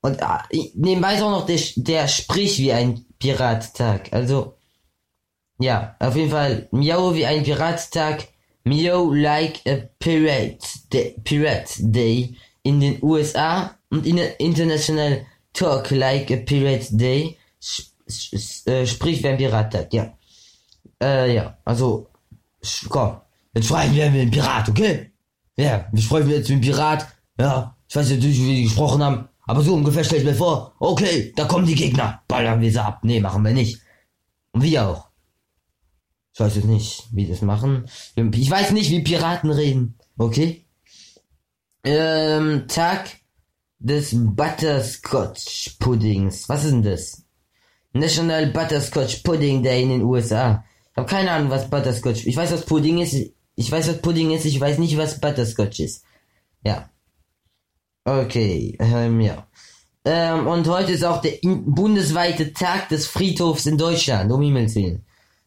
Und 0.00 0.22
ah, 0.22 0.42
nebenbei 0.74 1.16
ist 1.16 1.22
auch 1.22 1.30
noch 1.30 1.44
der, 1.44 1.60
der 1.76 2.08
Sprich 2.08 2.58
wie 2.58 2.72
ein 2.72 3.04
Pirattag. 3.18 4.10
Also, 4.12 4.54
ja, 5.58 5.96
auf 5.98 6.16
jeden 6.16 6.30
Fall, 6.30 6.68
Miaue 6.70 7.14
wie 7.14 7.26
ein 7.26 7.42
Pirattag. 7.42 8.28
Meow 8.64 9.12
like 9.14 9.60
a 9.66 9.88
pirate 9.98 10.64
day, 10.90 11.14
pirate 11.24 11.76
day 11.80 12.36
in 12.62 12.80
den 12.80 12.98
USA 13.02 13.76
und 13.90 14.06
in 14.06 14.18
International 14.38 15.26
Talk 15.52 15.90
like 15.90 16.30
a 16.30 16.36
pirate 16.36 16.88
day 16.96 17.36
äh, 18.66 18.86
sprich 18.86 19.22
wie 19.22 19.28
ein 19.28 19.36
Pirat, 19.36 19.92
ja. 19.92 20.12
Äh, 21.02 21.34
ja, 21.34 21.56
also, 21.64 22.08
komm, 22.88 23.16
jetzt 23.54 23.66
sprechen 23.66 23.94
wir 23.94 24.10
mit 24.10 24.22
dem 24.22 24.30
Pirat, 24.30 24.68
okay? 24.68 25.10
Ja, 25.56 25.86
wir 25.90 26.02
sprechen 26.02 26.30
jetzt 26.30 26.50
mit 26.50 26.58
dem 26.58 26.72
Pirat, 26.72 27.06
ja, 27.38 27.76
ich 27.88 27.96
weiß 27.96 28.10
nicht, 28.10 28.22
wie 28.22 28.32
die 28.32 28.64
gesprochen 28.64 29.02
haben, 29.02 29.28
aber 29.46 29.62
so 29.62 29.74
ungefähr 29.74 30.04
stell 30.04 30.18
ich 30.18 30.24
mir 30.24 30.34
vor, 30.34 30.74
okay, 30.78 31.32
da 31.36 31.44
kommen 31.44 31.66
die 31.66 31.74
Gegner, 31.74 32.22
ballern 32.28 32.60
wir 32.60 32.70
sie 32.70 32.82
ab, 32.82 33.00
nee, 33.02 33.20
machen 33.20 33.44
wir 33.44 33.52
nicht. 33.52 33.80
Und 34.52 34.62
wir 34.62 34.86
auch. 34.86 35.08
Ich 36.34 36.40
weiß 36.40 36.56
jetzt 36.56 36.66
nicht, 36.66 37.04
wie 37.12 37.28
das 37.28 37.42
machen. 37.42 37.86
Ich 38.16 38.50
weiß 38.50 38.72
nicht, 38.72 38.90
wie 38.90 39.04
Piraten 39.04 39.52
reden. 39.52 39.96
Okay? 40.18 40.66
Ähm, 41.84 42.64
Tag 42.66 43.08
des 43.78 44.10
Butterscotch 44.12 45.76
Puddings. 45.78 46.48
Was 46.48 46.64
ist 46.64 46.72
denn 46.72 46.82
das? 46.82 47.22
National 47.92 48.48
Butterscotch 48.48 49.22
Pudding 49.22 49.62
Day 49.62 49.84
in 49.84 49.90
den 49.90 50.02
USA. 50.02 50.64
Ich 50.90 50.96
habe 50.96 51.08
keine 51.08 51.30
Ahnung, 51.30 51.50
was 51.50 51.70
Butterscotch. 51.70 52.26
Ich 52.26 52.36
weiß, 52.36 52.50
was 52.50 52.66
Pudding 52.66 52.98
ist. 52.98 53.14
Ich 53.54 53.70
weiß, 53.70 53.88
was 53.88 54.02
Pudding 54.02 54.32
ist. 54.32 54.44
Ich 54.44 54.60
weiß 54.60 54.78
nicht, 54.78 54.96
was 54.96 55.20
Butterscotch 55.20 55.78
ist. 55.78 56.04
Ja. 56.64 56.90
Okay, 58.04 58.76
ähm, 58.80 59.20
ja. 59.20 59.46
Ähm, 60.04 60.48
und 60.48 60.66
heute 60.66 60.92
ist 60.92 61.04
auch 61.04 61.20
der 61.20 61.38
bundesweite 61.42 62.52
Tag 62.52 62.88
des 62.88 63.06
Friedhofs 63.06 63.66
in 63.66 63.78
Deutschland, 63.78 64.32
um 64.32 64.42
Himmels 64.42 64.74
Willen. 64.74 65.04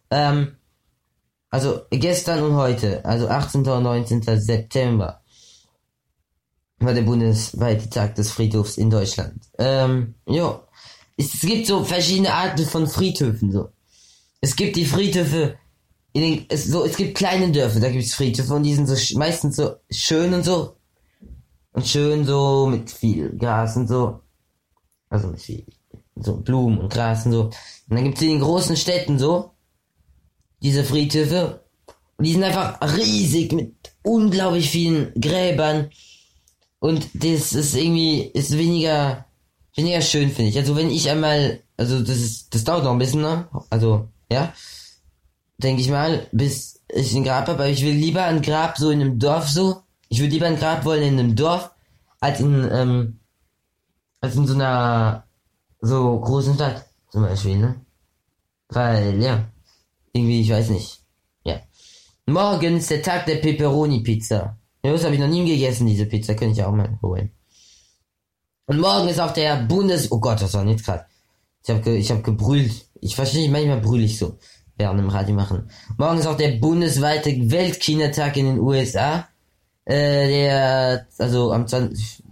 Ähm, 0.09 0.56
also 1.49 1.81
gestern 1.89 2.43
und 2.43 2.55
heute, 2.55 3.03
also 3.05 3.27
18. 3.27 3.67
und 3.67 3.83
19. 3.83 4.21
September, 4.39 5.21
war 6.79 6.93
der 6.93 7.01
bundesweite 7.01 7.89
Tag 7.89 8.15
des 8.15 8.31
Friedhofs 8.31 8.77
in 8.77 8.89
Deutschland. 8.89 9.41
Ähm, 9.57 10.15
ja. 10.27 10.61
Es, 11.19 11.39
gibt 11.41 11.65
so 11.65 11.83
verschiedene 11.83 12.31
Arten 12.31 12.65
von 12.65 12.87
Friedhöfen, 12.87 13.51
so. 13.51 13.69
Es 14.39 14.55
gibt 14.55 14.75
die 14.75 14.85
Friedhöfe, 14.85 15.57
in 16.13 16.21
den, 16.21 16.45
es, 16.49 16.65
so, 16.65 16.85
es 16.85 16.95
gibt 16.95 17.17
kleine 17.17 17.51
Dörfer, 17.51 17.79
da 17.79 17.89
gibt 17.89 18.03
es 18.03 18.13
Friedhöfe 18.13 18.53
und 18.53 18.63
die 18.63 18.75
sind 18.75 18.85
so 18.85 19.17
meistens 19.17 19.55
so 19.55 19.75
schön 19.89 20.33
und 20.33 20.43
so. 20.43 20.75
Und 21.71 21.87
schön 21.87 22.25
so 22.25 22.67
mit 22.67 22.91
viel 22.91 23.35
Gras 23.35 23.75
und 23.77 23.87
so. 23.87 24.19
Also 25.09 25.29
mit 25.29 25.41
viel, 25.41 25.65
so 26.15 26.37
Blumen 26.37 26.77
und 26.77 26.93
Gras 26.93 27.25
und 27.25 27.31
so. 27.31 27.43
Und 27.45 27.53
dann 27.89 28.03
gibt 28.03 28.17
es 28.17 28.23
in 28.23 28.29
den 28.29 28.41
großen 28.41 28.75
Städten 28.77 29.17
so, 29.17 29.53
diese 30.61 30.83
Friedhöfe. 30.83 31.63
Und 32.17 32.25
die 32.25 32.33
sind 32.33 32.43
einfach 32.43 32.79
riesig 32.97 33.53
mit 33.53 33.75
unglaublich 34.01 34.69
vielen 34.69 35.13
Gräbern. 35.19 35.89
Und 36.79 37.09
das 37.13 37.53
ist 37.53 37.75
irgendwie, 37.75 38.21
ist 38.21 38.57
weniger, 38.57 39.25
weniger 39.75 40.01
schön, 40.01 40.31
finde 40.31 40.49
ich. 40.49 40.57
Also 40.57 40.75
wenn 40.75 40.89
ich 40.89 41.09
einmal, 41.09 41.61
also 41.77 41.99
das 41.99 42.17
ist, 42.17 42.53
das 42.53 42.63
dauert 42.63 42.83
noch 42.83 42.91
ein 42.91 42.99
bisschen, 42.99 43.21
ne? 43.21 43.47
Also, 43.69 44.07
ja. 44.31 44.53
Denke 45.57 45.81
ich 45.81 45.89
mal, 45.89 46.27
bis 46.31 46.81
ich 46.89 47.15
ein 47.15 47.23
Grab 47.23 47.47
habe, 47.47 47.63
aber 47.63 47.69
ich 47.69 47.83
will 47.83 47.93
lieber 47.93 48.23
ein 48.23 48.41
Grab 48.41 48.77
so 48.77 48.89
in 48.91 49.01
einem 49.01 49.19
Dorf 49.19 49.49
so. 49.49 49.81
Ich 50.09 50.19
würde 50.19 50.33
lieber 50.33 50.47
ein 50.47 50.57
Grab 50.57 50.85
wollen 50.85 51.03
in 51.03 51.19
einem 51.19 51.35
Dorf, 51.35 51.71
als 52.19 52.39
in, 52.39 52.67
ähm, 52.71 53.19
als 54.21 54.35
in 54.35 54.47
so 54.47 54.53
einer, 54.53 55.25
so 55.81 56.19
großen 56.19 56.55
Stadt, 56.55 56.85
zum 57.11 57.23
Beispiel, 57.23 57.57
ne? 57.57 57.81
Weil, 58.69 59.21
ja. 59.21 59.45
Irgendwie, 60.17 60.41
ich 60.41 60.49
weiß 60.49 60.69
nicht. 60.69 61.01
Ja. 61.43 61.61
Morgen 62.25 62.77
ist 62.77 62.89
der 62.89 63.03
Tag 63.03 63.27
der 63.27 63.35
Pepperoni-Pizza. 63.35 64.57
Ja, 64.83 64.91
das 64.91 65.03
habe 65.03 65.13
ich 65.13 65.19
noch 65.19 65.27
nie 65.27 65.45
gegessen, 65.45 65.85
diese 65.85 66.07
Pizza. 66.07 66.33
Könnte 66.33 66.59
ich 66.59 66.65
auch 66.65 66.73
mal 66.73 66.97
holen. 67.03 67.31
Und 68.65 68.79
morgen 68.79 69.07
ist 69.09 69.19
auch 69.19 69.31
der 69.31 69.57
Bundes... 69.57 70.11
Oh 70.11 70.19
Gott, 70.19 70.41
was 70.41 70.55
war 70.55 70.65
jetzt 70.65 70.85
gerade? 70.85 71.05
Ich 71.63 71.69
habe 71.69 71.81
ge 71.81 72.03
hab 72.03 72.23
gebrüllt. 72.23 72.87
Ich 72.99 73.15
verstehe 73.15 73.41
nicht, 73.41 73.51
manchmal 73.51 73.79
brülle 73.79 74.05
ich 74.05 74.17
so. 74.17 74.39
Während 74.75 74.99
dem 74.99 75.09
Radio 75.09 75.35
machen. 75.35 75.69
Morgen 75.99 76.17
ist 76.17 76.25
auch 76.25 76.37
der 76.37 76.57
bundesweite 76.57 77.51
Weltkindertag 77.51 78.37
in 78.37 78.45
den 78.47 78.59
USA. 78.59 79.27
Äh, 79.85 80.27
der... 80.27 81.07
Also 81.19 81.51
am 81.51 81.67
20... 81.67 82.23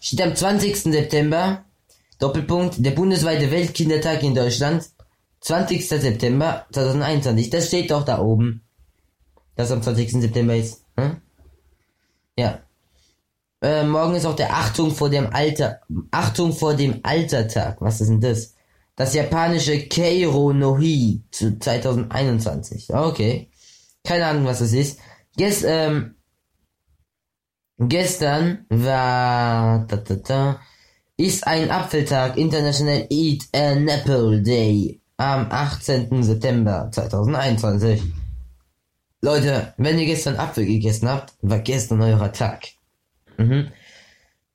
Steht 0.00 0.20
am 0.20 0.36
20. 0.36 0.76
September. 0.76 1.64
Doppelpunkt. 2.18 2.84
Der 2.84 2.90
bundesweite 2.90 3.50
Weltkindertag 3.50 4.22
in 4.22 4.34
Deutschland. 4.34 4.90
20. 5.46 5.88
September 5.88 6.66
2021. 6.72 7.50
Das 7.50 7.68
steht 7.68 7.92
doch 7.92 8.04
da 8.04 8.18
oben. 8.18 8.62
Das 9.54 9.70
am 9.70 9.80
20. 9.80 10.20
September 10.20 10.56
ist. 10.56 10.82
Hm? 10.98 11.20
Ja. 12.36 12.62
Äh, 13.62 13.84
morgen 13.84 14.16
ist 14.16 14.26
auch 14.26 14.34
der 14.34 14.52
Achtung 14.52 14.90
vor 14.90 15.08
dem 15.08 15.32
Alter. 15.32 15.82
Achtung 16.10 16.52
vor 16.52 16.74
dem 16.74 16.98
Altertag. 17.04 17.80
Was 17.80 18.00
ist 18.00 18.08
denn 18.08 18.20
das? 18.20 18.54
Das 18.96 19.14
japanische 19.14 19.86
Keiro 19.86 20.52
no 20.52 20.78
Hi 20.78 21.22
zu 21.30 21.56
2021. 21.56 22.92
Okay. 22.92 23.48
Keine 24.02 24.26
Ahnung, 24.26 24.46
was 24.46 24.58
das 24.58 24.72
ist. 24.72 24.98
Gest, 25.36 25.64
ähm, 25.64 26.16
gestern 27.78 28.66
war 28.68 29.86
da, 29.86 29.96
da, 29.96 30.14
da, 30.16 30.60
ist 31.16 31.46
ein 31.46 31.70
Apfeltag 31.70 32.36
International 32.36 33.06
Eat 33.10 33.44
an 33.52 33.86
Apple 33.86 34.42
Day 34.42 35.00
am 35.16 35.50
18. 35.50 36.22
September 36.22 36.88
2021. 36.92 38.02
Leute, 39.22 39.72
wenn 39.76 39.98
ihr 39.98 40.06
gestern 40.06 40.36
Apfel 40.36 40.66
gegessen 40.66 41.08
habt, 41.08 41.34
war 41.42 41.58
gestern 41.58 42.02
euer 42.02 42.32
Tag. 42.32 42.66
Mhm. 43.38 43.68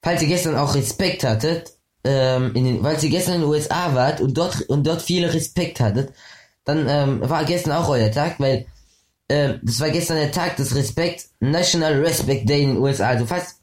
Falls 0.01 0.21
ihr 0.21 0.27
gestern 0.27 0.55
auch 0.55 0.75
Respekt 0.75 1.23
hattet, 1.23 1.73
ähm, 2.03 2.53
in 2.55 2.65
den, 2.65 2.83
weil 2.83 3.01
ihr 3.03 3.09
gestern 3.09 3.35
in 3.35 3.41
den 3.41 3.49
USA 3.49 3.93
wart 3.93 4.21
und 4.21 4.35
dort 4.37 4.61
und 4.63 4.85
dort 4.85 5.01
viel 5.01 5.25
Respekt 5.25 5.79
hattet, 5.79 6.13
dann 6.63 6.87
ähm, 6.87 7.29
war 7.29 7.43
gestern 7.45 7.73
auch 7.73 7.89
euer 7.89 8.11
Tag, 8.11 8.39
weil 8.39 8.65
ähm, 9.29 9.59
das 9.63 9.79
war 9.79 9.89
gestern 9.89 10.17
der 10.17 10.31
Tag 10.31 10.55
des 10.57 10.75
Respekt, 10.75 11.25
National 11.39 11.93
Respect 12.03 12.47
Day 12.49 12.63
in 12.63 12.69
den 12.75 12.77
USA, 12.77 13.07
also 13.09 13.25
fast. 13.25 13.57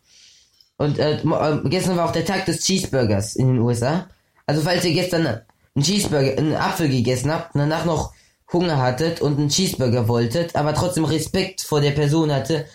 Und 0.76 0.98
äh, 0.98 1.20
mo- 1.24 1.36
äh, 1.38 1.60
gestern 1.68 1.96
war 1.96 2.06
auch 2.08 2.12
der 2.12 2.24
Tag 2.24 2.44
des 2.46 2.60
Cheeseburgers 2.64 3.34
in 3.36 3.48
den 3.48 3.58
USA. 3.58 4.08
Also 4.46 4.62
falls 4.62 4.84
ihr 4.84 4.92
gestern 4.94 5.40
einen 5.78 5.84
Cheeseburger, 5.84 6.36
einen 6.36 6.56
Apfel 6.56 6.88
gegessen 6.88 7.30
habt 7.30 7.54
und 7.54 7.60
danach 7.60 7.84
noch 7.84 8.12
Hunger 8.52 8.78
hattet 8.78 9.20
und 9.20 9.38
einen 9.38 9.48
Cheeseburger 9.48 10.08
wolltet, 10.08 10.56
aber 10.56 10.74
trotzdem 10.74 11.04
Respekt 11.04 11.60
vor 11.60 11.80
der 11.80 11.92
Person 11.92 12.32
hatte, 12.32 12.66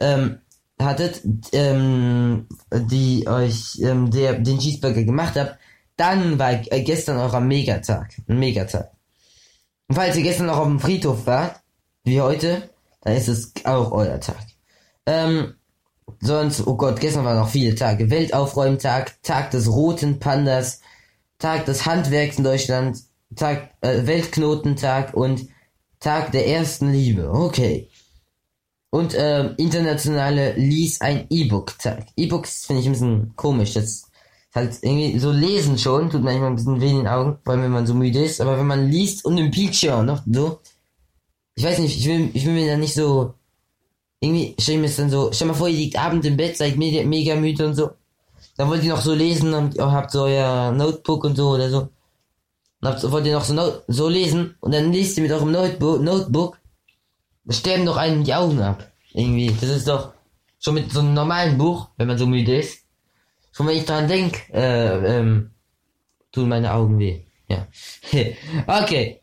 ähm, 0.00 0.38
hattet, 0.80 1.22
ähm, 1.52 2.46
die 2.72 3.26
euch 3.26 3.80
ähm, 3.82 4.10
der, 4.10 4.34
den 4.34 4.58
Cheeseburger 4.58 5.02
gemacht 5.02 5.34
habt, 5.36 5.58
dann 5.96 6.38
war 6.38 6.52
äh, 6.52 6.82
gestern 6.82 7.18
euer 7.18 7.40
Megatag. 7.40 8.14
Ein 8.28 8.38
Megatag. 8.38 8.92
Und 9.88 9.96
falls 9.96 10.16
ihr 10.16 10.22
gestern 10.22 10.46
noch 10.46 10.58
auf 10.58 10.66
dem 10.66 10.80
Friedhof 10.80 11.26
wart, 11.26 11.60
wie 12.04 12.20
heute, 12.20 12.70
dann 13.00 13.16
ist 13.16 13.28
es 13.28 13.52
auch 13.64 13.90
euer 13.90 14.20
Tag. 14.20 14.44
Ähm, 15.06 15.54
sonst, 16.20 16.64
oh 16.66 16.76
Gott, 16.76 17.00
gestern 17.00 17.24
waren 17.24 17.38
noch 17.38 17.48
viele 17.48 17.74
Tage. 17.74 18.10
Weltaufräumtag, 18.10 19.20
Tag 19.22 19.50
des 19.50 19.68
roten 19.68 20.20
Pandas, 20.20 20.80
Tag 21.42 21.66
des 21.66 21.84
Handwerks 21.84 22.38
in 22.38 22.44
Deutschland, 22.44 22.98
Tag, 23.34 23.74
äh, 23.80 24.06
Weltknotentag 24.06 25.12
und 25.14 25.48
Tag 25.98 26.30
der 26.30 26.46
ersten 26.46 26.92
Liebe. 26.92 27.28
Okay. 27.30 27.88
Und 28.90 29.16
ähm, 29.18 29.54
internationale 29.56 30.52
Lies 30.52 31.00
ein 31.00 31.26
E-Book-Tag. 31.30 32.06
E-Books 32.16 32.66
finde 32.66 32.82
ich 32.82 32.86
ein 32.86 32.92
bisschen 32.92 33.32
komisch. 33.34 33.74
Das 33.74 34.04
halt 34.54 34.78
irgendwie 34.82 35.18
so 35.18 35.32
lesen 35.32 35.78
schon, 35.78 36.10
tut 36.10 36.22
manchmal 36.22 36.50
ein 36.50 36.56
bisschen 36.56 36.80
weh 36.80 36.90
in 36.90 36.98
den 36.98 37.08
Augen, 37.08 37.38
vor 37.42 37.54
allem 37.54 37.64
wenn 37.64 37.72
man 37.72 37.86
so 37.86 37.94
müde 37.94 38.22
ist. 38.22 38.40
Aber 38.40 38.56
wenn 38.56 38.66
man 38.66 38.88
liest 38.88 39.24
und 39.24 39.36
im 39.36 39.50
Bildschirm 39.50 40.06
noch 40.06 40.22
so, 40.30 40.60
ich 41.56 41.64
weiß 41.64 41.78
nicht, 41.80 41.98
ich 41.98 42.06
will, 42.06 42.30
ich 42.34 42.46
will 42.46 42.52
mir 42.52 42.70
da 42.70 42.76
nicht 42.76 42.94
so 42.94 43.34
irgendwie 44.20 44.54
stell 44.60 44.76
mir 44.76 44.86
das 44.86 44.96
dann 44.96 45.10
so, 45.10 45.32
stell 45.32 45.48
mal 45.48 45.54
vor, 45.54 45.68
ihr 45.68 45.76
liegt 45.76 45.98
abends 45.98 46.24
im 46.24 46.36
Bett, 46.36 46.56
seid 46.56 46.76
mega, 46.76 47.04
mega 47.04 47.34
müde 47.34 47.66
und 47.66 47.74
so. 47.74 47.90
Dann 48.62 48.70
wollt 48.70 48.84
ihr 48.84 48.90
noch 48.90 49.00
so 49.00 49.12
lesen 49.12 49.54
und 49.54 49.76
habt 49.76 50.12
so 50.12 50.22
euer 50.22 50.70
Notebook 50.70 51.24
und 51.24 51.34
so 51.34 51.48
oder 51.48 51.68
so. 51.68 51.88
Und 52.80 52.88
habt, 52.88 53.10
wollt 53.10 53.26
ihr 53.26 53.32
noch 53.32 53.42
so, 53.42 53.82
so 53.88 54.08
lesen 54.08 54.54
und 54.60 54.72
dann 54.72 54.92
liest 54.92 55.16
ihr 55.16 55.24
mit 55.24 55.32
eurem 55.32 55.50
Notebook, 55.50 56.00
Notebook 56.00 56.58
sterben 57.48 57.86
doch 57.86 57.96
einem 57.96 58.22
die 58.22 58.32
Augen 58.32 58.62
ab. 58.62 58.88
Irgendwie. 59.14 59.52
Das 59.60 59.68
ist 59.68 59.88
doch 59.88 60.12
schon 60.60 60.74
mit 60.74 60.92
so 60.92 61.00
einem 61.00 61.12
normalen 61.12 61.58
Buch, 61.58 61.88
wenn 61.96 62.06
man 62.06 62.18
so 62.18 62.24
müde 62.24 62.56
ist. 62.56 62.84
Schon 63.50 63.66
wenn 63.66 63.78
ich 63.78 63.84
dran 63.84 64.06
denk, 64.06 64.48
äh, 64.50 65.18
ähm, 65.18 65.50
tun 66.30 66.48
meine 66.48 66.72
Augen 66.72 67.00
weh. 67.00 67.24
Ja. 67.48 67.66
okay. 68.80 69.21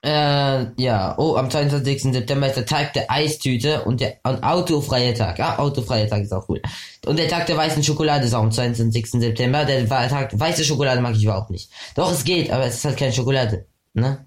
Äh, 0.00 0.66
ja, 0.80 1.16
oh, 1.18 1.34
am 1.34 1.50
22. 1.50 2.12
September 2.12 2.46
ist 2.46 2.56
der 2.56 2.66
Tag 2.66 2.92
der 2.92 3.10
Eistüte 3.10 3.82
und 3.82 4.00
der 4.00 4.18
und 4.22 4.44
autofreie 4.44 5.12
Tag. 5.12 5.40
Ah, 5.40 5.58
autofreie 5.58 6.08
Tag 6.08 6.22
ist 6.22 6.32
auch 6.32 6.48
cool. 6.48 6.62
Und 7.04 7.18
der 7.18 7.28
Tag 7.28 7.46
der 7.46 7.56
weißen 7.56 7.82
Schokolade 7.82 8.24
ist 8.26 8.32
auch 8.34 8.42
am 8.44 8.52
22. 8.52 9.10
September. 9.10 9.64
Der 9.64 9.88
Tag, 9.88 10.38
weiße 10.38 10.64
Schokolade 10.64 11.00
mag 11.00 11.16
ich 11.16 11.24
überhaupt 11.24 11.50
nicht. 11.50 11.68
Doch, 11.96 12.12
es 12.12 12.22
geht, 12.22 12.50
aber 12.52 12.64
es 12.66 12.76
ist 12.76 12.84
halt 12.84 12.96
keine 12.96 13.12
Schokolade. 13.12 13.66
Ne? 13.92 14.24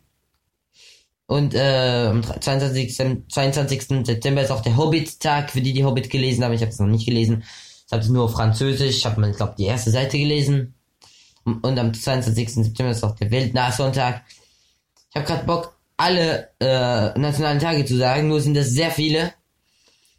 Und 1.28 1.54
äh, 1.56 2.08
am 2.08 2.22
22. 2.22 2.94
Sem- 2.94 3.24
22. 3.30 4.06
September 4.06 4.42
ist 4.42 4.52
auch 4.52 4.62
der 4.62 4.76
Hobbit-Tag, 4.76 5.52
für 5.52 5.62
die 5.62 5.72
die 5.72 5.86
Hobbit 5.86 6.10
gelesen 6.10 6.44
haben. 6.44 6.52
Ich 6.52 6.62
habe 6.62 6.72
es 6.72 6.80
noch 6.80 6.88
nicht 6.88 7.06
gelesen. 7.06 7.44
Ich 7.88 7.94
habe 7.94 8.04
es 8.04 8.10
nur 8.10 8.26
auf 8.26 8.34
Französisch. 8.34 8.98
Ich 8.98 9.06
habe, 9.06 9.30
ich 9.30 9.38
glaube, 9.38 9.56
die 9.58 9.66
erste 9.68 9.92
Seite 9.92 10.18
gelesen. 10.18 10.74
Und 11.46 11.66
und 11.66 11.80
am 11.80 11.94
22. 11.94 12.56
September 12.56 12.92
ist 12.92 13.06
auch 13.06 13.16
der 13.16 13.32
Weltnashorn-Tag. 13.32 14.24
Ich 15.12 15.16
habe 15.18 15.28
gerade 15.28 15.46
Bock, 15.46 15.78
alle 15.98 16.50
äh, 16.60 17.20
nationalen 17.20 17.60
Tage 17.60 17.86
zu 17.86 17.98
sagen, 17.98 18.30
nur 18.30 18.40
sind 18.40 18.56
das 18.56 18.70
sehr 18.70 18.92
viele. 18.92 19.34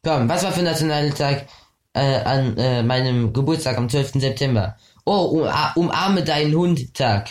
Komm, 0.05 0.28
was 0.28 0.43
war 0.45 0.53
für 0.53 0.61
ein 0.61 0.66
nationaler 0.66 1.14
Tag 1.14 1.47
äh, 1.95 2.01
an 2.01 2.57
äh, 2.59 2.82
meinem 2.82 3.32
Geburtstag 3.32 3.78
am 3.78 3.88
12. 3.88 4.12
September? 4.20 4.76
Oh, 5.07 5.40
um, 5.40 5.49
umarme 5.76 6.22
deinen 6.22 6.55
Hund-Tag 6.55 7.30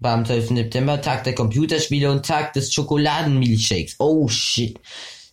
war 0.00 0.14
am 0.14 0.24
12. 0.26 0.48
September, 0.48 1.00
Tag 1.00 1.24
der 1.24 1.34
Computerspiele 1.34 2.10
und 2.10 2.26
Tag 2.26 2.52
des 2.54 2.72
Schokoladenmilchshakes. 2.74 3.96
Oh 3.98 4.26
shit. 4.28 4.80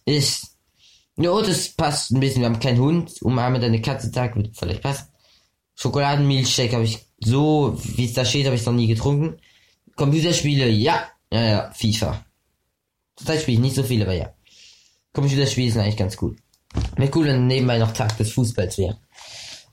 Ist. 0.06 0.56
Jo, 1.18 1.42
das 1.42 1.70
passt 1.70 2.12
ein 2.12 2.20
bisschen. 2.20 2.42
Wir 2.42 2.50
haben 2.50 2.60
keinen 2.60 2.80
Hund. 2.80 3.22
Umarme 3.22 3.60
deine 3.60 3.82
Katze 3.82 4.12
Tag 4.12 4.36
wird 4.36 4.56
vielleicht 4.56 4.84
passen. 4.84 5.08
Schokoladenmilchshake 5.76 6.74
habe 6.74 6.84
ich 6.84 7.00
so, 7.20 7.78
wie 7.84 8.06
es 8.06 8.14
da 8.14 8.24
steht, 8.24 8.46
habe 8.46 8.56
ich 8.56 8.66
noch 8.66 8.74
nie 8.74 8.88
getrunken. 8.88 9.40
Computerspiele, 9.98 10.70
ja. 10.70 11.10
Ja, 11.32 11.44
ja, 11.44 11.72
FIFA. 11.74 12.26
Zurzeit 13.18 13.42
spiele 13.42 13.58
ich 13.58 13.62
nicht 13.62 13.76
so 13.76 13.84
viel, 13.84 14.02
aber 14.02 14.14
ja. 14.14 14.32
Computerspiele 15.12 15.72
sind 15.72 15.82
eigentlich 15.82 15.98
ganz 15.98 16.16
cool. 16.22 16.36
Wäre 16.96 17.12
cool, 17.16 17.26
wenn 17.26 17.48
nebenbei 17.48 17.80
noch 17.80 17.92
Tag 17.92 18.16
des 18.18 18.32
Fußballs 18.32 18.78
wäre. 18.78 18.98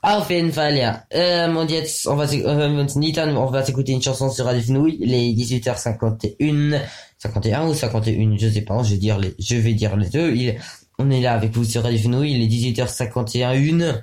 Auf 0.01 0.29
jeden 0.31 0.53
Fall, 0.53 0.77
ja. 0.77 1.05
Ähm, 1.11 1.57
und 1.57 1.71
jetzt, 1.71 2.07
on 2.07 2.19
va, 2.19 2.27
hören 2.27 2.77
wir 2.77 3.01
nicht 3.01 3.19
an, 3.19 3.37
on 3.37 3.51
va 3.51 3.63
s'écouter 3.63 3.93
une 3.93 4.03
chanson 4.03 4.29
sur 4.31 4.45
Radio 4.45 4.61
Fenouil, 4.61 4.99
les 4.99 5.33
18h51, 5.33 6.79
51 7.19 7.69
ou 7.69 7.75
51, 7.75 8.37
je 8.37 8.49
sais 8.51 8.61
pas, 8.63 8.83
je 8.83 8.91
vais 8.91 8.99
dire 8.99 9.19
les, 9.19 9.35
je 9.39 9.57
vais 9.57 9.73
dire 9.73 9.97
les 9.97 10.11
deux. 10.11 10.35
Il, 10.35 10.61
on 10.99 11.11
est 11.11 11.23
là 11.23 11.33
avec 11.33 11.55
vous 11.55 11.65
sur 11.65 11.83
Radio 11.83 11.99
Fenouil, 11.99 12.33
il 12.33 12.43
est 12.43 12.75
18h51, 12.75 14.03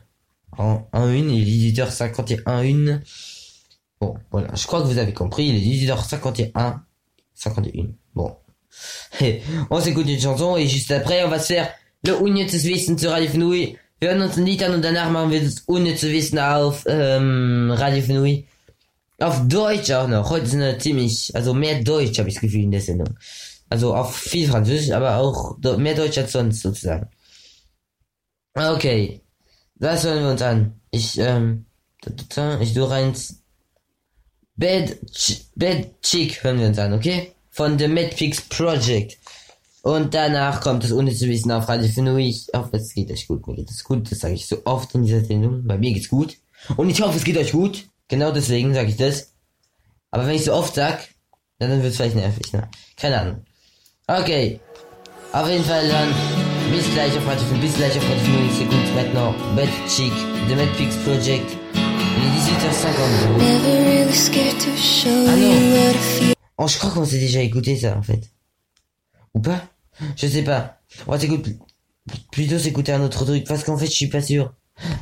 en 0.57 0.87
1 0.91 1.13
une, 1.13 1.29
il 1.29 1.67
est 1.67 1.71
18h51 1.71 2.63
une. 2.63 3.01
Bon, 4.01 4.17
voilà, 4.31 4.53
je 4.55 4.65
crois 4.65 4.81
que 4.81 4.87
vous 4.87 4.97
avez 4.97 5.13
compris, 5.13 5.49
il 5.49 5.55
est 5.55 5.85
18h51, 5.85 6.79
51. 7.35 7.85
Bon. 8.15 8.35
on 9.69 9.79
s'écoute 9.79 10.09
une 10.09 10.19
chanson 10.19 10.57
et 10.57 10.67
juste 10.67 10.91
après, 10.91 11.23
on 11.23 11.29
va 11.29 11.39
se 11.39 11.53
faire 11.53 11.69
le 12.03 12.19
Unnützes 12.19 12.63
Wissen 12.65 12.97
sur 12.97 13.11
Radio 13.11 13.29
Fenouil. 13.29 13.77
Wir 13.99 14.09
hören 14.09 14.23
uns 14.23 14.35
ein 14.35 14.45
Lied 14.45 14.63
an 14.63 14.73
und 14.73 14.83
danach 14.83 15.11
machen 15.11 15.29
wir 15.29 15.43
das 15.43 15.59
unnütze 15.67 16.11
Wissen 16.11 16.39
auf 16.39 16.85
ähm, 16.87 17.69
Radio 17.71 18.01
Fenouil. 18.01 18.45
Auf 19.19 19.47
Deutsch 19.47 19.91
auch 19.91 20.07
noch. 20.07 20.31
Heute 20.31 20.47
sind 20.47 20.61
wir 20.61 20.79
ziemlich, 20.79 21.35
also 21.35 21.53
mehr 21.53 21.83
Deutsch 21.83 22.17
habe 22.17 22.27
ich 22.27 22.33
das 22.33 22.41
Gefühl 22.41 22.63
in 22.63 22.71
der 22.71 22.81
Sendung. 22.81 23.15
Also 23.69 23.93
auch 23.93 24.11
viel 24.11 24.49
Französisch, 24.49 24.89
aber 24.89 25.17
auch 25.17 25.59
mehr 25.77 25.93
Deutsch 25.93 26.17
als 26.17 26.31
sonst 26.31 26.61
sozusagen. 26.61 27.07
Okay. 28.55 29.21
Das 29.75 30.03
hören 30.03 30.23
wir 30.23 30.31
uns 30.31 30.41
an. 30.41 30.81
Ich, 30.89 31.19
ähm, 31.19 31.65
ich 32.59 32.73
tue 32.73 32.89
reins. 32.89 33.40
Bad, 34.61 34.95
Ch 35.11 35.41
Bad 35.55 36.03
Chick 36.03 36.43
hören 36.43 36.59
wir 36.59 36.67
uns 36.67 36.77
an, 36.77 36.93
okay? 36.93 37.31
Von 37.49 37.79
The 37.79 37.87
Madfix 37.87 38.41
Project. 38.41 39.17
Und 39.81 40.13
danach 40.13 40.61
kommt 40.61 40.83
das 40.83 40.91
unnütze 40.91 41.27
Wissen 41.27 41.51
auf 41.51 41.67
Radio 41.67 41.89
Fenouil. 41.89 42.29
Ich 42.29 42.45
hoffe, 42.55 42.77
es 42.77 42.93
geht 42.93 43.09
euch 43.09 43.27
gut. 43.27 43.47
Mir 43.47 43.55
geht 43.55 43.71
es 43.71 43.83
gut. 43.83 44.11
Das 44.11 44.19
sage 44.19 44.35
ich 44.35 44.45
so 44.45 44.61
oft 44.65 44.93
in 44.93 45.03
dieser 45.03 45.25
Sendung. 45.25 45.65
Bei 45.65 45.79
mir 45.79 45.91
geht's 45.91 46.09
gut. 46.09 46.37
Und 46.77 46.91
ich 46.91 47.01
hoffe, 47.01 47.17
es 47.17 47.23
geht 47.23 47.37
euch 47.37 47.53
gut. 47.53 47.85
Genau 48.07 48.31
deswegen 48.31 48.75
sage 48.75 48.89
ich 48.89 48.97
das. 48.97 49.33
Aber 50.11 50.27
wenn 50.27 50.35
ich 50.35 50.45
so 50.45 50.53
oft 50.53 50.75
sag, 50.75 51.07
dann 51.57 51.81
wird 51.81 51.91
es 51.91 51.95
vielleicht 51.95 52.15
nervig, 52.15 52.53
ne? 52.53 52.69
Keine 52.95 53.19
Ahnung. 53.19 53.45
Okay. 54.05 54.59
Auf 55.31 55.49
jeden 55.49 55.65
Fall 55.65 55.89
dann. 55.89 56.13
Bis 56.71 56.85
gleich 56.93 57.17
auf 57.17 57.25
Radio 57.25 57.45
Fenouil. 57.47 57.61
Bis 57.61 57.75
gleich 57.77 57.97
auf 57.97 58.03
Radio 58.03 58.23
Fenouil. 58.25 58.49
C'est 58.51 58.63
écoute 58.65 58.93
maintenant 58.93 59.33
Bad 59.55 59.69
Chick, 59.87 60.13
The 60.47 60.55
Madfix 60.55 60.95
Project. 60.97 61.60
Oh, 66.57 66.67
je 66.67 66.77
crois 66.77 66.91
qu'on 66.91 67.05
s'est 67.05 67.19
déjà 67.19 67.41
écouté 67.41 67.75
ça, 67.75 67.97
en 67.97 68.01
fait. 68.01 68.21
Ou 69.33 69.39
pas? 69.39 69.63
Je 70.15 70.27
sais 70.27 70.43
pas. 70.43 70.79
On 71.07 71.11
va 71.11 71.19
s'écouter... 71.19 71.57
Plutôt 72.31 72.59
s'écouter 72.59 72.91
un 72.91 73.01
autre 73.01 73.25
truc, 73.25 73.45
parce 73.47 73.63
qu'en 73.63 73.77
fait, 73.77 73.85
je 73.85 73.91
suis 73.91 74.09
pas 74.09 74.21
sûr. 74.21 74.53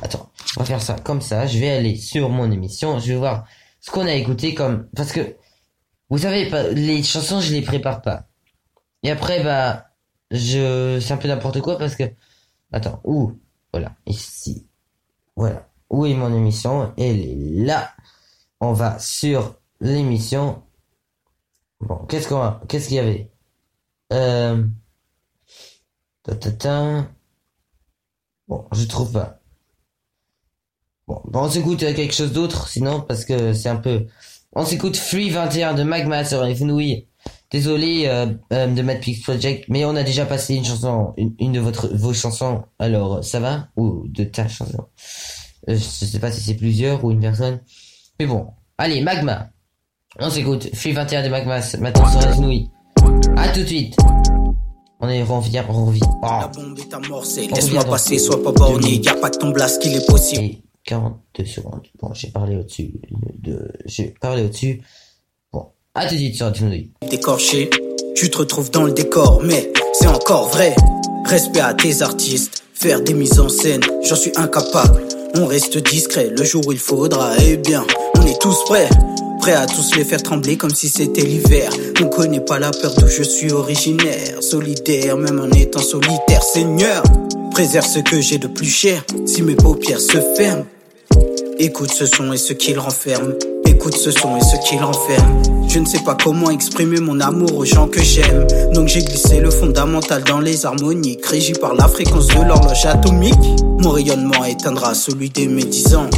Attends, 0.02 0.30
on 0.56 0.60
va 0.60 0.66
faire 0.66 0.82
ça 0.82 0.96
comme 0.96 1.20
ça. 1.20 1.46
Je 1.46 1.58
vais 1.58 1.70
aller 1.70 1.96
sur 1.96 2.28
mon 2.28 2.50
émission, 2.50 2.98
je 2.98 3.12
vais 3.12 3.18
voir 3.18 3.46
ce 3.80 3.90
qu'on 3.90 4.06
a 4.06 4.14
écouté 4.14 4.54
comme... 4.54 4.88
Parce 4.94 5.12
que, 5.12 5.36
vous 6.10 6.18
savez, 6.18 6.50
les 6.74 7.02
chansons, 7.02 7.40
je 7.40 7.52
les 7.52 7.62
prépare 7.62 8.02
pas. 8.02 8.28
Et 9.02 9.10
après, 9.10 9.42
bah, 9.42 9.86
je... 10.30 10.98
C'est 11.00 11.12
un 11.12 11.16
peu 11.16 11.28
n'importe 11.28 11.60
quoi, 11.60 11.78
parce 11.78 11.96
que... 11.96 12.04
Attends, 12.72 13.00
où? 13.04 13.32
Voilà, 13.72 13.94
ici. 14.06 14.66
Voilà. 15.36 15.69
Où 15.90 16.06
est 16.06 16.14
mon 16.14 16.32
émission? 16.34 16.92
Elle 16.96 17.20
est 17.20 17.36
là. 17.64 17.90
On 18.60 18.72
va 18.72 18.98
sur 18.98 19.56
l'émission. 19.80 20.62
Bon, 21.80 21.96
qu'est-ce 22.06 22.28
qu'on 22.28 22.40
a 22.40 22.60
Qu'est-ce 22.68 22.88
qu'il 22.88 22.96
y 22.96 23.00
avait? 23.00 23.30
Euh... 24.12 24.64
ta, 26.22 26.34
ta, 26.34 26.52
ta. 26.52 27.06
Bon, 28.48 28.66
je 28.72 28.84
trouve 28.84 29.12
pas. 29.12 29.40
Bon, 31.06 31.20
bon, 31.24 31.40
on 31.44 31.50
s'écoute 31.50 31.82
euh, 31.82 31.94
quelque 31.94 32.14
chose 32.14 32.32
d'autre, 32.32 32.68
sinon, 32.68 33.00
parce 33.00 33.24
que 33.24 33.52
c'est 33.52 33.68
un 33.68 33.76
peu... 33.76 34.06
On 34.52 34.64
s'écoute 34.64 34.96
Free 34.96 35.30
21 35.30 35.74
de 35.74 35.82
Magma 35.82 36.24
sur 36.24 36.42
les 36.44 36.54
Fenouilles. 36.54 37.06
Désolé 37.50 38.06
euh, 38.06 38.26
euh, 38.52 38.66
de 38.68 38.82
Madpix 38.82 39.22
Project, 39.22 39.64
mais 39.68 39.84
on 39.84 39.96
a 39.96 40.02
déjà 40.04 40.24
passé 40.26 40.54
une 40.54 40.64
chanson, 40.64 41.14
une, 41.16 41.34
une 41.40 41.52
de 41.52 41.60
votre, 41.60 41.88
vos 41.88 42.12
chansons. 42.12 42.64
Alors, 42.78 43.24
ça 43.24 43.40
va? 43.40 43.68
Ou 43.76 44.06
de 44.08 44.24
ta 44.24 44.46
chanson? 44.48 44.86
Je 45.68 45.76
sais 45.76 46.18
pas 46.18 46.32
si 46.32 46.40
c'est 46.40 46.54
plusieurs 46.54 47.04
ou 47.04 47.10
une 47.10 47.20
personne. 47.20 47.60
Mais 48.18 48.26
bon, 48.26 48.48
allez, 48.78 49.00
Magma. 49.00 49.50
On 50.18 50.30
s'écoute. 50.30 50.68
Free 50.74 50.92
21 50.92 51.24
de 51.24 51.28
Magma, 51.28 51.60
maintenant 51.78 52.10
sur 52.10 52.20
les 52.20 52.34
Fenouilles. 52.34 52.70
À 53.36 53.48
tout 53.48 53.60
de 53.60 53.66
suite. 53.66 53.96
On 55.00 55.08
est 55.08 55.22
revient, 55.22 55.62
on 55.68 55.86
revient. 55.86 56.00
Oh. 56.22 56.26
La 56.40 56.48
bombe 56.48 56.78
est 56.78 56.92
amorcée, 56.92 57.46
laisse-moi 57.46 57.84
passer, 57.84 58.18
sois 58.18 58.42
pas 58.42 58.52
borné, 58.52 58.96
y 58.96 59.08
a 59.08 59.14
pas 59.14 59.30
de 59.30 59.38
ton 59.38 59.50
blast 59.50 59.80
qu'il 59.80 59.94
est 59.94 60.06
possible. 60.06 60.42
Et 60.42 60.62
42 60.84 61.44
secondes. 61.46 61.86
Bon, 62.00 62.12
j'ai 62.12 62.28
parlé 62.28 62.56
au-dessus 62.56 62.92
de, 63.38 63.72
j'ai 63.86 64.14
parlé 64.20 64.44
au-dessus. 64.44 64.82
Bon, 65.52 65.68
à 65.94 66.06
tout 66.06 66.14
de 66.14 66.20
suite 66.20 66.36
sur 66.36 66.46
la 66.46 66.54
Fenouille. 66.54 66.92
Décorché, 67.08 67.70
tu 68.14 68.28
te 68.28 68.38
retrouves 68.38 68.70
dans 68.70 68.82
le 68.82 68.92
décor, 68.92 69.40
mais 69.42 69.72
c'est 69.94 70.08
encore 70.08 70.48
vrai. 70.48 70.74
Respect 71.24 71.60
à 71.60 71.72
tes 71.72 72.02
artistes, 72.02 72.64
faire 72.74 73.00
des 73.00 73.14
mises 73.14 73.40
en 73.40 73.48
scène, 73.48 73.80
j'en 74.04 74.16
suis 74.16 74.32
incapable. 74.36 75.02
On 75.34 75.46
reste 75.46 75.78
discret 75.78 76.30
le 76.36 76.44
jour 76.44 76.66
où 76.66 76.72
il 76.72 76.78
faudra, 76.78 77.32
eh 77.46 77.56
bien, 77.56 77.86
on 78.18 78.26
est 78.26 78.40
tous 78.40 78.64
prêts. 78.64 78.88
Prêts 79.40 79.54
à 79.54 79.66
tous 79.66 79.96
les 79.96 80.04
faire 80.04 80.22
trembler 80.22 80.56
comme 80.56 80.74
si 80.74 80.88
c'était 80.88 81.22
l'hiver. 81.22 81.70
On 82.02 82.06
connaît 82.06 82.40
pas 82.40 82.58
la 82.58 82.70
peur 82.70 82.94
d'où 82.98 83.08
je 83.08 83.22
suis 83.22 83.52
originaire. 83.52 84.42
Solidaire, 84.42 85.16
même 85.16 85.40
en 85.40 85.50
étant 85.56 85.80
solitaire, 85.80 86.42
Seigneur. 86.42 87.02
Préserve 87.52 87.86
ce 87.86 88.00
que 88.00 88.20
j'ai 88.20 88.38
de 88.38 88.48
plus 88.48 88.68
cher. 88.68 89.04
Si 89.26 89.42
mes 89.42 89.56
paupières 89.56 90.00
se 90.00 90.18
ferment, 90.36 90.66
Écoute 91.62 91.92
ce 91.92 92.06
son 92.06 92.32
et 92.32 92.38
ce 92.38 92.54
qu'il 92.54 92.78
renferme. 92.78 93.34
Écoute 93.66 93.94
ce 93.94 94.10
son 94.10 94.34
et 94.38 94.40
ce 94.40 94.56
qu'il 94.66 94.82
renferme. 94.82 95.59
Je 95.72 95.78
ne 95.78 95.86
sais 95.86 96.00
pas 96.00 96.16
comment 96.20 96.50
exprimer 96.50 96.98
mon 96.98 97.20
amour 97.20 97.56
aux 97.56 97.64
gens 97.64 97.86
que 97.86 98.02
j'aime. 98.02 98.44
Donc 98.74 98.88
j'ai 98.88 99.04
glissé 99.04 99.38
le 99.38 99.50
fondamental 99.50 100.24
dans 100.24 100.40
les 100.40 100.66
harmoniques. 100.66 101.24
Régi 101.24 101.52
par 101.52 101.76
la 101.76 101.86
fréquence 101.86 102.26
de 102.26 102.42
l'horloge 102.42 102.86
atomique. 102.86 103.38
Mon 103.78 103.90
rayonnement 103.90 104.44
éteindra 104.44 104.94
celui 104.94 105.30
des 105.30 105.46
médisants. 105.46 106.10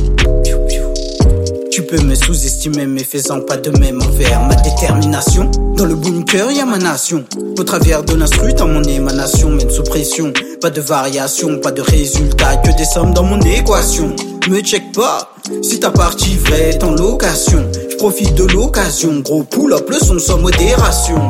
Tu 1.71 1.83
peux 1.83 2.01
me 2.01 2.15
sous-estimer, 2.15 2.87
mais 2.87 3.05
faisant 3.05 3.41
pas 3.41 3.59
de 3.59 3.79
même 3.79 4.01
envers 4.01 4.41
ma 4.41 4.55
détermination. 4.55 5.51
Dans 5.77 5.85
le 5.85 5.97
bunker, 5.97 6.51
y 6.51 6.61
a 6.61 6.65
ma 6.65 6.79
nation. 6.79 7.23
Au 7.59 7.63
travers 7.63 8.03
de 8.05 8.15
l'instru, 8.15 8.55
dans 8.55 8.69
mon 8.69 8.83
émanation, 8.83 9.51
mène 9.51 9.69
sous 9.69 9.83
pression. 9.83 10.33
Pas 10.63 10.71
de 10.71 10.81
variation, 10.81 11.59
pas 11.59 11.73
de 11.73 11.83
résultat, 11.83 12.57
que 12.57 12.75
des 12.75 12.87
sommes 12.87 13.13
dans 13.13 13.25
mon 13.25 13.41
équation. 13.41 14.17
Me 14.49 14.61
check 14.61 14.93
pas, 14.93 15.31
si 15.63 15.79
ta 15.79 15.91
partie 15.91 16.37
vraie 16.39 16.71
est 16.71 16.83
en 16.85 16.93
location. 16.93 17.71
Profite 18.03 18.35
de 18.35 18.43
l'occasion, 18.43 19.21
gros 19.21 19.45
pull-up, 19.45 19.89
le 19.89 19.97
son 19.97 20.19
sans 20.19 20.39
modération. 20.39 21.29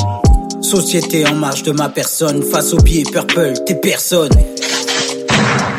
Société 0.62 1.26
en 1.26 1.34
marge 1.34 1.62
de 1.64 1.70
ma 1.70 1.90
personne, 1.90 2.42
face 2.42 2.72
au 2.72 2.78
pied 2.78 3.02
purple, 3.02 3.52
t'es 3.66 3.74
personne. 3.74 4.30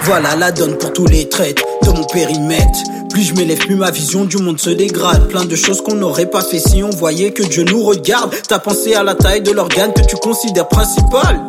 Voilà 0.04 0.36
la 0.36 0.52
donne 0.52 0.78
pour 0.78 0.94
tous 0.94 1.08
les 1.08 1.28
traites 1.28 1.64
de 1.82 1.90
mon 1.90 2.04
périmètre. 2.04 2.78
Plus 3.10 3.24
je 3.24 3.34
m'élève, 3.34 3.58
plus 3.58 3.74
ma 3.74 3.90
vision 3.90 4.26
du 4.26 4.38
monde 4.38 4.60
se 4.60 4.70
dégrade. 4.70 5.30
Plein 5.30 5.46
de 5.46 5.56
choses 5.56 5.82
qu'on 5.82 5.96
n'aurait 5.96 6.30
pas 6.30 6.44
fait 6.44 6.60
si 6.60 6.84
on 6.84 6.92
voyait 6.92 7.32
que 7.32 7.42
Dieu 7.42 7.64
nous 7.64 7.82
regarde. 7.82 8.32
T'as 8.48 8.60
pensé 8.60 8.94
à 8.94 9.02
la 9.02 9.16
taille 9.16 9.42
de 9.42 9.50
l'organe 9.50 9.94
que 9.94 10.02
tu 10.02 10.16
considères 10.18 10.68
principal. 10.68 11.44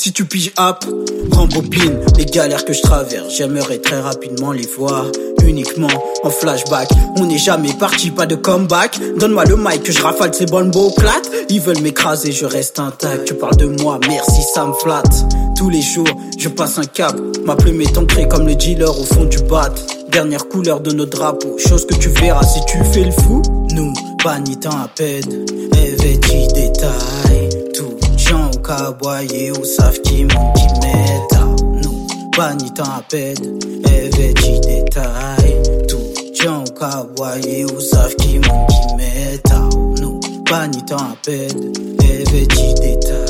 Si 0.00 0.12
tu 0.12 0.26
piges 0.26 0.52
up, 0.60 0.84
rembobine 1.32 1.98
les 2.16 2.24
galères 2.24 2.64
que 2.64 2.72
je 2.72 2.80
traverse. 2.82 3.34
J'aimerais 3.36 3.78
très 3.78 3.98
rapidement 3.98 4.52
les 4.52 4.64
voir 4.64 5.06
uniquement 5.42 5.88
en 6.22 6.30
flashback. 6.30 6.88
On 7.16 7.26
n'est 7.26 7.36
jamais 7.36 7.72
parti, 7.72 8.12
pas 8.12 8.24
de 8.24 8.36
comeback. 8.36 8.96
Donne-moi 9.18 9.44
le 9.46 9.56
mic 9.56 9.82
que 9.82 9.90
je 9.90 10.00
rafale 10.00 10.32
ces 10.32 10.46
bonnes 10.46 10.70
beaux 10.70 10.90
plates. 10.90 11.28
Ils 11.48 11.60
veulent 11.60 11.80
m'écraser, 11.80 12.30
je 12.30 12.46
reste 12.46 12.78
intact. 12.78 13.24
Tu 13.24 13.34
parles 13.34 13.56
de 13.56 13.66
moi, 13.82 13.98
merci, 14.06 14.40
ça 14.54 14.64
me 14.66 14.72
flatte. 14.72 15.26
Tous 15.56 15.68
les 15.68 15.82
jours, 15.82 16.06
je 16.38 16.48
passe 16.48 16.78
un 16.78 16.84
cap. 16.84 17.16
Ma 17.44 17.56
plume 17.56 17.80
est 17.80 17.98
ancrée 17.98 18.28
comme 18.28 18.46
le 18.46 18.54
dealer 18.54 18.96
au 18.96 19.02
fond 19.02 19.24
du 19.24 19.38
bat. 19.38 19.74
Dernière 20.12 20.46
couleur 20.48 20.78
de 20.78 20.92
nos 20.92 21.06
drapeaux, 21.06 21.58
chose 21.58 21.84
que 21.84 21.94
tu 21.94 22.10
verras 22.10 22.44
si 22.44 22.60
tu 22.66 22.78
fais 22.92 23.02
le 23.02 23.10
fou. 23.10 23.42
Nous, 23.72 23.92
bannitant 24.22 24.70
à 24.70 24.88
peine, 24.94 25.44
vêtis 25.98 26.46
détail. 26.54 27.48
Tout 27.74 28.07
gens 28.28 28.50
au 28.50 28.58
caboyer 28.58 29.50
ou 29.52 29.64
savent 29.64 30.00
qui 30.02 30.24
mon 30.24 30.52
qui 30.52 30.66
m'aide. 30.80 31.82
Nous, 31.82 32.06
bannitant 32.36 32.84
à 32.84 33.02
peine, 33.08 33.58
vêtis 34.16 34.60
détail. 34.60 35.62
Tout 35.88 35.98
gens 36.42 36.64
au 36.64 36.72
caboyer 36.78 37.64
ou 37.64 37.80
savent 37.80 38.14
qui 38.16 38.38
mon 38.38 38.66
qui 38.66 38.94
m'aide. 38.96 39.40
Nous, 40.00 40.20
bannitant 40.50 40.96
à 40.96 41.16
peine, 41.24 41.72
vêtis 42.30 42.74
détail. 42.74 43.27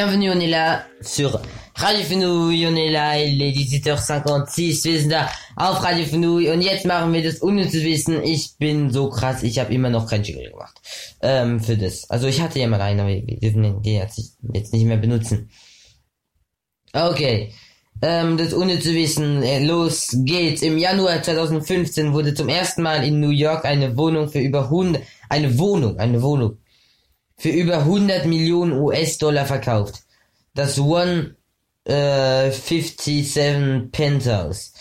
Bienvenue, 0.00 0.30
on 0.30 0.40
est 0.40 0.46
là 0.46 0.86
sur 1.02 1.42
Radio 1.74 2.02
Fenouille, 2.02 2.66
on 2.66 2.74
est 2.74 2.90
là, 2.90 3.22
il 3.22 3.42
est 3.42 3.50
18h56, 3.50 4.82
wir 4.84 4.98
sind 4.98 5.10
da 5.10 5.28
auf 5.56 5.82
Radio 5.82 6.06
Fenouille 6.06 6.50
und 6.50 6.62
jetzt 6.62 6.86
machen 6.86 7.12
wir 7.12 7.22
das 7.22 7.42
ohne 7.42 7.68
zu 7.68 7.84
wissen, 7.84 8.24
ich 8.24 8.56
bin 8.58 8.90
so 8.90 9.10
krass, 9.10 9.42
ich 9.42 9.58
habe 9.58 9.74
immer 9.74 9.90
noch 9.90 10.08
kein 10.08 10.22
Jingle 10.22 10.52
gemacht 10.52 10.80
ähm, 11.20 11.60
für 11.60 11.76
das. 11.76 12.08
Also 12.08 12.28
ich 12.28 12.40
hatte 12.40 12.58
ja 12.58 12.66
mal 12.66 12.80
einen, 12.80 13.00
aber 13.00 13.10
wir 13.10 13.40
dürfen 13.40 13.82
den 13.82 13.92
jetzt 13.92 14.72
nicht, 14.72 14.86
mehr 14.86 14.96
benutzen. 14.96 15.50
Okay, 16.94 17.52
ähm, 18.00 18.38
das 18.38 18.54
ohne 18.54 18.80
zu 18.80 18.94
wissen, 18.94 19.42
äh, 19.42 19.62
los 19.62 20.16
geht's. 20.24 20.62
Im 20.62 20.78
Januar 20.78 21.22
2015 21.22 22.14
wurde 22.14 22.32
zum 22.32 22.48
ersten 22.48 22.80
Mal 22.80 23.04
in 23.04 23.20
New 23.20 23.28
York 23.28 23.66
eine 23.66 23.98
Wohnung 23.98 24.30
für 24.30 24.40
über 24.40 24.62
100, 24.64 25.02
eine 25.28 25.58
Wohnung, 25.58 25.98
eine 25.98 26.22
Wohnung 26.22 26.56
für 27.40 27.48
über 27.48 27.78
100 27.78 28.26
Millionen 28.26 28.72
US-Dollar 28.72 29.46
verkauft. 29.46 30.02
Das 30.52 30.78
One 30.78 31.36
äh, 31.84 32.50
57 32.50 33.90
Penthouse. 33.90 34.74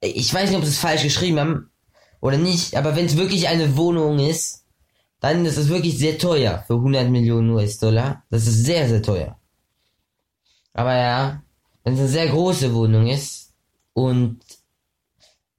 Ich 0.00 0.32
weiß 0.32 0.48
nicht, 0.48 0.58
ob 0.58 0.64
sie 0.64 0.70
es 0.70 0.78
falsch 0.78 1.02
geschrieben 1.02 1.38
haben 1.38 1.70
oder 2.22 2.38
nicht, 2.38 2.74
aber 2.74 2.96
wenn 2.96 3.04
es 3.04 3.18
wirklich 3.18 3.48
eine 3.48 3.76
Wohnung 3.76 4.18
ist, 4.18 4.64
dann 5.20 5.44
ist 5.44 5.58
es 5.58 5.68
wirklich 5.68 5.98
sehr 5.98 6.16
teuer 6.16 6.64
für 6.66 6.76
100 6.76 7.10
Millionen 7.10 7.50
US-Dollar. 7.50 8.22
Das 8.30 8.46
ist 8.46 8.64
sehr, 8.64 8.88
sehr 8.88 9.02
teuer. 9.02 9.38
Aber 10.72 10.94
ja, 10.96 11.42
wenn 11.84 11.92
es 11.94 12.00
eine 12.00 12.08
sehr 12.08 12.28
große 12.28 12.72
Wohnung 12.72 13.08
ist 13.08 13.52
und 13.92 14.40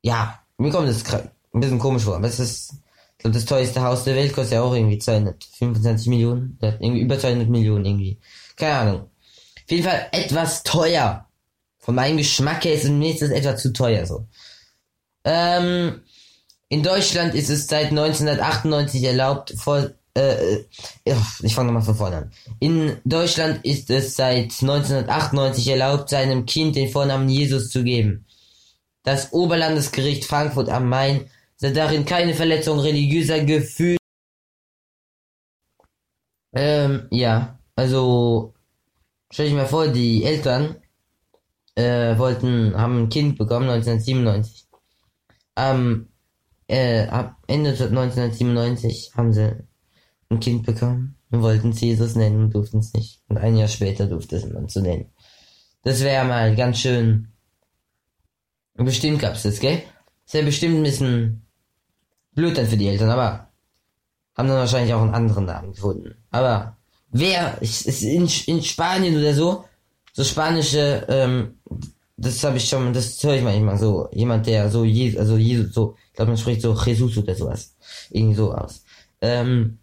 ja, 0.01 0.39
mir 0.57 0.72
kommt 0.72 0.89
das 0.89 1.05
gra- 1.05 1.30
ein 1.53 1.59
bisschen 1.59 1.78
komisch 1.78 2.01
vor, 2.03 2.16
aber 2.16 2.28
es 2.28 2.39
ist 2.39 2.74
glaube, 3.22 3.34
das 3.34 3.45
teuerste 3.45 3.82
Haus 3.82 4.03
der 4.03 4.15
Welt 4.15 4.34
kostet 4.34 4.53
ja 4.53 4.61
auch 4.61 4.74
irgendwie 4.74 4.97
225 4.97 6.07
Millionen. 6.07 6.57
Irgendwie 6.61 7.01
über 7.01 7.19
200 7.19 7.49
Millionen 7.49 7.86
irgendwie. 7.86 8.19
Keine 8.55 8.76
Ahnung. 8.76 9.01
Auf 9.01 9.72
jeden 9.72 9.84
Fall 9.84 10.07
etwas 10.11 10.63
teuer. 10.63 11.28
Von 11.80 11.95
meinem 11.95 12.17
Geschmack 12.17 12.65
her 12.65 12.74
ist 12.74 12.86
es 12.86 13.22
es 13.22 13.32
etwas 13.32 13.61
zu 13.61 13.74
teuer 13.74 14.05
so. 14.05 14.28
Ähm, 15.24 16.01
in 16.69 16.84
Deutschland 16.84 17.36
ist 17.36 17.49
es 17.49 17.67
seit 17.67 17.89
1998 17.89 19.03
erlaubt, 19.03 19.53
vor, 19.57 19.89
äh, 20.15 20.59
äh, 21.03 21.15
ich 21.41 21.53
fange 21.53 21.67
nochmal 21.67 21.84
von 21.84 21.95
vorne 21.95 22.15
an. 22.17 22.32
In 22.59 22.97
Deutschland 23.03 23.65
ist 23.65 23.89
es 23.89 24.15
seit 24.15 24.51
1998 24.61 25.67
erlaubt, 25.67 26.09
seinem 26.09 26.45
Kind 26.45 26.76
den 26.76 26.89
Vornamen 26.89 27.30
Jesus 27.30 27.69
zu 27.69 27.84
geben. 27.84 28.26
Das 29.03 29.34
Oberlandesgericht 29.34 30.26
Frankfurt 30.26 30.69
am 30.69 30.88
Main 30.88 31.30
sah 31.62 31.70
darin 31.70 32.05
keine 32.05 32.34
Verletzung 32.34 32.80
religiöser 32.80 33.43
Gefühle. 33.45 33.97
Ähm, 36.53 37.07
ja, 37.12 37.59
also 37.76 38.55
stell 39.32 39.45
dich 39.45 39.55
mal 39.55 39.68
vor, 39.68 39.88
die 39.88 40.24
Eltern 40.24 40.78
äh, 41.76 42.18
wollten, 42.18 42.76
haben 42.76 43.03
ein 43.03 43.09
Kind 43.09 43.38
bekommen 43.38 43.70
1997. 43.70 44.68
Am 45.53 46.09
äh, 46.68 47.03
Ende 47.47 47.70
1997 47.70 49.12
haben 49.16 49.32
sie 49.32 49.64
ein 50.30 50.39
Kind 50.39 50.66
bekommen 50.66 51.16
und 51.30 51.43
wollten 51.43 51.70
es 51.70 51.82
Jesus 51.82 52.16
nennen 52.16 52.45
und 52.45 52.55
durften 52.55 52.80
es 52.80 52.91
nicht. 52.93 53.22
Und 53.28 53.38
ein 53.38 53.55
Jahr 53.55 53.68
später 53.68 54.07
durfte 54.07 54.38
es 54.38 54.49
man 54.49 54.68
zu 54.68 54.82
nennen. 54.82 55.12
Das 55.84 56.01
wäre 56.01 56.26
mal 56.26 56.55
ganz 56.55 56.80
schön. 56.80 57.28
Bestimmt 58.74 59.20
gab's 59.20 59.43
das, 59.43 59.59
gell? 59.59 59.84
Ist 60.26 60.34
ja 60.34 60.41
bestimmt 60.41 60.78
ein 60.78 60.84
bisschen 60.84 61.45
blöd 62.34 62.57
dann 62.57 62.67
für 62.67 62.77
die 62.77 62.88
Eltern, 62.88 63.09
aber 63.09 63.47
haben 64.36 64.47
dann 64.47 64.57
wahrscheinlich 64.57 64.93
auch 64.93 65.01
einen 65.01 65.13
anderen 65.13 65.45
Namen 65.45 65.73
gefunden. 65.73 66.15
Aber 66.32 66.77
wer 67.11 67.57
ich, 67.61 67.86
ist 67.86 68.01
in, 68.01 68.29
in 68.47 68.63
Spanien 68.63 69.17
oder 69.17 69.34
so, 69.34 69.65
so 70.13 70.23
spanische, 70.23 71.05
ähm, 71.09 71.59
das 72.17 72.43
habe 72.43 72.57
ich 72.57 72.67
schon, 72.67 72.93
das 72.93 73.21
höre 73.23 73.36
ich 73.36 73.43
manchmal 73.43 73.77
so, 73.77 74.09
jemand, 74.11 74.45
der 74.47 74.69
so 74.69 74.84
Jesus, 74.84 75.19
also 75.19 75.38
Jesus, 75.38 75.73
so, 75.73 75.95
ich 76.07 76.13
glaube, 76.13 76.32
man 76.32 76.38
spricht 76.38 76.61
so 76.61 76.73
Jesus 76.73 77.17
oder 77.17 77.36
sowas. 77.36 77.75
Irgendwie 78.09 78.36
so 78.36 78.53
aus. 78.53 78.84
Ähm, 79.21 79.79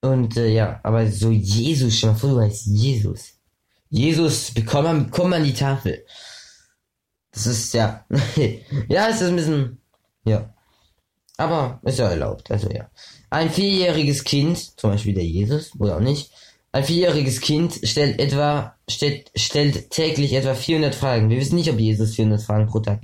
und 0.00 0.36
äh, 0.36 0.48
ja, 0.48 0.80
aber 0.82 1.10
so 1.10 1.30
Jesus, 1.30 1.96
stell 1.96 2.10
mal 2.10 2.16
vor, 2.16 2.30
du 2.30 2.40
heißt 2.40 2.66
Jesus. 2.66 3.34
Jesus, 3.90 4.52
komm 4.66 4.86
an, 4.86 5.10
komm 5.10 5.32
an 5.32 5.44
die 5.44 5.54
Tafel. 5.54 6.04
Das 7.32 7.46
ist 7.46 7.74
ja, 7.74 8.04
ja, 8.88 9.06
ist 9.06 9.20
das 9.20 9.28
ein 9.28 9.36
bisschen, 9.36 9.78
ja. 10.24 10.52
Aber 11.38 11.80
ist 11.84 12.00
ja 12.00 12.10
erlaubt, 12.10 12.50
also 12.50 12.68
ja. 12.70 12.90
Ein 13.30 13.48
vierjähriges 13.48 14.24
Kind, 14.24 14.58
zum 14.78 14.90
Beispiel 14.90 15.14
der 15.14 15.24
Jesus, 15.24 15.70
oder 15.78 15.96
auch 15.96 16.00
nicht, 16.00 16.30
ein 16.72 16.84
vierjähriges 16.84 17.40
Kind 17.40 17.80
stellt 17.84 18.18
etwa, 18.18 18.74
stellt, 18.88 19.30
stellt 19.34 19.90
täglich 19.90 20.34
etwa 20.34 20.54
400 20.54 20.94
Fragen. 20.94 21.30
Wir 21.30 21.38
wissen 21.38 21.54
nicht, 21.54 21.70
ob 21.70 21.78
Jesus 21.78 22.16
400 22.16 22.42
Fragen 22.42 22.66
pro 22.66 22.80
Tag, 22.80 23.00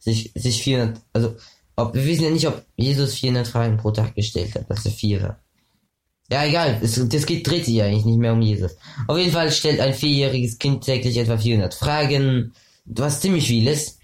sich, 0.00 0.32
sich 0.34 0.62
400, 0.62 1.00
also, 1.12 1.36
ob, 1.76 1.94
wir 1.94 2.06
wissen 2.06 2.24
ja 2.24 2.30
nicht, 2.30 2.48
ob 2.48 2.64
Jesus 2.76 3.14
400 3.14 3.46
Fragen 3.46 3.76
pro 3.76 3.90
Tag 3.90 4.14
gestellt 4.14 4.54
hat, 4.54 4.70
das 4.70 4.86
ist 4.86 4.96
vier. 4.96 5.36
Ja, 6.32 6.44
egal, 6.44 6.80
es, 6.82 7.00
das 7.08 7.26
geht, 7.26 7.46
dreht 7.46 7.66
sich 7.66 7.82
eigentlich 7.82 8.06
nicht 8.06 8.18
mehr 8.18 8.32
um 8.32 8.40
Jesus. 8.40 8.76
Auf 9.06 9.18
jeden 9.18 9.32
Fall 9.32 9.52
stellt 9.52 9.80
ein 9.80 9.92
vierjähriges 9.94 10.58
Kind 10.58 10.82
täglich 10.82 11.18
etwa 11.18 11.36
400 11.36 11.74
Fragen, 11.74 12.54
was 12.86 13.20
ziemlich 13.20 13.46
viel 13.46 13.68
ist. 13.68 13.95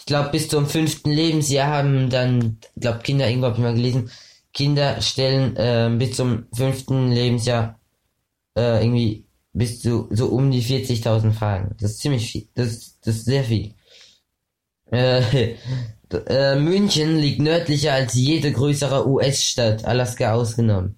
Ich 0.00 0.06
glaube, 0.06 0.30
bis 0.30 0.48
zum 0.48 0.66
fünften 0.66 1.10
Lebensjahr 1.10 1.68
haben 1.68 2.10
dann, 2.10 2.58
glaube, 2.76 3.00
Kinder, 3.00 3.28
irgendwo 3.28 3.46
habe 3.46 3.56
ich 3.56 3.62
mal 3.62 3.74
gelesen, 3.74 4.10
Kinder 4.52 5.00
stellen 5.00 5.56
äh, 5.56 5.94
bis 5.96 6.16
zum 6.16 6.46
fünften 6.52 7.12
Lebensjahr 7.12 7.78
äh, 8.56 8.82
irgendwie 8.82 9.24
bis 9.52 9.80
zu 9.80 10.08
so 10.10 10.26
um 10.26 10.50
die 10.50 10.62
40.000 10.62 11.32
Fragen. 11.32 11.76
Das 11.78 11.92
ist 11.92 12.00
ziemlich 12.00 12.30
viel. 12.30 12.48
Das, 12.54 12.98
das 13.00 13.16
ist 13.16 13.24
sehr 13.26 13.44
viel. 13.44 13.74
Äh, 14.90 15.56
äh, 16.26 16.56
München 16.56 17.18
liegt 17.18 17.40
nördlicher 17.40 17.92
als 17.92 18.14
jede 18.14 18.52
größere 18.52 19.06
US-Stadt, 19.08 19.84
Alaska 19.84 20.32
ausgenommen. 20.32 20.96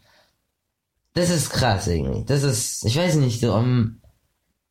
Das 1.14 1.28
ist 1.28 1.50
krass 1.50 1.88
irgendwie. 1.88 2.24
Das 2.24 2.42
ist, 2.42 2.84
ich 2.86 2.96
weiß 2.96 3.16
nicht, 3.16 3.40
so 3.40 3.52
am 3.52 4.00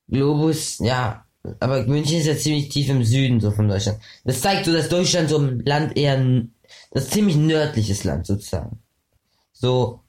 Globus, 0.07 0.79
ja, 0.79 1.20
aber 1.59 1.85
München 1.85 2.19
ist 2.19 2.27
ja 2.27 2.37
ziemlich 2.37 2.69
tief 2.69 2.89
im 2.89 3.03
Süden 3.03 3.39
so 3.39 3.51
von 3.51 3.67
Deutschland. 3.67 3.99
Das 4.23 4.41
zeigt 4.41 4.65
so, 4.65 4.73
dass 4.73 4.89
Deutschland 4.89 5.29
so 5.29 5.39
ein 5.39 5.63
Land 5.65 5.97
eher, 5.97 6.43
das 6.91 7.09
ziemlich 7.09 7.35
nördliches 7.35 8.03
Land 8.03 8.27
sozusagen. 8.27 8.79
So, 9.51 10.01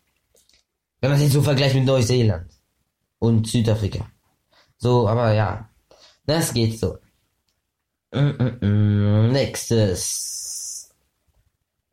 wenn 1.01 1.11
man 1.11 1.19
sich 1.19 1.33
so 1.33 1.43
vergleicht 1.43 1.75
mit 1.75 1.85
Neuseeland 1.85 2.51
und 3.19 3.47
Südafrika. 3.47 4.11
So, 4.79 5.09
aber 5.09 5.33
ja, 5.33 5.69
das 6.27 6.53
geht 6.53 6.79
so. 6.79 6.99
Mm, 8.13 8.19
mm, 8.19 8.59
mm. 8.61 9.33
Nächstes. 9.33 10.91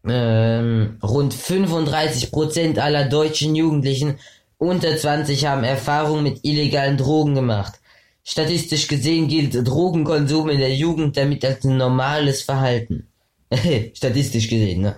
Ähm, 0.05 0.97
rund 1.03 1.33
35% 1.33 2.79
aller 2.79 3.07
deutschen 3.09 3.55
Jugendlichen 3.55 4.17
unter 4.57 4.95
20 4.97 5.45
haben 5.45 5.63
Erfahrung 5.63 6.23
mit 6.23 6.43
illegalen 6.43 6.97
Drogen 6.97 7.35
gemacht. 7.35 7.79
Statistisch 8.23 8.87
gesehen 8.87 9.27
gilt 9.27 9.55
Drogenkonsum 9.67 10.49
in 10.49 10.59
der 10.59 10.75
Jugend 10.75 11.17
damit 11.17 11.43
als 11.45 11.63
normales 11.63 12.41
Verhalten. 12.43 13.07
Statistisch 13.93 14.47
gesehen, 14.47 14.81
ne? 14.81 14.95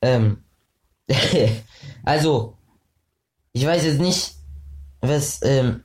Ähm, 0.00 0.44
also, 2.04 2.56
ich 3.52 3.66
weiß 3.66 3.84
jetzt 3.84 4.00
nicht, 4.00 4.34
was, 5.00 5.40
ähm, 5.42 5.82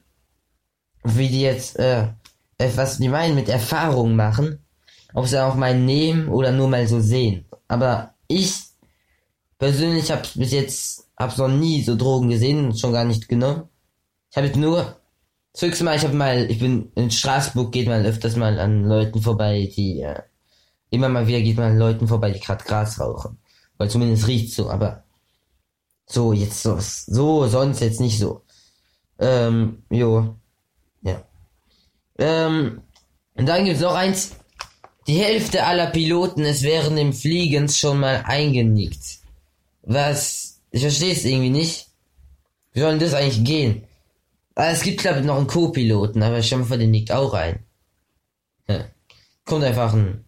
wie 1.04 1.30
die 1.30 1.42
jetzt, 1.42 1.78
äh, 1.78 2.08
was 2.58 2.98
die 2.98 3.10
meinen 3.10 3.36
mit 3.36 3.50
Erfahrung 3.50 4.16
machen. 4.16 4.60
Ob 5.14 5.28
sie 5.28 5.42
auch 5.42 5.56
mal 5.56 5.78
nehmen 5.78 6.28
oder 6.28 6.52
nur 6.52 6.68
mal 6.68 6.88
so 6.88 7.00
sehen. 7.00 7.46
Aber 7.68 8.14
ich 8.28 8.54
persönlich 9.58 10.12
habe 10.12 10.28
bis 10.36 10.52
jetzt 10.52 11.08
hab's 11.18 11.38
noch 11.38 11.48
nie 11.48 11.82
so 11.82 11.96
Drogen 11.96 12.30
gesehen 12.30 12.78
schon 12.78 12.92
gar 12.92 13.06
nicht 13.06 13.30
genommen. 13.30 13.70
Ich 14.30 14.38
habe 14.38 14.48
jetzt 14.48 14.58
nur 14.58 15.00
das 15.60 15.82
Mal, 15.82 15.96
ich 15.96 16.04
habe 16.04 16.16
mal, 16.16 16.50
ich 16.52 16.60
bin 16.60 16.92
in 16.96 17.12
Straßburg, 17.12 17.72
geht 17.72 17.88
man 17.88 18.06
öfters 18.06 18.36
mal 18.36 18.60
an 18.60 18.84
Leuten 18.84 19.22
vorbei, 19.22 19.72
die 19.76 20.02
äh, 20.02 20.22
immer 20.90 21.10
mal 21.10 21.28
wieder 21.28 21.42
geht 21.42 21.58
man 21.58 21.72
an 21.72 21.78
Leuten 21.78 22.08
vorbei, 22.08 22.32
die 22.32 22.40
gerade 22.40 22.64
Gras 22.64 23.00
rauchen. 23.00 23.38
Weil 23.78 23.90
zumindest 23.90 24.28
riecht 24.28 24.54
so, 24.54 24.70
aber 24.70 25.04
so 26.06 26.34
jetzt 26.34 26.62
so, 26.62 26.78
so 26.80 27.48
sonst 27.48 27.82
jetzt 27.82 28.00
nicht 28.00 28.20
so. 28.20 28.42
Ähm, 29.20 29.84
jo, 29.90 30.36
ja. 31.02 31.24
Ähm, 32.18 32.82
und 33.36 33.46
dann 33.46 33.66
gibt's 33.66 33.82
noch 33.82 33.96
eins. 33.96 34.36
Die 35.08 35.20
Hälfte 35.20 35.66
aller 35.66 35.88
Piloten 35.88 36.44
ist 36.44 36.64
während 36.64 36.98
dem 36.98 37.14
Fliegens 37.14 37.78
schon 37.78 38.00
mal 38.00 38.24
eingenickt. 38.26 39.20
Was? 39.84 40.62
Ich 40.72 40.82
verstehe 40.82 41.14
es 41.14 41.26
irgendwie 41.26 41.50
nicht. 41.50 41.90
Wie 42.74 42.80
soll 42.80 42.92
denn 42.92 43.00
das 43.00 43.14
eigentlich 43.14 43.44
gehen? 43.44 43.88
Ah, 44.56 44.72
es 44.72 44.84
gibt, 44.84 45.02
glaube 45.02 45.20
ich, 45.20 45.26
noch 45.26 45.38
einen 45.38 45.48
Co-Piloten, 45.48 46.24
aber 46.24 46.40
ich 46.40 46.50
vor, 46.50 46.78
der 46.78 46.88
nickt 46.88 47.12
auch 47.12 47.34
ein. 47.34 47.60
Ja. 48.68 48.86
Kommt 49.44 49.64
einfach 49.64 49.94
ein 49.94 50.26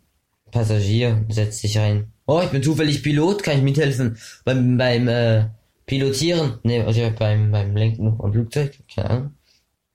Passagier, 0.51 1.25
setzt 1.29 1.61
sich 1.61 1.77
rein. 1.77 2.11
Oh, 2.25 2.41
ich 2.43 2.49
bin 2.49 2.61
zufällig 2.61 3.03
Pilot, 3.03 3.41
kann 3.41 3.57
ich 3.57 3.63
mithelfen 3.63 4.17
beim, 4.43 4.77
beim, 4.77 5.07
äh, 5.07 5.45
pilotieren, 5.87 6.59
ne, 6.63 6.85
also 6.85 7.09
beim, 7.17 7.51
beim 7.51 7.75
Lenken 7.75 8.17
vom 8.17 8.31
Flugzeug, 8.31 8.77
keine 8.93 9.09
Ahnung, 9.09 9.35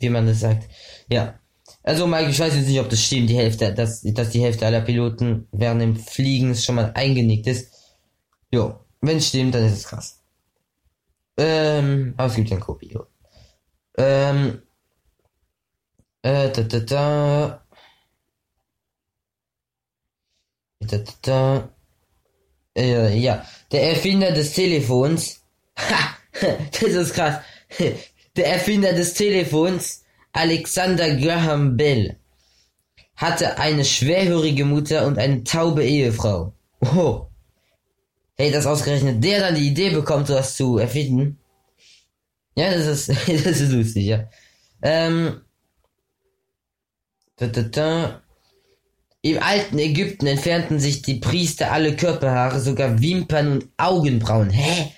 wie 0.01 0.09
man 0.09 0.27
das 0.27 0.41
sagt. 0.41 0.69
Ja. 1.09 1.39
Also 1.85 2.07
Mike, 2.07 2.31
ich 2.31 2.41
weiß 2.41 2.57
jetzt 2.57 2.69
nicht, 2.69 2.81
ob 2.81 2.89
das 2.89 3.03
stimmt, 3.03 3.29
die 3.29 3.37
Hälfte, 3.37 3.73
dass, 3.75 4.03
dass 4.03 4.31
die 4.31 4.41
Hälfte 4.41 4.67
aller 4.67 4.81
Piloten 4.81 5.47
während 5.53 5.83
dem 5.83 5.97
Fliegen 5.97 6.55
schon 6.55 6.77
mal 6.77 6.93
eingenickt 6.95 7.47
ist. 7.47 7.73
Jo, 8.51 8.81
wenn 9.01 9.19
es 9.19 9.29
stimmt, 9.29 9.55
dann 9.55 9.67
ist 9.67 9.73
es 9.73 9.85
krass. 9.85 10.21
Ähm, 11.37 12.15
aber 12.17 12.29
es 12.29 12.37
gibt 12.37 12.51
ja 12.51 12.57
ein 12.57 12.63
Kopie. 12.63 12.97
Ähm, 13.97 14.63
äh, 16.23 16.51
da, 16.51 16.63
da, 16.63 16.79
da. 16.81 17.65
Da, 20.81 20.97
da, 20.99 21.13
da. 21.23 21.69
Äh, 22.77 23.19
ja, 23.19 23.45
der 23.71 23.91
Erfinder 23.91 24.33
des 24.33 24.55
Telefons. 24.55 25.41
Ha, 25.77 26.17
das 26.73 26.83
ist 26.83 27.15
krass. 27.15 27.43
Der 28.37 28.47
Erfinder 28.47 28.93
des 28.93 29.15
Telefons, 29.15 30.05
Alexander 30.33 31.15
Graham 31.17 31.77
Bell, 31.77 32.17
hatte 33.17 33.59
eine 33.59 33.85
schwerhörige 33.85 34.65
Mutter 34.65 35.07
und 35.07 35.19
eine 35.19 35.45
taube 35.45 35.85
Ehefrau. 35.85 36.53
Oh. 36.81 37.27
Hey, 38.37 38.51
dass 38.51 38.67
ausgerechnet 38.67 39.23
der 39.23 39.41
dann 39.41 39.55
die 39.55 39.69
Idee 39.69 39.91
bekommt, 39.91 40.27
sowas 40.27 40.57
zu 40.57 40.79
erfinden. 40.79 41.39
Ja, 42.55 42.73
das 42.73 42.87
ist, 42.87 43.09
das 43.47 43.61
ist 43.61 43.73
lustig, 43.73 44.07
ja. 44.07 44.29
Ähm, 44.83 45.41
da, 47.37 47.47
da, 47.47 47.63
da. 47.63 48.23
Im 49.25 49.41
alten 49.41 49.79
Ägypten 49.79 50.27
entfernten 50.27 50.81
sich 50.81 51.03
die 51.03 51.15
Priester 51.15 51.71
alle 51.71 51.95
Körperhaare, 51.95 52.61
sogar 52.61 53.01
Wimpern 53.01 53.53
und 53.53 53.69
Augenbrauen. 53.77 54.51
Hä? 54.51 54.93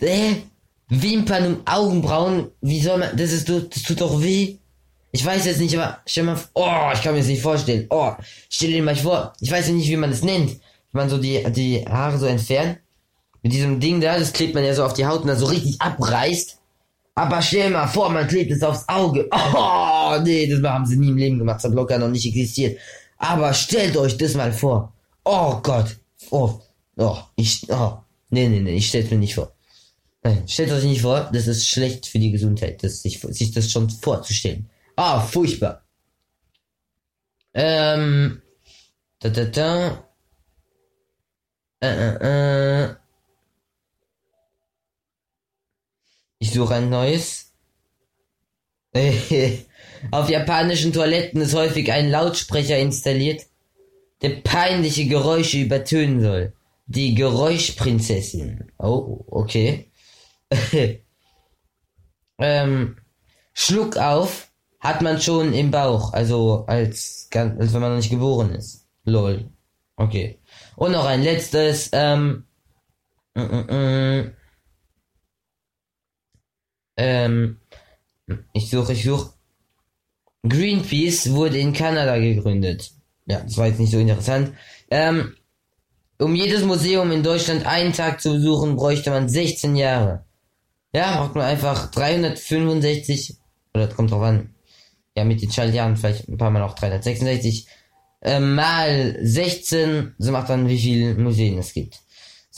Hä? 0.00 0.42
Wimpern 0.88 1.46
und 1.46 1.68
Augenbrauen? 1.68 2.50
Wie 2.60 2.80
soll 2.80 2.98
man, 2.98 3.16
das 3.16 3.32
ist, 3.32 3.48
das 3.48 3.82
tut 3.82 4.00
doch 4.00 4.20
weh. 4.20 4.56
Ich 5.12 5.24
weiß 5.24 5.46
jetzt 5.46 5.60
nicht, 5.60 5.76
aber 5.76 6.00
stell 6.04 6.24
mal, 6.24 6.38
oh, 6.54 6.90
ich 6.92 7.00
kann 7.00 7.12
mir 7.12 7.20
das 7.20 7.28
nicht 7.28 7.42
vorstellen. 7.42 7.86
Oh, 7.90 8.12
stell 8.50 8.70
dir 8.70 8.82
mal 8.82 8.96
vor, 8.96 9.32
ich 9.40 9.50
weiß 9.50 9.68
ja 9.68 9.74
nicht, 9.74 9.88
wie 9.88 9.96
man 9.96 10.10
das 10.10 10.22
nennt. 10.22 10.60
Wenn 10.92 11.02
man 11.02 11.08
so 11.08 11.18
die, 11.18 11.44
die 11.52 11.86
Haare 11.86 12.18
so 12.18 12.26
entfernt. 12.26 12.78
Mit 13.42 13.52
diesem 13.52 13.78
Ding 13.78 14.00
da, 14.00 14.18
das 14.18 14.32
klebt 14.32 14.54
man 14.54 14.64
ja 14.64 14.74
so 14.74 14.84
auf 14.84 14.94
die 14.94 15.06
Haut 15.06 15.20
und 15.20 15.28
dann 15.28 15.38
so 15.38 15.46
richtig 15.46 15.80
abreißt. 15.80 16.57
Aber 17.18 17.42
stell 17.42 17.70
mal 17.70 17.88
vor, 17.88 18.10
man 18.10 18.28
klebt 18.28 18.52
es 18.52 18.62
aufs 18.62 18.88
Auge. 18.88 19.28
Oh, 20.10 20.18
nee, 20.22 20.46
das 20.46 20.62
haben 20.62 20.86
sie 20.86 20.96
nie 20.96 21.08
im 21.08 21.16
Leben 21.16 21.38
gemacht. 21.38 21.56
Das 21.56 21.64
hat 21.64 21.74
locker 21.74 21.98
noch 21.98 22.08
nicht 22.08 22.24
existiert. 22.24 22.78
Aber 23.18 23.52
stellt 23.52 23.96
euch 23.96 24.16
das 24.16 24.34
mal 24.34 24.52
vor. 24.52 24.92
Oh 25.24 25.58
Gott. 25.60 25.96
Oh, 26.30 26.60
oh, 26.96 27.18
ich, 27.34 27.66
oh. 27.70 27.98
Nee, 28.30 28.48
nee, 28.48 28.60
nee, 28.60 28.76
ich 28.76 28.88
stell's 28.88 29.10
mir 29.10 29.18
nicht 29.18 29.34
vor. 29.34 29.52
Nein, 30.22 30.44
stellt 30.46 30.70
euch 30.70 30.84
nicht 30.84 31.02
vor, 31.02 31.28
das 31.32 31.48
ist 31.48 31.68
schlecht 31.68 32.06
für 32.06 32.20
die 32.20 32.30
Gesundheit, 32.30 32.82
das, 32.84 33.02
sich, 33.02 33.20
sich 33.20 33.50
das 33.50 33.70
schon 33.70 33.90
vorzustellen. 33.90 34.70
Ah, 34.94 35.20
furchtbar. 35.20 35.82
Ähm, 37.52 38.40
da, 39.18 39.28
da, 39.28 39.44
da. 39.44 40.04
Äh, 41.80 41.88
äh, 41.88 42.84
äh. 42.84 42.94
Ich 46.38 46.52
suche 46.52 46.74
ein 46.76 46.90
neues. 46.90 47.52
Auf 50.10 50.30
japanischen 50.30 50.92
Toiletten 50.92 51.40
ist 51.40 51.54
häufig 51.54 51.92
ein 51.92 52.10
Lautsprecher 52.10 52.78
installiert, 52.78 53.46
der 54.22 54.30
peinliche 54.30 55.06
Geräusche 55.06 55.58
übertönen 55.58 56.20
soll. 56.20 56.52
Die 56.86 57.14
Geräuschprinzessin. 57.14 58.72
Oh, 58.78 59.24
okay. 59.26 59.90
ähm, 62.38 62.96
Schluck 63.52 63.96
auf 63.96 64.48
hat 64.80 65.02
man 65.02 65.20
schon 65.20 65.52
im 65.52 65.70
Bauch, 65.70 66.12
also 66.12 66.64
als, 66.66 67.28
als 67.34 67.72
wenn 67.74 67.80
man 67.80 67.90
noch 67.90 67.96
nicht 67.96 68.10
geboren 68.10 68.54
ist. 68.54 68.86
Lol. 69.04 69.50
Okay. 69.96 70.38
Und 70.76 70.92
noch 70.92 71.06
ein 71.06 71.22
letztes, 71.22 71.90
ähm, 71.92 72.44
mm, 73.34 73.40
mm, 73.40 73.74
mm. 73.74 74.32
Ähm, 76.98 77.56
ich 78.52 78.68
suche, 78.68 78.92
ich 78.92 79.04
suche. 79.04 79.32
Greenpeace 80.46 81.32
wurde 81.32 81.58
in 81.58 81.72
Kanada 81.72 82.18
gegründet. 82.18 82.90
Ja, 83.26 83.40
das 83.40 83.56
war 83.56 83.66
jetzt 83.66 83.80
nicht 83.80 83.92
so 83.92 83.98
interessant. 83.98 84.52
Ähm, 84.90 85.34
um 86.18 86.34
jedes 86.34 86.64
Museum 86.64 87.10
in 87.12 87.22
Deutschland 87.22 87.64
einen 87.66 87.92
Tag 87.92 88.20
zu 88.20 88.32
besuchen, 88.34 88.76
bräuchte 88.76 89.10
man 89.10 89.28
16 89.28 89.76
Jahre. 89.76 90.24
Ja, 90.92 91.20
braucht 91.20 91.34
man 91.34 91.44
einfach 91.44 91.90
365, 91.90 93.36
oder 93.74 93.86
das 93.86 93.96
kommt 93.96 94.10
drauf 94.10 94.22
an. 94.22 94.54
Ja, 95.16 95.24
mit 95.24 95.42
den 95.42 95.50
Schaltjahren 95.50 95.96
vielleicht 95.96 96.28
ein 96.28 96.38
paar 96.38 96.50
Mal 96.50 96.62
auch 96.62 96.74
366 96.74 97.66
äh, 98.20 98.40
mal 98.40 99.16
16, 99.20 100.14
so 100.18 100.32
macht 100.32 100.48
dann 100.50 100.68
wie 100.68 100.78
viele 100.78 101.14
Museen 101.14 101.58
es 101.58 101.72
gibt. 101.72 102.00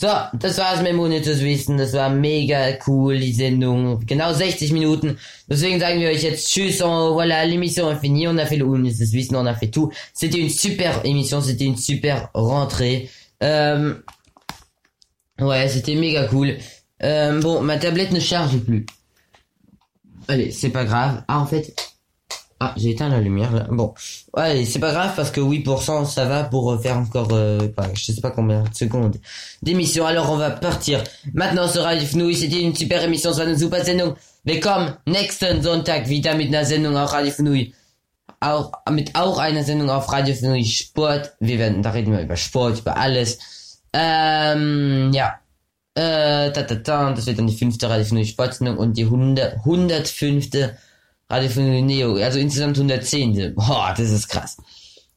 So, 0.01 0.07
das 0.33 0.57
war's 0.57 0.81
mit 0.81 0.95
Monitus 0.95 1.41
Wissen. 1.41 1.77
Das 1.77 1.93
war 1.93 2.09
mega 2.09 2.75
cool, 2.87 3.19
die 3.19 3.33
Sendung. 3.33 4.03
Genau 4.07 4.33
60 4.33 4.71
Minuten. 4.71 5.19
Deswegen 5.47 5.79
sagen 5.79 5.99
wir 5.99 6.09
euch 6.09 6.23
jetzt 6.23 6.49
Tschüss. 6.49 6.81
On, 6.81 7.13
voilà, 7.13 7.45
l'émission 7.45 7.91
est 7.91 7.99
finie. 7.99 8.27
On 8.27 8.35
a 8.39 8.47
fait 8.47 8.57
le 8.57 8.65
Monitus 8.65 9.13
Wissen, 9.13 9.35
on 9.35 9.45
a 9.45 9.53
fait 9.53 9.67
tout. 9.67 9.91
C'était 10.11 10.39
une 10.39 10.49
super 10.49 11.05
émission, 11.05 11.39
c'était 11.39 11.65
une 11.65 11.77
super 11.77 12.31
rentrée. 12.33 13.11
Euh, 13.43 13.93
ouais, 15.39 15.69
c'était 15.69 15.93
méga 15.93 16.27
cool. 16.29 16.57
Euh, 17.03 17.39
bon, 17.39 17.61
ma 17.61 17.77
tablette 17.77 18.11
ne 18.11 18.19
charge 18.19 18.57
plus. 18.57 18.87
Allez, 20.27 20.49
c'est 20.49 20.69
pas 20.69 20.83
grave. 20.83 21.21
Ah, 21.27 21.39
en 21.39 21.45
fait, 21.45 21.75
ah, 22.61 22.73
j'ai 22.77 22.91
éteint 22.91 23.09
la 23.09 23.19
lumière 23.19 23.51
là. 23.51 23.65
Bon, 23.71 23.93
ouais, 24.37 24.65
c'est 24.65 24.77
pas 24.77 24.91
grave 24.91 25.13
parce 25.15 25.31
que 25.31 25.41
8% 25.41 26.05
ça 26.05 26.25
va 26.25 26.43
pour 26.43 26.79
faire 26.79 26.95
encore, 26.95 27.29
euh, 27.31 27.67
pas, 27.67 27.87
je 27.95 28.11
sais 28.11 28.21
pas 28.21 28.29
combien 28.29 28.61
de 28.61 28.75
secondes 28.75 29.17
d'émission. 29.63 30.05
Alors 30.05 30.31
on 30.31 30.37
va 30.37 30.51
partir. 30.51 31.03
Maintenant 31.33 31.67
sur 31.67 31.81
Radio 31.81 32.05
Fnui, 32.05 32.35
c'était 32.35 32.61
une 32.61 32.75
super 32.75 33.03
émission, 33.03 33.31
war 33.31 33.47
eine 33.47 33.57
super 33.57 33.83
Sendung. 33.83 34.13
Willkommen 34.45 34.95
nächsten 35.07 35.63
Sonntag 35.63 36.07
wieder 36.07 36.35
mit 36.35 36.49
einer 36.49 36.63
Sendung 36.63 36.97
auf 36.97 37.11
Radio 37.13 37.31
Fnui. 37.31 37.73
Auch, 38.39 38.71
mit 38.91 39.15
auch 39.15 39.39
einer 39.39 39.63
Sendung 39.63 39.89
auf 39.89 40.11
Radio 40.11 40.35
Fnui 40.35 40.63
Sport. 40.63 41.33
Wir 41.39 41.57
werden, 41.57 41.81
da 41.81 41.89
reden 41.89 42.11
wir 42.11 42.21
über 42.21 42.35
Sport, 42.35 42.79
über 42.79 42.95
alles. 42.95 43.39
Ähm, 43.91 45.11
ja. 45.13 45.39
Äh, 45.95 46.51
ta, 46.51 46.61
ta, 46.61 46.75
ta, 46.75 47.11
das 47.11 47.25
wird 47.25 47.39
dann 47.39 47.47
die 47.47 47.57
fünfte 47.57 47.89
Radio 47.89 48.05
Fnui 48.05 48.25
Sportsendung 48.25 48.77
und 48.77 48.97
die 48.97 49.05
100, 49.05 49.57
105. 49.65 50.49
Radio 51.31 51.49
von 51.49 51.85
Neo. 51.85 52.15
Also 52.15 52.39
insgesamt 52.39 52.77
110. 52.77 53.55
Boah, 53.55 53.93
das 53.97 54.09
ist 54.11 54.27
krass. 54.27 54.57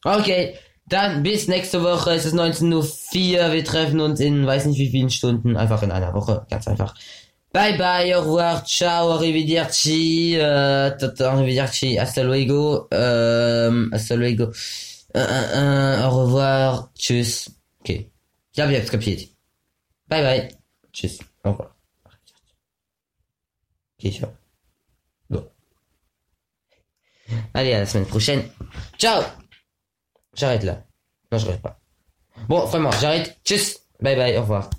Okay, 0.04 0.54
dann 0.86 1.22
bis 1.22 1.48
nächste 1.48 1.82
Woche. 1.82 2.12
Es 2.12 2.24
ist 2.24 2.34
19.04 2.34 2.74
Uhr. 2.74 3.52
Wir 3.52 3.64
treffen 3.64 4.00
uns 4.00 4.20
in 4.20 4.46
weiß 4.46 4.66
nicht 4.66 4.78
wie 4.78 4.90
vielen 4.90 5.10
Stunden. 5.10 5.56
Einfach 5.56 5.82
in 5.82 5.90
einer 5.90 6.14
Woche. 6.14 6.46
Ganz 6.50 6.68
einfach. 6.68 6.94
Bye 7.54 7.78
bye, 7.78 8.16
au 8.16 8.22
revoir, 8.22 8.64
ciao, 8.64 9.12
arrivederci, 9.12 10.34
äh, 10.34 10.90
arrivederci, 11.22 12.00
hasta 12.00 12.22
luego, 12.22 12.88
ähm, 12.90 13.92
hasta 13.94 14.16
luego, 14.16 14.50
äh, 15.14 15.20
äh, 15.20 16.02
au 16.02 16.24
revoir, 16.24 16.90
tschüss. 16.96 17.52
Okay. 17.78 18.10
Ich 18.50 18.56
glaube, 18.56 18.76
habt's 18.76 18.90
kapiert. 18.90 19.28
Bye 20.08 20.22
bye. 20.22 20.48
Tschüss. 20.92 21.20
Au 21.44 21.52
revoir. 21.52 21.70
Okay, 24.00 24.10
ciao. 24.10 24.43
Allez, 27.54 27.72
à 27.72 27.80
la 27.80 27.86
semaine 27.86 28.06
prochaine. 28.06 28.42
Ciao 28.98 29.22
J'arrête 30.34 30.62
là. 30.64 30.82
Non, 31.30 31.38
je 31.38 31.46
rêve 31.46 31.60
pas. 31.60 31.78
Bon, 32.48 32.64
vraiment, 32.66 32.90
j'arrête. 32.92 33.38
Tchuss 33.44 33.78
Bye 34.00 34.16
bye, 34.16 34.36
au 34.36 34.40
revoir. 34.40 34.70